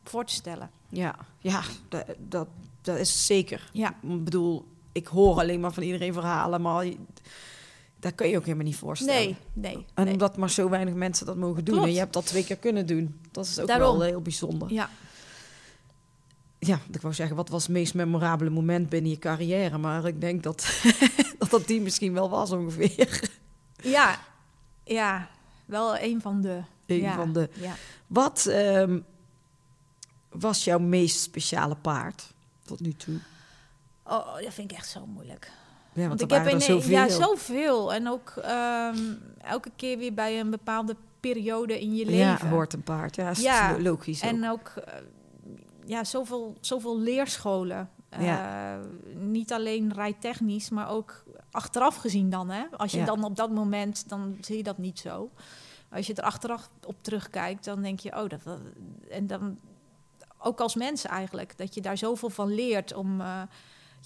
voor 0.05 0.24
te 0.24 0.34
stellen. 0.34 0.70
Ja, 0.88 1.14
ja 1.38 1.62
dat, 1.88 2.05
dat, 2.18 2.48
dat 2.80 2.98
is 2.98 3.26
zeker. 3.26 3.70
Ja. 3.72 3.88
Ik 3.88 4.24
bedoel, 4.24 4.66
ik 4.92 5.07
hoor 5.07 5.38
alleen 5.38 5.61
maar 5.61 5.72
van 5.72 5.82
iedereen 5.82 6.12
verhalen, 6.12 6.61
maar 6.61 6.84
dat 8.03 8.14
kun 8.14 8.28
je 8.28 8.36
ook 8.36 8.44
helemaal 8.44 8.64
niet 8.64 8.76
voorstellen. 8.76 9.14
Nee, 9.14 9.36
nee. 9.53 9.86
En 9.94 10.05
nee. 10.05 10.12
omdat 10.12 10.36
maar 10.36 10.50
zo 10.50 10.68
weinig 10.68 10.94
mensen 10.94 11.26
dat 11.26 11.36
mogen 11.36 11.64
doen. 11.64 11.74
Klopt. 11.74 11.88
En 11.88 11.92
je 11.92 11.98
hebt 11.98 12.12
dat 12.12 12.26
twee 12.26 12.44
keer 12.44 12.57
kunnen 12.57 12.86
doen. 12.86 13.20
Dat 13.30 13.46
is 13.46 13.59
ook 13.59 13.66
Daarom. 13.66 13.98
wel 13.98 14.07
heel 14.07 14.20
bijzonder. 14.22 14.72
Ja, 14.72 14.90
Ja, 16.59 16.80
ik 16.90 17.00
wou 17.00 17.14
zeggen, 17.14 17.36
wat 17.36 17.48
was 17.48 17.62
het 17.62 17.72
meest 17.72 17.94
memorabele 17.94 18.50
moment 18.50 18.88
binnen 18.88 19.11
je 19.11 19.18
carrière? 19.18 19.78
Maar 19.78 20.05
ik 20.07 20.20
denk 20.20 20.42
dat 20.42 20.82
dat, 21.38 21.50
dat 21.50 21.66
die 21.66 21.80
misschien 21.80 22.12
wel 22.12 22.30
was 22.30 22.50
ongeveer. 22.50 23.30
ja, 23.82 24.20
ja, 24.84 25.28
wel 25.64 25.98
een 25.98 26.20
van 26.20 26.40
de. 26.40 26.62
Een 26.86 26.96
ja, 26.96 27.14
van 27.14 27.32
de. 27.32 27.48
Ja. 27.53 27.74
Wat 28.07 28.46
ehm, 28.46 29.00
was 30.30 30.64
jouw 30.64 30.78
meest 30.78 31.20
speciale 31.20 31.76
paard 31.76 32.32
tot 32.64 32.80
nu 32.80 32.92
toe? 32.92 33.18
Oh, 34.05 34.34
dat 34.34 34.55
vind 34.55 34.70
ik 34.70 34.76
echt 34.76 34.88
zo 34.88 35.07
moeilijk. 35.07 35.50
Ja, 35.95 36.09
want, 36.09 36.20
Want 36.20 36.32
ik 36.32 36.51
heb 36.51 36.61
zoveel. 36.61 36.90
ja, 36.90 37.09
zoveel. 37.09 37.93
En 37.95 38.09
ook 38.09 38.30
ehm, 38.43 38.97
elke 39.43 39.70
keer 39.76 39.99
weer 39.99 40.14
bij 40.14 40.40
een 40.40 40.51
bepaalde 40.51 40.97
periode 41.20 41.80
in 41.80 41.95
je 41.95 42.11
Ja, 42.11 42.30
leven. 42.30 42.49
hoort 42.49 42.72
een 42.72 42.82
paard. 42.82 43.16
Ja, 43.16 43.30
is 43.30 43.40
Ja, 43.40 43.76
logisch. 43.78 44.20
En 44.20 44.49
ook 44.51 44.68
eh, 44.84 44.95
ja, 45.84 46.05
zoveel, 46.05 46.57
zoveel 46.61 46.99
leerscholen. 47.01 47.90
Eh, 48.09 48.74
niet 49.14 49.53
alleen 49.53 49.93
rijtechnisch, 49.93 50.70
maar 50.70 50.90
ook 50.90 51.22
achteraf 51.51 51.97
gezien 51.97 52.30
dan. 52.30 52.51
Hè? 52.51 52.62
Als 52.76 52.93
je 52.93 52.99
Ja. 52.99 53.05
dan 53.05 53.24
op 53.24 53.36
dat 53.36 53.51
moment, 53.51 54.09
dan 54.09 54.36
zie 54.40 54.57
je 54.57 54.62
dat 54.62 54.78
niet 54.78 54.99
zo. 54.99 55.30
Als 55.90 56.07
je 56.07 56.14
er 56.14 56.22
achteraf 56.24 56.70
op 56.86 56.97
terugkijkt, 57.01 57.64
dan 57.64 57.82
denk 57.82 58.01
je, 58.01 58.11
oh, 58.11 58.28
dat, 58.28 58.40
dat- 58.45 58.59
en 59.11 59.26
dan 59.26 59.59
ook 60.38 60.61
als 60.61 60.74
mens 60.74 61.05
eigenlijk, 61.05 61.59
dat 61.59 61.74
je 61.74 61.80
daar 61.80 61.97
zoveel 61.99 62.30
van 62.30 62.55
leert 62.55 62.95
om 62.95 63.20
eh, 63.20 63.43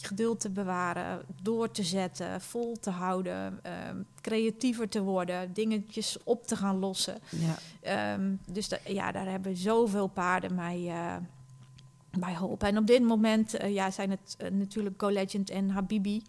je 0.01 0.07
geduld 0.07 0.41
te 0.41 0.51
bewaren, 0.51 1.23
door 1.43 1.71
te 1.71 1.83
zetten, 1.83 2.41
vol 2.41 2.77
te 2.81 2.91
houden, 2.91 3.59
eh, 3.63 3.73
creatiever 4.21 4.89
te 4.89 5.03
worden, 5.03 5.53
dingetjes 5.53 6.17
op 6.25 6.47
te 6.47 6.57
gaan 6.57 6.79
lossen. 6.79 7.19
ja. 7.31 7.55
Ehm, 7.81 8.35
dus 8.51 8.69
da- 8.69 8.79
ja, 8.87 9.13
daar 9.13 9.27
hebben 9.29 9.57
zoveel 9.57 10.07
paarden 10.07 10.55
mij 10.55 10.93
bij 12.19 12.35
geholpen. 12.35 12.69
En 12.69 12.79
op 12.79 12.87
dit 12.87 13.03
moment 13.03 13.55
eh, 13.55 13.75
ja, 13.75 13.91
zijn 13.91 14.11
het 14.11 14.35
eh, 14.39 14.51
natuurlijk 14.51 15.01
Go 15.01 15.09
Legend 15.09 15.51
en 15.51 15.71
Habibi... 15.71 16.23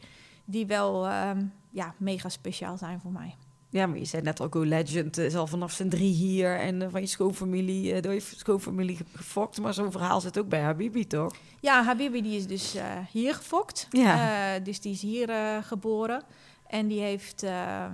die 0.46 0.66
wel 0.66 1.08
ehm, 1.08 1.46
ja, 1.70 1.94
mega 1.98 2.30
speciaal 2.30 2.78
zijn 2.78 3.00
voor 3.00 3.12
mij. 3.12 3.36
Ja, 3.78 3.88
maar 3.88 3.98
je 3.98 4.06
zei 4.06 4.22
net 4.22 4.40
al, 4.40 4.48
Go 4.50 4.62
Legend 4.64 5.18
is 5.18 5.36
al 5.36 5.48
vanaf 5.48 5.72
zijn 5.72 5.90
drie 5.90 6.14
hier. 6.14 6.60
En 6.60 6.82
eh, 6.82 6.88
van 6.92 7.02
je 7.02 7.08
schoonfamilie, 7.08 7.94
eh, 7.94 8.02
door 8.02 8.14
je 8.14 8.20
schoonfamilie 8.20 8.96
ge- 8.96 9.04
gefokt. 9.14 9.62
Maar 9.62 9.74
zo'n 9.74 9.92
verhaal 9.92 10.22
zit 10.22 10.40
ook 10.40 10.50
bij 10.50 10.62
Habibi, 10.62 11.08
toch? 11.08 11.34
Ja, 11.60 11.84
Habibi 11.84 12.22
die 12.22 12.38
is 12.38 12.48
dus 12.48 12.76
eh, 12.76 12.98
hier 13.12 13.34
gefokt. 13.36 13.88
Ja. 13.90 14.56
Eh, 14.56 14.64
dus 14.64 14.80
die 14.82 14.92
is 14.92 15.02
hier 15.02 15.30
eh, 15.30 15.58
geboren. 15.64 16.24
En 16.68 16.88
die 16.88 17.00
heeft 17.02 17.44
eh, 17.44 17.86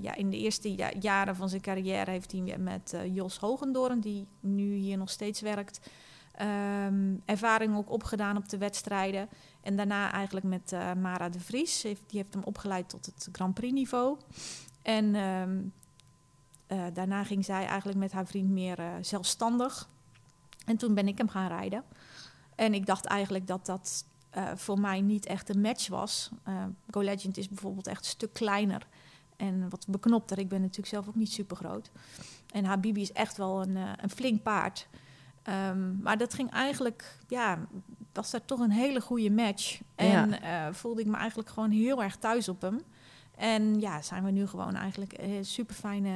ja, 0.00 0.14
in 0.14 0.30
de 0.30 0.36
eerste 0.38 0.76
ja- 0.76 0.92
jaren 1.00 1.36
van 1.36 1.48
zijn 1.48 1.60
carrière... 1.62 2.10
heeft 2.10 2.32
hij 2.32 2.56
met 2.58 2.92
eh, 2.92 3.14
Jos 3.14 3.36
Hogendoorn, 3.38 4.00
die 4.00 4.26
nu 4.40 4.74
hier 4.74 4.96
nog 4.98 5.10
steeds 5.10 5.40
werkt... 5.40 5.80
ehm, 6.34 7.14
ervaring 7.24 7.76
ook 7.76 7.90
opgedaan 7.90 8.36
op 8.36 8.48
de 8.48 8.58
wedstrijden. 8.58 9.28
En 9.62 9.76
daarna 9.76 10.12
eigenlijk 10.12 10.46
met 10.46 10.72
eh, 10.72 10.92
Mara 10.94 11.28
de 11.28 11.40
Vries. 11.40 11.80
Die 11.82 11.96
heeft 12.08 12.34
hem 12.34 12.42
opgeleid 12.42 12.88
tot 12.88 13.06
het 13.06 13.28
Grand 13.32 13.54
Prix 13.54 13.72
niveau. 13.72 14.16
En 14.84 15.14
ehm, 15.14 15.58
eh, 16.66 16.84
daarna 16.94 17.24
ging 17.24 17.44
zij 17.44 17.66
eigenlijk 17.66 17.98
met 17.98 18.12
haar 18.12 18.26
vriend 18.26 18.50
meer 18.50 18.78
eh, 18.78 18.86
zelfstandig. 19.00 19.88
En 20.64 20.76
toen 20.76 20.94
ben 20.94 21.08
ik 21.08 21.18
hem 21.18 21.28
gaan 21.28 21.48
rijden. 21.48 21.84
En 22.54 22.74
ik 22.74 22.86
dacht 22.86 23.04
eigenlijk 23.04 23.46
dat 23.46 23.66
dat 23.66 24.04
eh, 24.30 24.50
voor 24.54 24.80
mij 24.80 25.00
niet 25.00 25.26
echt 25.26 25.48
een 25.48 25.60
match 25.60 25.88
was. 25.88 26.30
Go 26.90 27.00
Legend 27.00 27.36
is 27.36 27.48
bijvoorbeeld 27.48 27.86
echt 27.86 28.04
een 28.04 28.10
stuk 28.10 28.32
kleiner 28.32 28.86
en 29.36 29.68
wat 29.68 29.86
beknopter. 29.88 30.38
Ik 30.38 30.48
ben 30.48 30.60
natuurlijk 30.60 30.88
zelf 30.88 31.08
ook 31.08 31.14
niet 31.14 31.32
super 31.32 31.56
groot. 31.56 31.90
En 32.52 32.64
Habibi 32.64 33.00
is 33.00 33.12
echt 33.12 33.36
wel 33.36 33.62
een, 33.62 33.76
een 33.76 34.10
flink 34.10 34.42
paard. 34.42 34.88
Ehm, 35.42 36.00
maar 36.02 36.18
dat 36.18 36.34
ging 36.34 36.50
eigenlijk, 36.50 37.18
ja, 37.28 37.58
was 38.12 38.30
daar 38.30 38.44
toch 38.44 38.60
een 38.60 38.70
hele 38.70 39.00
goede 39.00 39.30
match. 39.30 39.80
En 39.94 40.38
voelde 40.74 41.00
ik 41.00 41.06
me 41.06 41.16
eigenlijk 41.16 41.48
gewoon 41.48 41.70
heel 41.70 42.02
erg 42.02 42.16
thuis 42.16 42.48
op 42.48 42.60
hem. 42.60 42.80
En 43.36 43.80
ja, 43.80 44.02
zijn 44.02 44.24
we 44.24 44.30
nu 44.30 44.46
gewoon 44.46 44.74
eigenlijk 44.74 45.14
een 45.18 45.44
super 45.44 45.74
fijne 45.74 46.12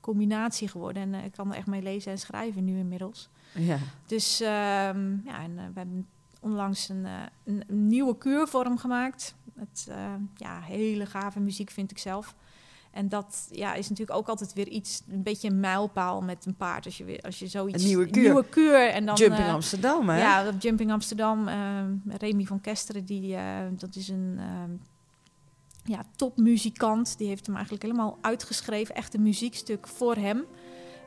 combinatie 0.00 0.68
geworden. 0.68 1.02
En 1.02 1.14
eh, 1.14 1.24
ik 1.24 1.32
kan 1.32 1.50
er 1.50 1.56
echt 1.56 1.66
mee 1.66 1.82
lezen 1.82 2.12
en 2.12 2.18
schrijven 2.18 2.64
nu 2.64 2.78
inmiddels. 2.78 3.28
Ja. 3.54 3.78
Dus 4.06 4.40
ehm, 4.40 5.10
ja, 5.24 5.42
en, 5.42 5.58
eh, 5.58 5.64
we 5.64 5.78
hebben 5.78 6.06
onlangs 6.40 6.88
een, 6.88 7.06
eh, 7.06 7.12
een, 7.44 7.64
een 7.66 7.86
nieuwe 7.86 8.18
kuurvorm 8.18 8.78
gemaakt. 8.78 9.34
Het, 9.58 9.88
ja, 10.36 10.60
hele 10.60 11.06
gave 11.06 11.40
muziek 11.40 11.70
vind 11.70 11.90
ik 11.90 11.98
zelf. 11.98 12.34
En 12.90 13.08
dat 13.08 13.48
ja, 13.50 13.74
is 13.74 13.88
natuurlijk 13.88 14.18
ook 14.18 14.28
altijd 14.28 14.52
weer 14.52 14.68
iets, 14.68 15.02
een 15.08 15.22
beetje 15.22 15.48
een 15.48 15.60
mijlpaal 15.60 16.20
met 16.20 16.46
een 16.46 16.54
paard. 16.56 16.84
Als 16.84 16.98
je, 16.98 17.04
weer, 17.04 17.20
als 17.20 17.38
je 17.38 17.46
zoiets... 17.46 17.82
Een 17.82 17.88
nieuwe 17.88 18.06
kuur. 18.06 18.22
nieuwe 18.22 18.44
kuur 18.44 18.88
en 18.88 19.06
dan... 19.06 19.14
Jumping 19.16 19.48
Amsterdam, 19.48 20.08
hè? 20.08 20.18
ja, 20.18 20.50
Jumping 20.58 20.92
Amsterdam. 20.92 21.48
eh, 21.48 21.84
Remy 22.18 22.44
van 22.44 22.60
Kesteren, 22.60 23.04
die, 23.04 23.36
dat 23.76 23.96
is 23.96 24.08
een 24.08 24.34
ehm, 24.38 24.70
ja, 25.90 26.02
topmuzikant. 26.16 27.18
Die 27.18 27.28
heeft 27.28 27.46
hem 27.46 27.54
eigenlijk 27.54 27.84
helemaal 27.84 28.18
uitgeschreven. 28.20 28.94
Echt 28.94 29.14
een 29.14 29.22
muziekstuk 29.22 29.86
voor 29.88 30.14
hem. 30.16 30.44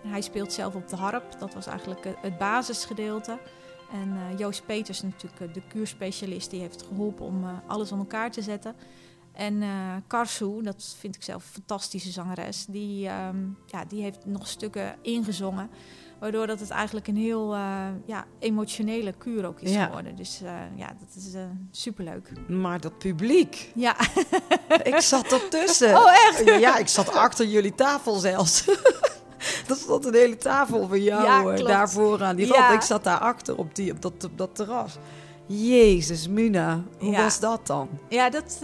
En 0.03 0.09
hij 0.09 0.21
speelt 0.21 0.53
zelf 0.53 0.75
op 0.75 0.87
de 0.87 0.95
harp. 0.95 1.39
Dat 1.39 1.53
was 1.53 1.65
eigenlijk 1.65 2.03
het- 2.03 2.15
het 2.21 2.37
basisgedeelte. 2.37 3.39
En 3.91 4.09
eh, 4.17 4.37
Joost 4.39 4.65
Peters, 4.65 5.01
natuurlijk 5.01 5.41
eh, 5.41 5.53
de 5.53 5.61
kuurspecialist, 5.67 6.49
die 6.49 6.59
heeft 6.59 6.81
geholpen 6.81 7.25
om 7.25 7.43
eh, 7.43 7.49
alles 7.67 7.91
aan 7.91 7.99
elkaar 7.99 8.31
te 8.31 8.41
zetten. 8.41 8.75
En 9.31 9.61
eh 9.61 9.95
Karsu, 10.07 10.61
dat 10.61 10.95
vind 10.99 11.15
ik 11.15 11.23
zelf 11.23 11.43
een 11.45 11.51
fantastische 11.53 12.11
zangeres, 12.11 12.65
die, 12.65 13.07
ehm, 13.07 13.37
ja, 13.65 13.85
die 13.85 14.01
heeft 14.01 14.25
nog 14.25 14.47
stukken 14.47 14.95
ingezongen. 15.01 15.69
Waardoor 16.23 16.47
dat 16.47 16.59
het 16.59 16.69
eigenlijk 16.69 17.07
een 17.07 17.15
heel 17.15 17.53
eh, 17.53 17.85
ja, 18.05 18.25
emotionele 18.39 19.13
kuur 19.17 19.45
ook 19.45 19.59
is 19.59 19.71
Ja. 19.71 19.85
geworden. 19.85 20.15
Dus 20.15 20.41
eh, 20.43 20.51
ja, 20.75 20.87
dat 20.87 21.23
is 21.23 21.33
eh, 21.33 21.41
superleuk. 21.71 22.31
Maar 22.47 22.79
dat 22.81 22.97
publiek, 22.97 23.71
Ja, 23.75 23.95
ik 24.83 24.99
zat 24.99 25.31
ertussen. 25.31 25.97
Oh, 25.97 26.11
echt? 26.11 26.59
Ja, 26.59 26.77
ik 26.77 26.87
zat 26.87 27.13
achter 27.15 27.45
jullie 27.45 27.75
tafel 27.75 28.15
zelfs. 28.15 28.67
Er 29.69 29.75
stond 29.75 30.05
een 30.05 30.13
hele 30.13 30.37
tafel 30.37 30.87
voor 30.87 30.99
jou 30.99 31.23
Ja, 31.23 31.37
eh, 31.39 31.43
klopt. 31.55 31.65
daar 31.67 31.89
vooraan. 31.89 32.35
Die 32.35 32.47
Ja. 32.47 32.71
Ik 32.71 32.81
zat 32.81 33.03
daar 33.03 33.19
achter 33.19 33.57
op, 33.57 33.75
die, 33.75 33.91
op, 33.91 34.01
dat, 34.01 34.23
op 34.23 34.37
dat 34.37 34.55
terras. 34.55 34.97
Jezus, 35.45 36.27
Mina, 36.27 36.83
hoe 36.99 37.11
Ja. 37.11 37.23
was 37.23 37.39
dat 37.39 37.67
dan? 37.67 37.89
ja 38.09 38.29
dat, 38.29 38.59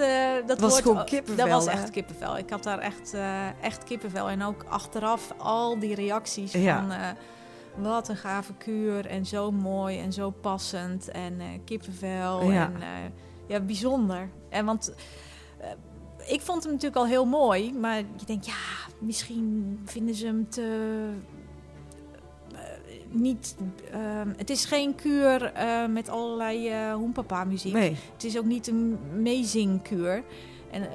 dat 0.45 0.59
was 0.59 0.81
gewoon 0.81 1.05
kippenvel, 1.05 1.45
Dat 1.47 1.53
was 1.65 1.73
hè? 1.73 1.79
echt 1.81 1.89
kippenvel. 1.89 2.37
Ik 2.37 2.49
had 2.49 2.63
daar 2.63 2.79
echt, 2.79 3.13
echt 3.61 3.83
kippenvel. 3.83 4.29
En 4.29 4.43
ook 4.43 4.65
achteraf 4.69 5.33
al 5.37 5.79
die 5.79 5.95
reacties 5.95 6.51
Ja. 6.51 6.75
van... 6.87 6.97
wat 7.75 8.07
een 8.09 8.15
gave 8.17 8.53
kuur 8.53 9.05
en 9.05 9.25
zo 9.25 9.51
mooi 9.51 9.99
en 9.99 10.13
zo 10.13 10.29
passend 10.29 11.09
en 11.09 11.39
eh, 11.39 11.45
kippenvel 11.65 12.51
Ja. 12.51 12.65
en 12.65 12.81
eh, 12.81 13.11
ja, 13.47 13.59
bijzonder. 13.59 14.29
En 14.49 14.65
want 14.65 14.93
eh, 15.59 15.69
ik 16.33 16.41
vond 16.41 16.63
hem 16.63 16.71
natuurlijk 16.71 17.01
al 17.01 17.07
heel 17.07 17.25
mooi, 17.25 17.73
maar 17.73 17.97
je 17.97 18.25
denkt 18.25 18.45
ja, 18.45 18.53
misschien 18.99 19.79
vinden 19.85 20.15
ze 20.15 20.25
hem 20.25 20.49
te 20.49 21.09
niet. 23.11 23.55
ehm, 23.91 24.29
het 24.37 24.49
is 24.49 24.65
geen 24.65 24.95
kuur 24.95 25.51
met 25.89 26.09
allerlei 26.09 26.69
eh 26.69 26.93
hoempapa 26.93 27.43
muziek. 27.43 27.73
Nee. 27.73 27.95
Het 28.13 28.23
is 28.23 28.37
ook 28.37 28.45
niet 28.45 28.67
een 28.67 28.99
meezingkuur. 29.15 30.23
En 30.71 30.87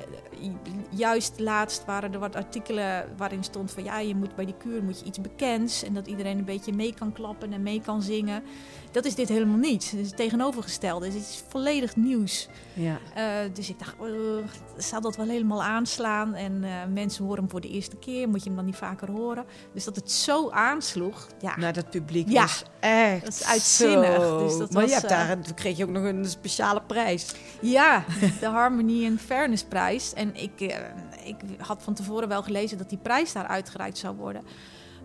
juist 0.91 1.41
laatst 1.41 1.85
waren 1.85 2.13
er 2.13 2.19
wat 2.19 2.37
artikelen 2.37 3.05
waarin 3.17 3.45
stond 3.45 3.71
van 3.71 3.85
ja, 3.85 3.99
je 3.99 4.15
moet 4.15 4.35
bij 4.37 4.45
die 4.45 4.55
kuur 4.57 4.83
moet 4.83 4.99
je 5.01 5.05
iets 5.05 5.21
bekends 5.21 5.83
en 5.83 5.95
dat 5.95 6.07
iedereen 6.07 6.39
een 6.39 6.45
beetje 6.45 6.73
mee 6.73 6.95
kan 6.95 7.13
klappen 7.13 7.53
en 7.53 7.63
mee 7.63 7.81
kan 7.81 8.03
zingen. 8.03 8.43
Dat 8.91 9.05
is 9.05 9.15
dit 9.15 9.29
helemaal 9.29 9.57
niet. 9.57 9.91
Het 9.91 10.01
is 10.01 10.07
het 10.07 10.17
tegenovergestelde. 10.17 11.07
Het 11.07 11.15
is 11.15 11.43
volledig 11.49 11.97
nieuws. 11.97 12.49
Ja. 12.73 12.99
Eh, 13.15 13.25
dus 13.53 13.69
ik 13.69 13.79
dacht, 13.79 13.95
uh, 14.03 14.45
zal 14.77 15.01
dat 15.01 15.17
wel 15.17 15.27
helemaal 15.29 15.63
aanslaan? 15.63 16.35
En 16.35 16.65
eh, 16.65 16.71
mensen 16.93 17.25
horen 17.25 17.39
hem 17.41 17.51
voor 17.51 17.61
de 17.61 17.69
eerste 17.71 17.97
keer, 17.97 18.29
moet 18.29 18.41
je 18.43 18.47
hem 18.47 18.57
dan 18.57 18.65
niet 18.65 18.77
vaker 18.77 19.11
horen? 19.11 19.45
Dus 19.73 19.85
dat 19.85 19.97
het 19.97 20.11
zo 20.11 20.51
aansloeg, 20.51 21.27
ja, 21.41 21.57
Nou, 21.57 21.73
dat 21.73 21.91
publiek 21.91 22.29
Ja. 22.29 22.41
was 22.43 22.63
echt 22.81 23.25
Dat 23.25 23.33
is 23.35 23.45
uitzinnig. 23.45 24.15
zo- 24.23 24.39
Dus 24.45 24.59
dat 24.59 24.73
maar 24.73 24.85
je 24.87 24.93
hebt 24.93 25.05
eh, 25.05 25.11
daar, 25.11 25.39
kreeg 25.55 25.77
je 25.77 25.85
ook 25.85 25.91
nog 25.91 26.05
een 26.05 26.25
speciale 26.25 26.83
prijs. 26.87 27.35
Ja, 27.61 28.05
de 28.41 28.47
Harmony 28.47 29.07
and 29.07 29.21
Fairness 29.21 29.65
prijs. 29.65 30.13
En 30.13 30.34
ik, 30.35 30.61
eh, 30.61 30.77
ik 31.25 31.37
had 31.59 31.83
van 31.83 31.95
tevoren 31.95 32.29
wel 32.29 32.43
gelezen 32.43 32.79
dat 32.79 32.89
die 32.89 32.99
prijs 32.99 33.33
daar 33.33 33.47
uitgereikt 33.47 33.99
zou 33.99 34.17
worden. 34.17 34.43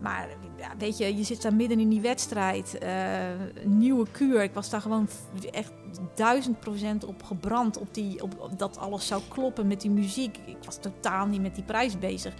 Maar 0.01 0.27
weet 0.77 0.97
je, 0.97 1.17
je 1.17 1.23
zit 1.23 1.41
daar 1.41 1.53
midden 1.53 1.79
in 1.79 1.89
die 1.89 2.01
wedstrijd. 2.01 2.77
een 3.63 3.77
nieuwe 3.77 4.07
kuur. 4.11 4.43
Ik 4.43 4.53
was 4.53 4.69
daar 4.69 4.81
gewoon 4.81 5.09
echt 5.51 5.71
duizend 6.15 6.59
procent 6.59 7.05
op 7.05 7.23
gebrand. 7.23 7.77
Op, 7.77 7.93
die, 7.93 8.23
op, 8.23 8.53
dat 8.57 8.77
alles 8.77 9.07
zou 9.07 9.21
kloppen 9.27 9.67
met 9.67 9.81
die 9.81 9.91
muziek. 9.91 10.37
Ik 10.45 10.57
was 10.63 10.79
totaal 10.79 11.25
niet 11.25 11.41
met 11.41 11.55
die 11.55 11.63
prijs 11.63 11.99
bezig. 11.99 12.33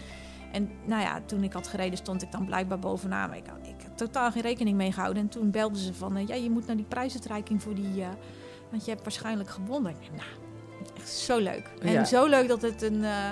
En 0.51 0.69
nou 0.85 1.01
ja, 1.01 1.21
toen 1.25 1.43
ik 1.43 1.53
had 1.53 1.67
gereden 1.67 1.97
stond 1.97 2.21
ik 2.21 2.31
dan 2.31 2.45
blijkbaar 2.45 2.79
bovenaan. 2.79 3.33
Ik, 3.33 3.45
ik 3.45 3.81
had 3.87 3.97
totaal 3.97 4.31
geen 4.31 4.41
rekening 4.41 4.77
mee 4.77 4.91
gehouden. 4.91 5.23
En 5.23 5.29
toen 5.29 5.51
belden 5.51 5.77
ze 5.77 5.93
van, 5.93 6.15
eh, 6.15 6.27
ja, 6.27 6.35
je 6.35 6.49
moet 6.49 6.65
naar 6.65 6.75
die 6.75 6.85
prijsuitreiking 6.85 7.63
voor 7.63 7.75
die... 7.75 8.03
want 8.69 8.85
je 8.85 8.91
hebt 8.91 9.03
waarschijnlijk 9.03 9.49
gewonnen. 9.49 9.95
Nou, 10.15 10.48
zo 11.07 11.37
leuk. 11.39 11.69
En 11.81 11.91
Ja. 11.91 12.05
zo 12.05 12.25
leuk 12.27 12.47
dat 12.47 12.61
het 12.61 12.81
een, 12.81 13.03
eh, 13.03 13.29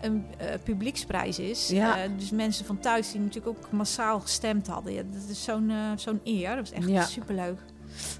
een 0.00 0.24
eh, 0.38 0.46
publieksprijs 0.64 1.38
is. 1.38 1.68
Ja. 1.68 2.02
Eh, 2.02 2.10
dus 2.16 2.30
mensen 2.30 2.64
van 2.64 2.78
thuis 2.78 3.12
die 3.12 3.20
natuurlijk 3.20 3.58
ook 3.58 3.70
massaal 3.72 4.20
gestemd 4.20 4.66
hadden. 4.66 4.92
Ja, 4.92 5.02
dat 5.02 5.22
is 5.30 5.44
zo'n 5.44 5.72
zo'n 5.96 6.20
eer. 6.24 6.48
Dat 6.48 6.58
was 6.58 6.70
echt 6.78 6.88
Ja. 6.88 7.04
superleuk. 7.04 7.58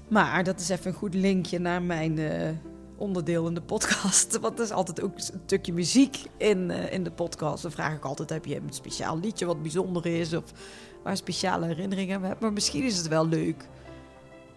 Maar 0.07 0.43
dat 0.43 0.59
is 0.59 0.69
even 0.69 0.87
een 0.87 0.97
goed 0.97 1.13
linkje 1.13 1.59
naar 1.59 1.81
mijn 1.81 2.19
onderdeel 2.97 3.47
in 3.47 3.53
de 3.53 3.61
podcast. 3.61 4.37
Want 4.41 4.57
er 4.59 4.65
is 4.65 4.71
altijd 4.71 5.01
ook 5.01 5.13
een 5.15 5.23
stukje 5.45 5.73
muziek 5.73 6.17
in, 6.37 6.71
in 6.71 7.03
de 7.03 7.11
podcast. 7.11 7.61
Dan 7.61 7.71
vraag 7.71 7.95
ik 7.95 8.05
altijd, 8.05 8.29
heb 8.29 8.45
je 8.45 8.55
een 8.55 8.69
speciaal 8.73 9.19
liedje 9.19 9.45
wat 9.45 9.61
bijzonder 9.61 10.05
is? 10.05 10.33
Of 10.33 10.43
waar 11.03 11.17
speciale 11.17 11.65
herinneringen 11.65 12.15
aan 12.15 12.23
hebt? 12.23 12.39
Maar 12.41 12.53
misschien 12.53 12.83
is 12.83 12.97
het 12.97 13.07
wel 13.07 13.27
leuk 13.27 13.67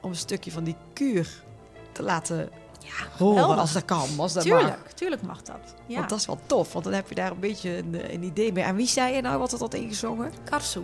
om 0.00 0.10
een 0.10 0.16
stukje 0.16 0.50
van 0.50 0.64
die 0.64 0.76
kuur 0.92 1.42
te 1.92 2.02
laten 2.02 2.48
Ja, 2.84 3.24
horen 3.24 3.58
als 3.58 3.72
dat 3.72 3.84
kan. 3.84 4.08
Als 4.16 4.32
dat 4.32 4.44
mag. 4.44 4.58
Tuurlijk, 4.58 4.90
tuurlijk 4.90 5.22
mag 5.22 5.42
dat. 5.42 5.74
Ja. 5.86 5.96
Want 5.96 6.08
dat 6.08 6.18
is 6.18 6.26
wel 6.26 6.38
tof, 6.46 6.72
want 6.72 6.84
dan 6.84 6.94
heb 6.94 7.08
je 7.08 7.14
daar 7.14 7.30
een 7.30 7.40
beetje 7.40 7.76
een, 7.76 8.14
een 8.14 8.22
idee 8.22 8.52
mee. 8.52 8.64
En 8.64 8.74
wie 8.76 8.86
zei 8.86 9.14
je 9.14 9.20
nou 9.20 9.38
wat 9.38 9.52
er 9.52 9.58
had 9.58 9.74
ingezongen? 9.74 10.32
Karsu. 10.44 10.82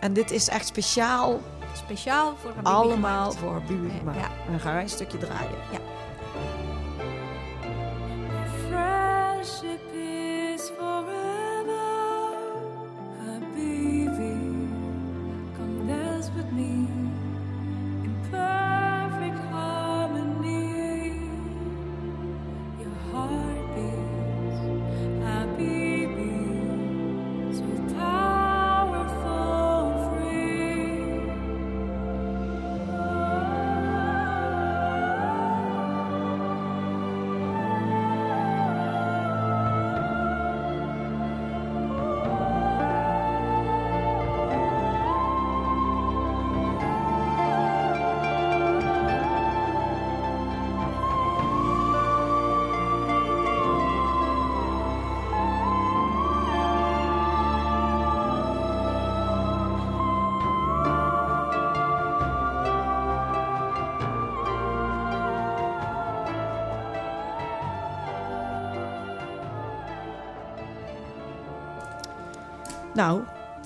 En 0.00 0.12
dit 0.12 0.30
is 0.30 0.48
echt 0.48 0.66
speciaal 0.66 1.40
Speciaal 1.76 2.34
voor 2.40 2.50
Habibi 2.50 2.68
allemaal 2.70 3.30
gemaakt. 3.30 3.36
voor 3.36 3.62
Bibi 3.76 3.86
Ja. 3.92 3.98
gemaakt. 3.98 4.18
En 4.46 4.50
dan 4.50 4.60
gaan 4.60 4.72
wij 4.72 4.82
een 4.82 4.88
stukje 4.88 5.18
draaien. 5.18 5.58
Friendship 8.66 9.80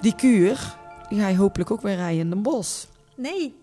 die 0.03 0.14
kuur, 0.14 0.76
die 1.09 1.20
ga 1.20 1.28
je 1.28 1.36
hopelijk 1.36 1.70
ook 1.70 1.80
weer 1.82 1.94
rijden 1.96 2.20
in 2.20 2.30
Den 2.30 2.42
Bosch. 2.42 2.84
Nee. 3.16 3.55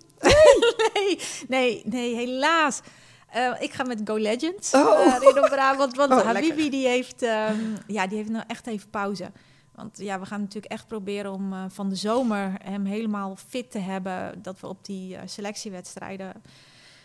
nee, 0.94 1.20
nee, 1.48 1.82
nee, 1.86 2.16
helaas. 2.16 2.82
Eh, 3.30 3.52
ik 3.60 3.74
ga 3.74 3.84
met 3.84 4.02
Go 4.06 4.18
Legends 4.18 4.74
Oh. 4.74 5.16
in 5.22 5.44
op 5.44 5.50
Brabant. 5.50 5.96
Want 5.96 6.12
Oh, 6.14 6.22
Habibi 6.26 6.48
lekker. 6.48 6.72
die 6.72 6.88
heeft, 6.88 7.22
ehm, 7.22 7.60
ja, 7.88 8.08
die 8.08 8.18
heeft 8.18 8.30
nou 8.30 8.44
echt 8.48 8.68
even 8.68 8.90
pauze. 8.90 9.32
Want 9.76 9.98
ja, 9.98 10.20
we 10.20 10.26
gaan 10.26 10.40
natuurlijk 10.40 10.72
echt 10.74 10.88
proberen 10.88 11.32
om 11.34 11.54
eh, 11.54 11.64
van 11.68 11.90
de 11.90 11.96
zomer 11.96 12.54
hem 12.64 12.86
helemaal 12.86 13.36
fit 13.48 13.72
te 13.72 13.80
hebben. 13.80 14.42
Dat 14.42 14.60
we 14.60 14.68
op 14.68 14.86
die 14.86 15.18
selectiewedstrijden 15.26 16.34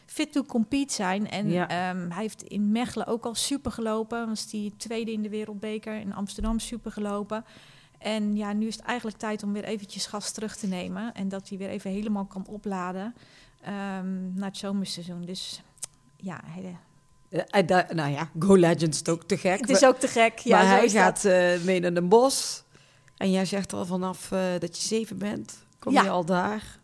fit 0.07 0.33
to 0.33 0.43
compete 0.43 0.95
zijn. 0.95 1.31
En 1.31 1.51
Ja. 1.51 1.69
ehm, 1.69 2.11
hij 2.11 2.23
heeft 2.23 2.43
in 2.43 2.73
Mechelen 2.73 3.07
ook 3.07 3.25
al 3.25 3.35
super 3.35 3.73
gelopen. 3.73 4.29
Was 4.29 4.47
die 4.51 4.75
tweede 4.77 5.13
in 5.13 5.23
de 5.23 5.29
wereldbeker. 5.29 5.95
In 6.01 6.15
Amsterdam 6.15 6.59
super 6.59 6.93
gelopen. 6.93 7.45
En 8.05 8.37
ja, 8.37 8.53
nu 8.53 8.67
is 8.67 8.77
het 8.77 8.85
eigenlijk 8.85 9.19
tijd 9.19 9.43
om 9.43 9.53
weer 9.53 9.65
eventjes 9.65 10.07
gas 10.07 10.31
terug 10.33 10.57
te 10.57 10.67
nemen. 10.67 11.15
En 11.15 11.29
dat 11.29 11.49
hij 11.49 11.59
weer 11.59 11.69
even 11.69 11.91
helemaal 11.91 12.25
kan 12.25 12.47
opladen 12.49 13.15
ehm, 13.63 14.35
naar 14.35 14.49
het 14.49 14.57
zomerseizoen. 14.57 15.25
Dus 15.25 15.63
ja, 16.17 16.41
hij, 16.45 16.77
Eh, 17.29 17.41
hij 17.47 17.65
da- 17.65 17.87
nou 17.95 18.11
ja, 18.13 18.31
Go 18.39 18.57
Legends 18.57 19.01
is 19.03 19.09
ook 19.09 19.23
te 19.25 19.37
gek. 19.37 19.61
het 19.61 19.71
is 19.71 19.85
ook 19.85 19.99
te 19.99 20.09
gek. 20.09 20.39
Ja, 20.39 20.57
maar 20.63 20.67
hij 20.77 20.89
gaat 20.89 21.25
eh, 21.25 21.61
mee 21.65 21.81
naar 21.81 21.95
Den 21.95 22.09
Bosch. 22.09 22.61
En 23.17 23.31
jij 23.31 23.45
zegt 23.45 23.73
al 23.73 23.87
vanaf 23.87 24.33
eh, 24.33 24.41
dat 24.59 24.77
je 24.83 24.89
zeven 24.89 25.19
bent, 25.19 25.59
kom 25.79 25.93
Ja. 25.93 26.03
je 26.03 26.09
al 26.11 26.25
daar. 26.25 26.79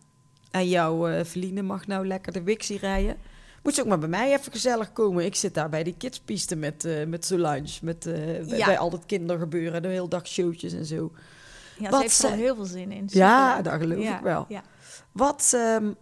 En 0.51 0.69
jouw 0.69 1.09
eh 1.09 1.25
Feline 1.25 1.63
mag 1.63 1.87
nou 1.87 2.07
lekker 2.07 2.33
de 2.33 2.43
Wixie 2.43 2.79
rijden. 2.79 3.17
Moet 3.63 3.75
ze 3.75 3.81
ook 3.81 3.87
maar 3.87 3.99
bij 3.99 4.09
mij 4.09 4.33
even 4.33 4.53
gezellig 4.53 4.93
komen. 4.93 5.25
Ik 5.25 5.35
zit 5.35 5.55
daar 5.55 5.69
bij 5.69 5.83
die 5.83 5.95
kidspiste 5.97 6.57
met, 6.57 6.85
eh 6.85 7.07
met 7.07 7.25
Solange. 7.25 7.79
Met, 7.83 8.07
eh, 8.07 8.15
bij, 8.15 8.59
Ja. 8.59 8.67
bij 8.67 8.79
al 8.79 8.91
dat 8.91 9.07
kindergebeuren. 9.07 9.83
De 9.83 9.89
hele 9.89 10.09
dag 10.09 10.27
showtjes 10.27 10.73
en 10.73 10.85
zo. 10.87 11.13
Ja, 11.79 11.91
Wat 11.91 11.99
ze 12.01 12.03
heeft 12.03 12.23
er 12.23 12.45
heel 12.45 12.55
veel 12.55 12.65
zin 12.65 12.93
in. 12.93 13.05
Ja, 13.07 13.63
dat 13.63 13.73
geloof 13.81 14.03
Ja, 14.03 14.17
ik 14.17 14.23
wel. 14.23 14.45
Ja. 14.49 14.63
Wat 15.13 15.51
ehm, 15.55 15.93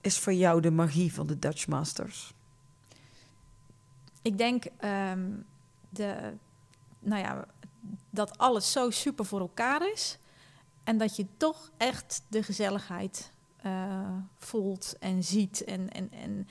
is 0.00 0.18
voor 0.18 0.32
jou 0.32 0.60
de 0.60 0.70
magie 0.70 1.12
van 1.12 1.26
de 1.26 1.38
Dutch 1.38 1.66
Masters? 1.66 2.34
Ik 4.22 4.38
denk 4.38 4.64
ehm, 4.76 5.28
de, 5.88 6.14
nou 7.00 7.22
ja, 7.22 7.44
dat 8.10 8.38
alles 8.38 8.72
zo 8.72 8.90
super 8.90 9.24
voor 9.24 9.40
elkaar 9.40 9.92
is. 9.92 10.18
En 10.84 10.98
dat 10.98 11.16
je 11.16 11.26
toch 11.36 11.70
echt 11.76 12.22
de 12.28 12.42
gezelligheid 12.42 13.30
eh, 13.62 14.16
voelt 14.38 14.96
en 15.00 15.24
ziet. 15.24 15.64
En, 15.64 15.90
en, 15.90 16.10
en 16.12 16.48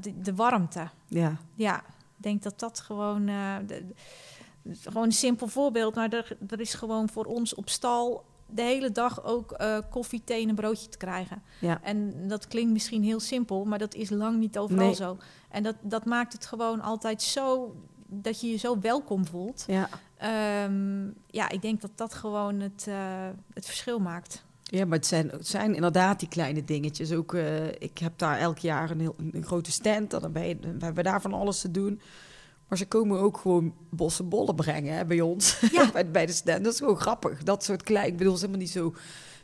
de, 0.00 0.20
de 0.20 0.34
warmte. 0.34 0.88
Ja, 1.06 1.36
Ja, 1.54 1.76
ik 1.78 2.22
denk 2.22 2.42
dat 2.42 2.58
dat 2.58 2.80
gewoon... 2.80 3.28
eh, 3.28 3.54
de- 3.66 3.86
gewoon 4.80 5.04
een 5.04 5.12
simpel 5.12 5.46
voorbeeld, 5.48 5.94
maar 5.94 6.08
er, 6.12 6.36
er 6.48 6.60
is 6.60 6.74
gewoon 6.74 7.08
voor 7.08 7.24
ons 7.24 7.54
op 7.54 7.68
stal 7.68 8.24
de 8.46 8.62
hele 8.62 8.92
dag 8.92 9.24
ook 9.24 9.52
eh, 9.52 9.78
koffie, 9.90 10.22
thee 10.24 10.42
en 10.42 10.48
een 10.48 10.54
broodje 10.54 10.88
te 10.88 10.96
krijgen. 10.96 11.42
ja. 11.60 11.80
En 11.82 12.28
dat 12.28 12.46
klinkt 12.48 12.72
misschien 12.72 13.02
heel 13.02 13.20
simpel, 13.20 13.64
maar 13.64 13.78
dat 13.78 13.94
is 13.94 14.10
lang 14.10 14.38
niet 14.38 14.58
overal 14.58 14.84
Nee. 14.86 14.94
zo. 14.94 15.16
En 15.50 15.62
dat, 15.62 15.74
dat 15.82 16.04
maakt 16.04 16.32
het 16.32 16.46
gewoon 16.46 16.80
altijd 16.80 17.22
zo 17.22 17.76
dat 18.06 18.40
je 18.40 18.50
je 18.50 18.56
zo 18.56 18.78
welkom 18.80 19.26
voelt. 19.26 19.64
ja. 19.66 19.88
Ehm, 20.16 21.06
ja, 21.26 21.48
ik 21.48 21.62
denk 21.62 21.80
dat 21.80 21.90
dat 21.94 22.14
gewoon 22.14 22.60
het, 22.60 22.84
eh, 22.88 23.28
het 23.54 23.66
verschil 23.66 23.98
maakt. 23.98 24.44
Ja, 24.70 24.84
maar 24.84 24.98
het 24.98 25.06
zijn, 25.06 25.28
het 25.28 25.46
zijn 25.46 25.74
inderdaad 25.74 26.18
die 26.18 26.28
kleine 26.28 26.64
dingetjes. 26.64 27.12
Ook, 27.12 27.34
eh, 27.34 27.66
ik 27.66 27.98
heb 27.98 28.12
daar 28.18 28.38
elk 28.38 28.58
jaar 28.58 28.90
een, 28.90 29.00
heel, 29.00 29.16
een 29.32 29.44
grote 29.44 29.72
stand. 29.72 30.10
Dan 30.10 30.32
ben 30.32 30.48
je, 30.48 30.56
we 30.58 30.84
hebben 30.84 31.04
daar 31.04 31.20
van 31.20 31.32
alles 31.32 31.60
te 31.60 31.70
doen. 31.70 32.00
Maar 32.68 32.78
ze 32.78 32.86
komen 32.86 33.20
ook 33.20 33.36
gewoon 33.36 33.74
bossen 33.90 34.28
bollen 34.28 34.54
brengen 34.54 34.94
hè, 34.94 35.04
bij 35.04 35.20
ons. 35.20 35.60
Ja. 35.72 35.90
bij, 35.92 36.10
bij 36.10 36.26
de 36.26 36.32
stand. 36.32 36.64
Dat 36.64 36.72
is 36.72 36.78
gewoon 36.78 36.96
grappig. 36.96 37.42
Dat 37.42 37.64
soort 37.64 37.82
klein... 37.82 38.06
Ik 38.06 38.16
bedoel, 38.16 38.32
het 38.32 38.42
is 38.42 38.48
helemaal 38.48 38.66
niet 38.66 38.76
zo... 38.76 38.94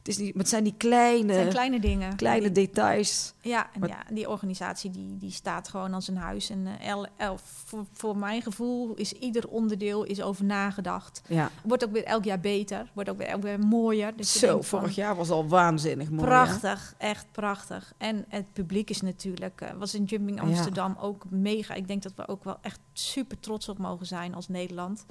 Het, 0.05 0.13
is 0.13 0.19
niet, 0.21 0.33
maar 0.35 0.43
het 0.43 0.51
zijn 0.53 0.65
die 0.65 0.75
kleine, 0.77 1.27
Het 1.33 1.41
zijn 1.41 1.49
kleine 1.53 1.81
dingen. 1.81 2.17
kleine 2.17 2.53
details. 2.53 3.35
Ja, 3.41 3.69
en 3.73 3.81
Maar- 3.81 3.89
ja, 3.89 4.03
die 4.11 4.29
organisatie 4.31 4.91
die, 4.91 5.17
die 5.17 5.31
staat 5.31 5.69
gewoon 5.69 5.95
als 5.95 6.09
een 6.09 6.17
huis. 6.17 6.51
En 6.51 6.67
eh, 6.67 6.89
el, 6.89 7.07
el- 7.17 7.39
voor, 7.65 7.85
voor 7.93 8.17
mijn 8.17 8.43
gevoel 8.43 8.95
is 8.95 9.13
ieder 9.13 9.49
onderdeel 9.49 10.05
is 10.05 10.23
over 10.23 10.45
nagedacht. 10.45 11.23
Ja. 11.29 11.51
Wordt 11.63 11.85
ook 11.85 11.93
weer 11.93 12.05
elk 12.05 12.25
jaar 12.25 12.41
beter. 12.41 12.91
Wordt 12.95 13.11
ook 13.11 13.19
weer, 13.19 13.27
elk 13.27 13.43
weer 13.43 13.59
mooier. 13.59 14.17
Dus 14.17 14.39
Zo, 14.39 14.61
van, 14.63 14.81
vorig 14.81 14.95
jaar 14.95 15.17
was 15.17 15.31
al 15.31 15.49
waanzinnig 15.49 16.11
mooi. 16.11 16.21
hè? 16.23 16.27
Prachtig, 16.29 16.95
echt 16.99 17.27
prachtig. 17.33 17.93
En 17.99 18.25
het 18.29 18.53
publiek 18.53 18.91
is 18.91 19.01
natuurlijk, 19.01 19.61
eh, 19.61 19.71
was 19.79 19.95
in 19.95 20.05
Jumping 20.05 20.39
Ja. 20.41 20.45
Amsterdam 20.47 20.97
ook 21.01 21.25
mega. 21.31 21.75
Ik 21.75 21.89
denk 21.89 22.03
dat 22.03 22.13
we 22.17 22.29
ook 22.29 22.45
wel 22.45 22.59
echt 22.61 22.81
super 22.93 23.41
trots 23.41 23.69
op 23.69 23.79
mogen 23.79 24.07
zijn 24.07 24.35
als 24.35 24.49
Nederland. 24.49 25.07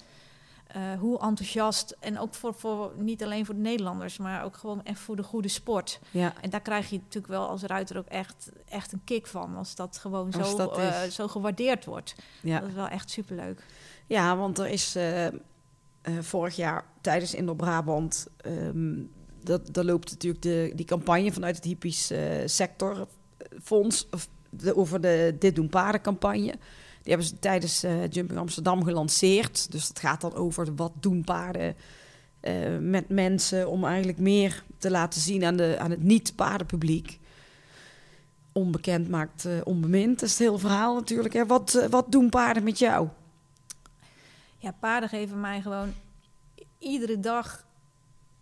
Eh, 0.73 0.81
hoe 0.99 1.19
enthousiast 1.19 1.95
en 1.99 2.19
ook 2.19 2.33
voor, 2.33 2.53
voor 2.53 2.91
niet 2.97 3.23
alleen 3.23 3.45
voor 3.45 3.55
de 3.55 3.61
Nederlanders, 3.61 4.17
maar 4.17 4.43
ook 4.43 4.57
gewoon 4.57 4.83
echt 4.83 4.99
voor 4.99 5.15
de 5.15 5.23
goede 5.23 5.47
sport. 5.47 5.99
Ja, 6.11 6.33
En 6.41 6.49
daar 6.49 6.61
krijg 6.61 6.89
je 6.89 6.97
natuurlijk 6.97 7.33
wel 7.33 7.47
als 7.47 7.61
ruiter 7.61 7.97
ook 7.97 8.07
echt, 8.07 8.51
echt 8.69 8.91
een 8.91 9.01
kick 9.03 9.27
van, 9.27 9.55
als 9.55 9.75
dat 9.75 9.97
gewoon 9.97 10.33
Als 10.33 10.49
zo, 10.49 10.57
dat 10.57 10.77
eh, 10.77 11.01
zo 11.01 11.27
gewaardeerd 11.27 11.85
wordt. 11.85 12.15
ja. 12.41 12.59
Dat 12.59 12.69
is 12.69 12.75
wel 12.75 12.87
echt 12.87 13.09
superleuk. 13.09 13.65
Ja, 14.07 14.37
want 14.37 14.59
er 14.59 14.67
is 14.67 14.95
eh, 14.95 15.27
vorig 16.19 16.55
jaar 16.55 16.85
tijdens 17.01 17.33
Indo-Brabant... 17.33 18.27
ehm 18.37 18.95
dat, 19.43 19.73
daar 19.73 19.83
loopt 19.83 20.11
natuurlijk 20.11 20.43
de, 20.43 20.71
die 20.75 20.85
campagne 20.85 21.31
vanuit 21.31 21.55
het 21.55 21.65
hippies 21.65 22.11
eh, 22.11 22.19
sectorfonds... 22.45 24.07
of 24.11 24.27
de, 24.49 24.75
over 24.75 25.01
de 25.01 25.35
Dit 25.39 25.55
Doen 25.55 25.69
Paarden 25.69 26.01
campagne. 26.01 26.53
Die 27.03 27.11
hebben 27.11 27.27
ze 27.27 27.39
tijdens 27.39 27.83
eh, 27.83 28.09
Jumping 28.09 28.39
Amsterdam 28.39 28.83
gelanceerd. 28.83 29.71
Dus 29.71 29.87
dat 29.87 29.99
gaat 29.99 30.21
dan 30.21 30.35
over 30.35 30.75
wat 30.75 30.91
doen 30.99 31.23
paarden 31.23 31.75
eh, 32.39 32.77
met 32.79 33.09
mensen... 33.09 33.69
om 33.69 33.85
eigenlijk 33.85 34.17
meer 34.17 34.63
te 34.77 34.91
laten 34.91 35.21
zien 35.21 35.43
aan, 35.45 35.55
de, 35.55 35.75
aan 35.79 35.91
het 35.91 36.03
niet-paardenpubliek. 36.03 37.19
Onbekend 38.51 39.09
maakt 39.09 39.45
eh, 39.45 39.53
onbemind, 39.63 40.19
dat 40.19 40.29
is 40.29 40.37
het 40.37 40.47
hele 40.47 40.59
verhaal 40.59 40.95
natuurlijk. 40.95 41.33
Hè. 41.33 41.45
Wat, 41.45 41.87
wat 41.89 42.11
doen 42.11 42.29
paarden 42.29 42.63
met 42.63 42.79
jou? 42.79 43.07
Ja, 44.57 44.71
paarden 44.79 45.09
geven 45.09 45.39
mij 45.39 45.61
gewoon 45.61 45.93
iedere 46.77 47.19
dag 47.19 47.65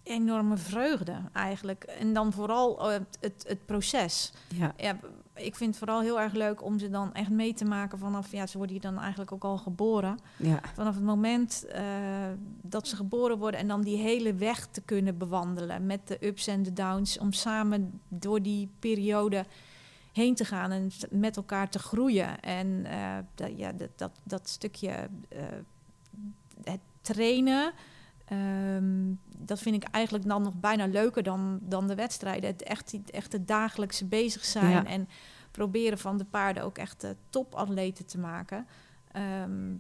enorme 0.04 0.58
vreugde 0.58 1.22
eigenlijk. 1.34 1.84
En 1.84 2.14
dan 2.14 2.34
vooral 2.34 2.90
het, 2.90 3.18
het, 3.20 3.44
het 3.48 3.66
proces. 3.66 4.34
Ja. 4.48 4.74
Ja, 4.78 5.00
ik 5.46 5.56
vind 5.56 5.70
het 5.70 5.78
vooral 5.78 6.02
heel 6.02 6.20
erg 6.20 6.34
leuk 6.34 6.64
om 6.64 6.80
ze 6.80 6.90
dan 6.90 7.14
echt 7.14 7.30
mee 7.30 7.54
te 7.54 7.66
maken 7.66 8.00
vanaf... 8.00 8.32
Ja, 8.32 8.48
ze 8.48 8.58
worden 8.58 8.76
hier 8.76 8.92
dan 8.92 9.00
eigenlijk 9.00 9.32
ook 9.32 9.44
al 9.44 9.58
geboren. 9.58 10.18
Ja, 10.38 10.60
Vanaf 10.74 10.96
het 10.96 11.04
moment 11.04 11.66
eh, 11.66 11.84
dat 12.62 12.88
ze 12.88 12.96
geboren 12.96 13.38
worden... 13.38 13.60
en 13.60 13.68
dan 13.68 13.82
die 13.82 13.98
hele 13.98 14.34
weg 14.34 14.66
te 14.66 14.82
kunnen 14.82 15.18
bewandelen 15.18 15.86
met 15.86 16.08
de 16.08 16.26
ups 16.26 16.48
en 16.48 16.64
de 16.64 16.74
downs... 16.74 17.18
om 17.18 17.34
samen 17.34 18.02
door 18.08 18.42
die 18.42 18.70
periode 18.80 19.46
heen 20.14 20.36
te 20.36 20.46
gaan 20.46 20.72
en 20.72 20.92
met 21.10 21.38
elkaar 21.38 21.70
te 21.70 21.80
groeien. 21.80 22.40
En 22.40 22.86
eh, 22.86 23.18
dat, 23.36 23.50
ja, 23.56 23.72
dat, 23.72 23.90
dat, 23.96 24.12
dat 24.24 24.50
stukje 24.50 24.92
eh, 25.30 25.42
het 26.64 26.80
trainen... 27.02 27.72
ehm, 28.26 29.14
dat 29.38 29.60
vind 29.60 29.76
ik 29.76 29.84
eigenlijk 29.84 30.28
dan 30.28 30.42
nog 30.42 30.54
bijna 30.56 30.86
leuker 30.86 31.24
dan, 31.24 31.60
dan 31.62 31.88
de 31.88 31.96
wedstrijden. 31.96 32.50
Het 32.50 32.64
echt, 32.64 32.92
het 32.92 33.12
echt 33.12 33.32
het 33.32 33.48
dagelijkse 33.48 34.06
bezig 34.06 34.46
zijn 34.46 34.70
Ja. 34.70 34.86
en 34.86 35.08
proberen 35.52 35.98
van 35.98 36.18
de 36.18 36.26
paarden 36.26 36.64
ook 36.64 36.78
echt 36.78 37.04
eh, 37.04 37.12
topatleten 37.30 38.06
te 38.06 38.18
maken. 38.18 38.68
Ehm, 39.12 39.74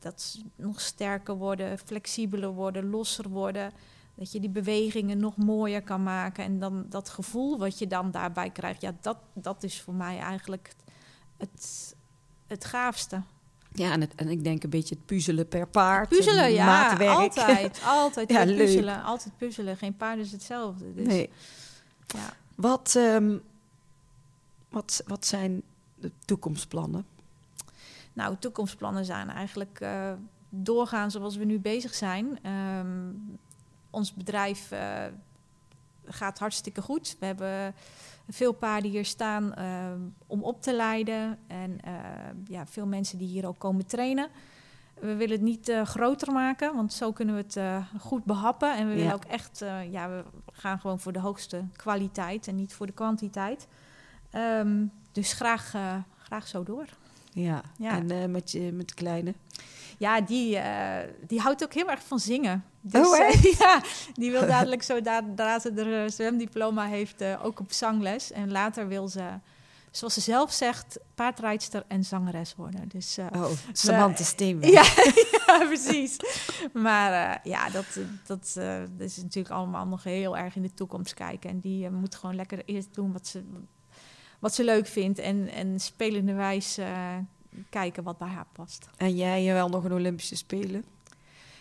dat 0.00 0.20
ze 0.20 0.40
nog 0.56 0.80
sterker 0.80 1.34
worden, 1.36 1.78
flexibeler 1.78 2.50
worden, 2.50 2.90
losser 2.90 3.28
worden. 3.28 3.72
Dat 4.14 4.32
je 4.32 4.40
die 4.40 4.50
bewegingen 4.50 5.18
nog 5.18 5.36
mooier 5.36 5.82
kan 5.82 6.02
maken. 6.02 6.44
En 6.44 6.58
dan 6.58 6.86
dat 6.88 7.08
gevoel 7.08 7.58
wat 7.58 7.78
je 7.78 7.86
dan 7.86 8.10
daarbij 8.10 8.50
krijgt, 8.50 8.80
ja, 8.80 8.94
dat, 9.00 9.16
dat 9.32 9.62
is 9.62 9.80
voor 9.80 9.94
mij 9.94 10.18
eigenlijk 10.18 10.70
het, 11.36 11.94
het 12.46 12.64
gaafste. 12.64 13.22
ja 13.72 13.92
en, 13.92 14.00
het, 14.00 14.14
en 14.14 14.28
ik 14.28 14.44
denk 14.44 14.62
een 14.62 14.70
beetje 14.70 14.94
het 14.94 15.06
puzzelen 15.06 15.48
per 15.48 15.68
paard. 15.68 16.08
Puzzelen, 16.08 16.44
en 16.44 16.52
ja, 16.52 16.66
maatwerk. 16.66 17.16
altijd. 17.16 17.80
Altijd 17.86 18.30
Ja, 18.30 18.44
puzzelen. 18.44 19.02
Altijd 19.02 19.36
puzzelen. 19.36 19.76
Geen 19.76 19.96
paard 19.96 20.18
is 20.18 20.32
hetzelfde. 20.32 20.94
Dus, 20.94 21.06
Nee. 21.06 21.30
ja. 22.06 22.32
Wat, 22.54 22.94
ehm, 22.96 23.36
wat, 24.68 25.02
wat 25.06 25.26
zijn 25.26 25.62
de 25.94 26.10
toekomstplannen? 26.24 27.06
Nou, 28.12 28.36
toekomstplannen 28.38 29.04
zijn 29.04 29.30
eigenlijk 29.30 29.80
eh, 29.80 30.12
doorgaan 30.48 31.10
zoals 31.10 31.36
we 31.36 31.44
nu 31.44 31.58
bezig 31.58 31.94
zijn. 31.94 32.38
Ehm, 32.42 33.10
ons 33.90 34.14
bedrijf 34.14 34.70
eh, 34.70 35.04
gaat 36.04 36.38
hartstikke 36.38 36.82
goed. 36.82 37.16
We 37.20 37.26
hebben 37.26 37.74
veel 38.28 38.52
paarden 38.52 38.90
hier 38.90 39.04
staan 39.04 39.54
ehm, 39.54 40.00
om 40.26 40.42
op 40.42 40.62
te 40.62 40.74
leiden. 40.74 41.38
En 41.46 41.80
eh, 41.80 41.94
ja, 42.46 42.66
veel 42.66 42.86
mensen 42.86 43.18
die 43.18 43.28
hier 43.28 43.46
ook 43.46 43.58
komen 43.58 43.86
trainen. 43.86 44.30
We 45.00 45.14
willen 45.14 45.36
het 45.36 45.44
niet 45.44 45.68
eh, 45.68 45.84
groter 45.84 46.32
maken, 46.32 46.74
want 46.74 46.92
zo 46.92 47.12
kunnen 47.12 47.34
we 47.34 47.40
het 47.40 47.56
eh, 47.56 47.84
goed 47.98 48.24
behappen. 48.24 48.76
En 48.76 48.88
we 48.88 48.94
willen 48.94 49.14
ook 49.14 49.24
echt, 49.24 49.62
eh, 49.62 49.92
ja, 49.92 50.08
we 50.08 50.24
gaan 50.52 50.80
gewoon 50.80 51.00
voor 51.00 51.12
de 51.12 51.18
hoogste 51.18 51.64
kwaliteit 51.76 52.48
en 52.48 52.56
niet 52.56 52.74
voor 52.74 52.86
de 52.86 52.92
kwantiteit. 52.92 53.66
Ehm, 54.30 54.84
dus 55.12 55.32
graag, 55.32 55.74
eh, 55.74 55.94
graag 56.22 56.46
zo 56.48 56.62
door. 56.62 56.84
Ja, 57.32 57.62
Ja. 57.78 57.90
en 57.90 58.10
eh, 58.10 58.24
met, 58.24 58.50
je, 58.50 58.72
met 58.72 58.88
de 58.88 58.94
kleine? 58.94 59.34
Ja, 59.98 60.20
die, 60.20 60.56
eh, 60.58 61.08
die 61.26 61.40
houdt 61.40 61.62
ook 61.64 61.74
heel 61.74 61.90
erg 61.90 62.02
van 62.02 62.18
zingen. 62.18 62.64
Dus, 62.80 63.06
Oh, 63.06 63.30
ja, 63.58 63.82
die 64.14 64.30
wil 64.30 64.46
dadelijk 64.46 64.82
zo, 64.82 64.94
zodra 64.94 65.58
ze 65.58 65.70
er 65.72 66.10
zwemdiploma 66.10 66.84
heeft, 66.86 67.24
ook 67.42 67.60
op 67.60 67.72
zangles. 67.72 68.32
En 68.32 68.50
later 68.50 68.88
wil 68.88 69.08
ze 69.08 69.22
zoals 69.90 70.14
ze 70.14 70.20
zelf 70.20 70.52
zegt, 70.52 70.98
paardrijdster 71.14 71.84
en 71.88 72.04
zangeres 72.04 72.54
worden. 72.54 72.88
Dus 72.88 73.16
eh, 73.18 73.26
Oh, 73.34 73.50
Samantha 73.72 74.24
Steenweg. 74.24 74.70
ja, 74.70 74.82
ja, 75.58 75.66
precies. 75.66 76.16
Maar 76.72 77.40
ja, 77.42 77.70
dat, 77.70 77.84
dat, 78.26 78.52
dat 78.96 79.06
is 79.08 79.16
natuurlijk 79.16 79.54
allemaal 79.54 79.86
nog 79.86 80.04
heel 80.04 80.36
erg 80.36 80.56
in 80.56 80.62
de 80.62 80.74
toekomst 80.74 81.14
kijken. 81.14 81.50
En 81.50 81.60
die 81.60 81.90
moet 81.90 82.14
gewoon 82.14 82.34
lekker 82.34 82.62
eerst 82.64 82.94
doen 82.94 83.12
wat 83.12 83.26
ze, 83.26 83.44
wat 84.38 84.54
ze 84.54 84.64
leuk 84.64 84.86
vindt. 84.86 85.18
En, 85.18 85.48
en 85.48 85.80
spelenderwijs 85.80 86.78
eh 86.78 87.16
kijken 87.70 88.02
wat 88.02 88.18
bij 88.18 88.28
haar 88.28 88.46
past. 88.52 88.88
En 88.96 89.16
jij 89.16 89.52
wel 89.52 89.68
nog 89.68 89.84
een 89.84 89.92
Olympische 89.92 90.36
Spelen? 90.36 90.84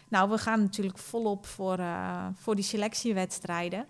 Nou, 0.08 0.30
we 0.30 0.38
gaan 0.38 0.62
natuurlijk 0.62 0.98
volop 0.98 1.46
voor, 1.46 1.78
eh, 1.80 2.28
voor 2.34 2.56
die 2.56 2.64
selectiewedstrijden. 2.64 3.88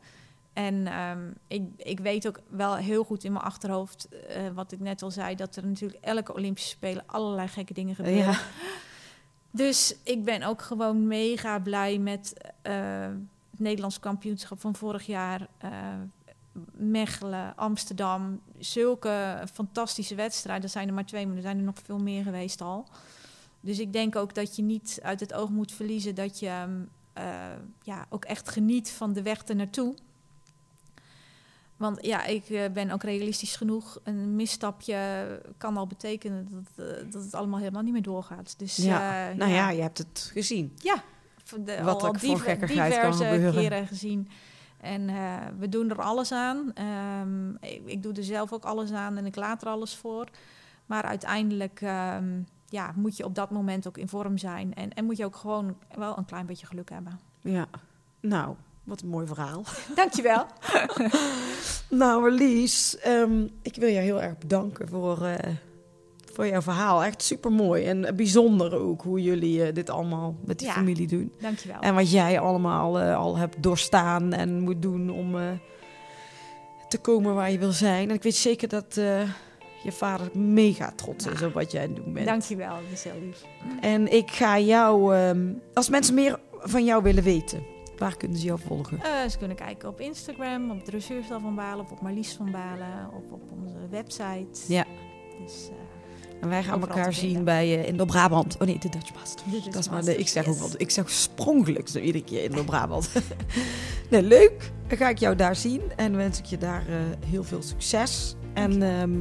En 0.54 0.88
ehm, 0.88 1.32
ik, 1.48 1.64
ik 1.78 2.00
weet 2.00 2.28
ook 2.28 2.40
wel 2.50 2.76
heel 2.76 3.04
goed 3.04 3.24
in 3.24 3.32
mijn 3.32 3.46
achterhoofd, 3.46 4.08
eh, 4.10 4.48
wat 4.54 4.72
ik 4.72 4.80
net 4.80 5.02
al 5.02 5.12
zei, 5.12 5.36
dat 5.36 5.56
er 5.56 5.66
natuurlijk 5.66 6.04
elke 6.04 6.34
Olympische 6.34 6.70
Spelen 6.70 7.04
allerlei 7.06 7.48
gekke 7.48 7.74
dingen 7.74 7.96
gebeuren. 7.96 8.32
Ja. 8.32 8.40
Dus 9.52 9.96
ik 10.04 10.24
ben 10.24 10.44
ook 10.44 10.62
gewoon 10.62 11.08
mega 11.08 11.60
blij 11.60 11.98
met 11.98 12.34
het 12.62 13.60
Nederlands 13.60 14.00
kampioenschap 14.00 14.60
van 14.60 14.76
vorig 14.76 15.06
jaar. 15.06 15.48
Mechelen, 16.72 17.56
Amsterdam. 17.56 18.42
Zulke 18.60 19.44
fantastische 19.54 20.16
wedstrijden. 20.16 20.64
Er 20.64 20.70
zijn 20.70 20.88
er 20.88 20.94
maar 20.94 21.06
twee, 21.06 21.28
maar 21.28 21.36
er 21.36 21.42
zijn 21.42 21.58
er 21.58 21.64
nog 21.64 21.76
veel 21.84 22.00
meer 22.00 22.24
geweest 22.24 22.62
al. 22.62 22.88
Dus 23.60 23.80
ik 23.80 23.94
denk 23.94 24.16
ook 24.16 24.34
dat 24.36 24.56
je 24.56 24.62
niet 24.62 25.00
uit 25.02 25.20
het 25.20 25.34
oog 25.34 25.50
moet 25.50 25.72
verliezen 25.72 26.16
dat 26.16 26.40
je 26.40 26.48
ehm, 26.48 26.82
eh, 27.14 27.24
ja, 27.82 28.06
ook 28.10 28.26
echt 28.26 28.50
geniet 28.50 28.90
van 28.90 29.14
de 29.14 29.22
weg 29.22 29.44
ernaartoe. 29.44 29.96
Want 31.78 32.06
ja, 32.06 32.26
ik 32.26 32.50
eh, 32.50 32.72
ben 32.72 32.92
ook 32.92 33.04
realistisch 33.04 33.56
genoeg. 33.56 34.00
Een 34.04 34.36
misstapje 34.36 34.98
kan 35.58 35.78
al 35.78 35.88
betekenen 35.88 36.48
dat, 36.52 36.88
eh, 36.88 37.12
dat 37.12 37.24
het 37.24 37.34
allemaal 37.34 37.60
helemaal 37.60 37.82
niet 37.82 37.94
meer 37.94 38.02
doorgaat. 38.02 38.54
Dus 38.58 38.76
Ja, 38.76 39.34
nou 39.34 39.52
ja, 39.52 39.70
je 39.70 39.82
hebt 39.82 39.98
het 39.98 40.30
gezien. 40.34 40.74
ja, 40.82 41.04
de, 41.66 41.84
Wat 41.84 42.04
al 42.04 42.14
er 42.14 42.20
voor 42.20 42.44
kan 42.44 42.68
diverse 42.68 43.24
gebeuren. 43.24 43.54
keren 43.54 43.88
gezien. 43.88 44.30
En 44.78 45.10
eh, 45.10 45.36
we 45.60 45.70
doen 45.70 45.90
er 45.90 46.02
alles 46.02 46.32
aan. 46.32 46.72
Ehm, 46.74 47.50
ik, 47.50 47.82
ik 47.86 48.04
doe 48.04 48.14
er 48.14 48.24
zelf 48.24 48.54
ook 48.54 48.66
alles 48.66 48.92
aan 48.92 49.18
en 49.18 49.26
ik 49.26 49.36
laat 49.36 49.62
er 49.62 49.68
alles 49.68 49.96
voor. 49.96 50.28
Maar 50.86 51.04
uiteindelijk 51.04 51.82
ehm, 51.82 52.42
ja, 52.70 52.92
moet 52.96 53.18
je 53.18 53.24
op 53.26 53.36
dat 53.36 53.50
moment 53.50 53.88
ook 53.88 53.98
in 53.98 54.08
vorm 54.08 54.38
zijn. 54.38 54.74
En, 54.74 54.94
en 54.94 55.06
moet 55.06 55.18
je 55.18 55.26
ook 55.26 55.36
gewoon 55.36 55.78
wel 55.96 56.18
een 56.18 56.26
klein 56.26 56.46
beetje 56.46 56.66
geluk 56.66 56.90
hebben. 56.90 57.20
Ja. 57.42 57.68
Nou, 58.20 58.56
wat 58.84 59.02
een 59.02 59.08
mooi 59.08 59.28
verhaal. 59.28 59.64
Dankjewel. 59.96 60.46
Nou, 61.90 62.32
Lies, 62.32 62.98
ehm, 62.98 63.48
ik 63.62 63.76
wil 63.76 63.90
je 63.90 64.00
heel 64.00 64.22
erg 64.22 64.38
bedanken 64.38 64.88
voor, 64.88 65.26
eh, 65.26 65.56
voor 66.38 66.48
jouw 66.48 66.62
verhaal. 66.62 67.04
Echt 67.04 67.22
super 67.24 67.52
mooi 67.52 67.86
en 67.86 68.16
bijzonder 68.16 68.76
ook 68.76 69.02
hoe 69.02 69.22
jullie 69.22 69.64
eh, 69.64 69.74
dit 69.74 69.90
allemaal 69.90 70.36
met 70.46 70.60
die 70.60 70.68
Ja. 70.68 70.74
familie 70.74 71.08
doen. 71.08 71.34
Dankjewel. 71.42 71.80
En 71.80 71.96
wat 71.96 72.12
jij 72.12 72.40
allemaal 72.40 73.00
eh, 73.00 73.16
al 73.16 73.38
hebt 73.38 73.64
doorstaan 73.64 74.34
en 74.34 74.60
moet 74.60 74.82
doen 74.82 75.10
om 75.10 75.38
eh, 75.38 75.44
te 76.88 76.98
komen 76.98 77.36
waar 77.36 77.52
je 77.52 77.58
wil 77.58 77.72
zijn. 77.72 78.10
En 78.10 78.16
ik 78.16 78.24
weet 78.24 78.36
zeker 78.36 78.68
dat 78.68 78.94
je 79.84 79.92
vader 79.92 80.38
mega 80.38 80.92
trots 80.96 81.26
is 81.28 81.42
op 81.42 81.54
wat 81.54 81.72
jij 81.72 81.82
aan 81.84 81.88
het 81.94 82.04
doen 82.04 82.14
bent. 82.14 82.26
Dankjewel, 82.26 82.70
dat 82.70 82.92
is 82.92 83.04
heel 83.04 83.22
lief. 83.26 83.44
En 83.82 84.14
ik 84.14 84.32
ga 84.32 84.60
jou, 84.60 85.16
ehm, 85.16 85.54
als 85.74 85.90
mensen 85.90 86.14
meer 86.14 86.40
van 86.52 86.86
jou 86.86 87.04
willen 87.04 87.24
weten, 87.24 87.64
waar 87.98 88.18
kunnen 88.18 88.38
ze 88.38 88.46
jou 88.46 88.60
volgen? 88.66 89.00
Ze 89.30 89.38
kunnen 89.38 89.58
kijken 89.58 89.90
op 89.90 90.00
Instagram, 90.00 90.72
op 90.72 90.84
Dressuurstal 90.86 91.40
van 91.40 91.56
Balen, 91.56 91.86
of 91.86 91.92
op 91.92 92.02
Marlies 92.02 92.34
van 92.34 92.52
Balen, 92.52 93.10
of 93.14 93.32
op 93.32 93.42
onze 93.62 93.88
website. 93.90 94.74
Ja. 94.74 94.86
Dus, 95.44 95.70
En 96.42 96.50
wij 96.50 96.64
gaan 96.64 96.82
elkaar 96.82 97.14
zien 97.14 97.44
bij 97.44 97.80
uh, 97.80 97.88
Indo-Brabant. 97.88 98.58
Oh 98.60 98.68
nee, 98.68 98.80
de 98.80 98.90
Dutch 98.90 99.14
Master. 99.14 99.46
De 99.46 99.52
Dutch 99.52 99.66
dat 99.66 99.76
is 99.76 99.86
maar, 99.86 99.96
Masters, 99.96 100.16
nee, 100.16 100.26
ik 100.26 100.32
zeg 100.32 100.48
ook 100.48 100.54
yes. 100.54 100.60
wel, 100.60 100.72
ik 100.78 100.90
zeg 100.90 101.10
sprongelijk 101.10 101.88
zo 101.88 102.00
iedere 102.00 102.24
keer 102.24 102.44
Indo-Brabant. 102.44 103.10
nee, 104.10 104.24
leuk. 104.24 104.72
Dan 104.88 104.98
ga 104.98 105.10
ik 105.10 105.18
jou 105.18 105.36
daar 105.36 105.56
zien 105.56 105.82
en 105.96 106.16
wens 106.16 106.40
ik 106.40 106.46
je 106.46 106.58
daar 106.58 106.88
eh, 106.88 106.96
heel 107.26 107.44
veel 107.44 107.62
succes. 107.62 108.36
En 108.54 108.82
ehm, 108.82 109.20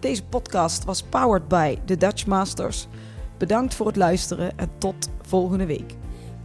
deze 0.00 0.24
podcast 0.24 0.84
was 0.84 1.02
powered 1.02 1.48
by 1.48 1.78
de 1.84 1.96
Dutch 1.96 2.26
Masters. 2.26 2.86
Bedankt 3.38 3.74
voor 3.74 3.86
het 3.86 3.96
luisteren 3.96 4.58
en 4.58 4.70
tot 4.78 5.08
volgende 5.22 5.66
week. 5.66 5.94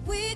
We 0.06 0.36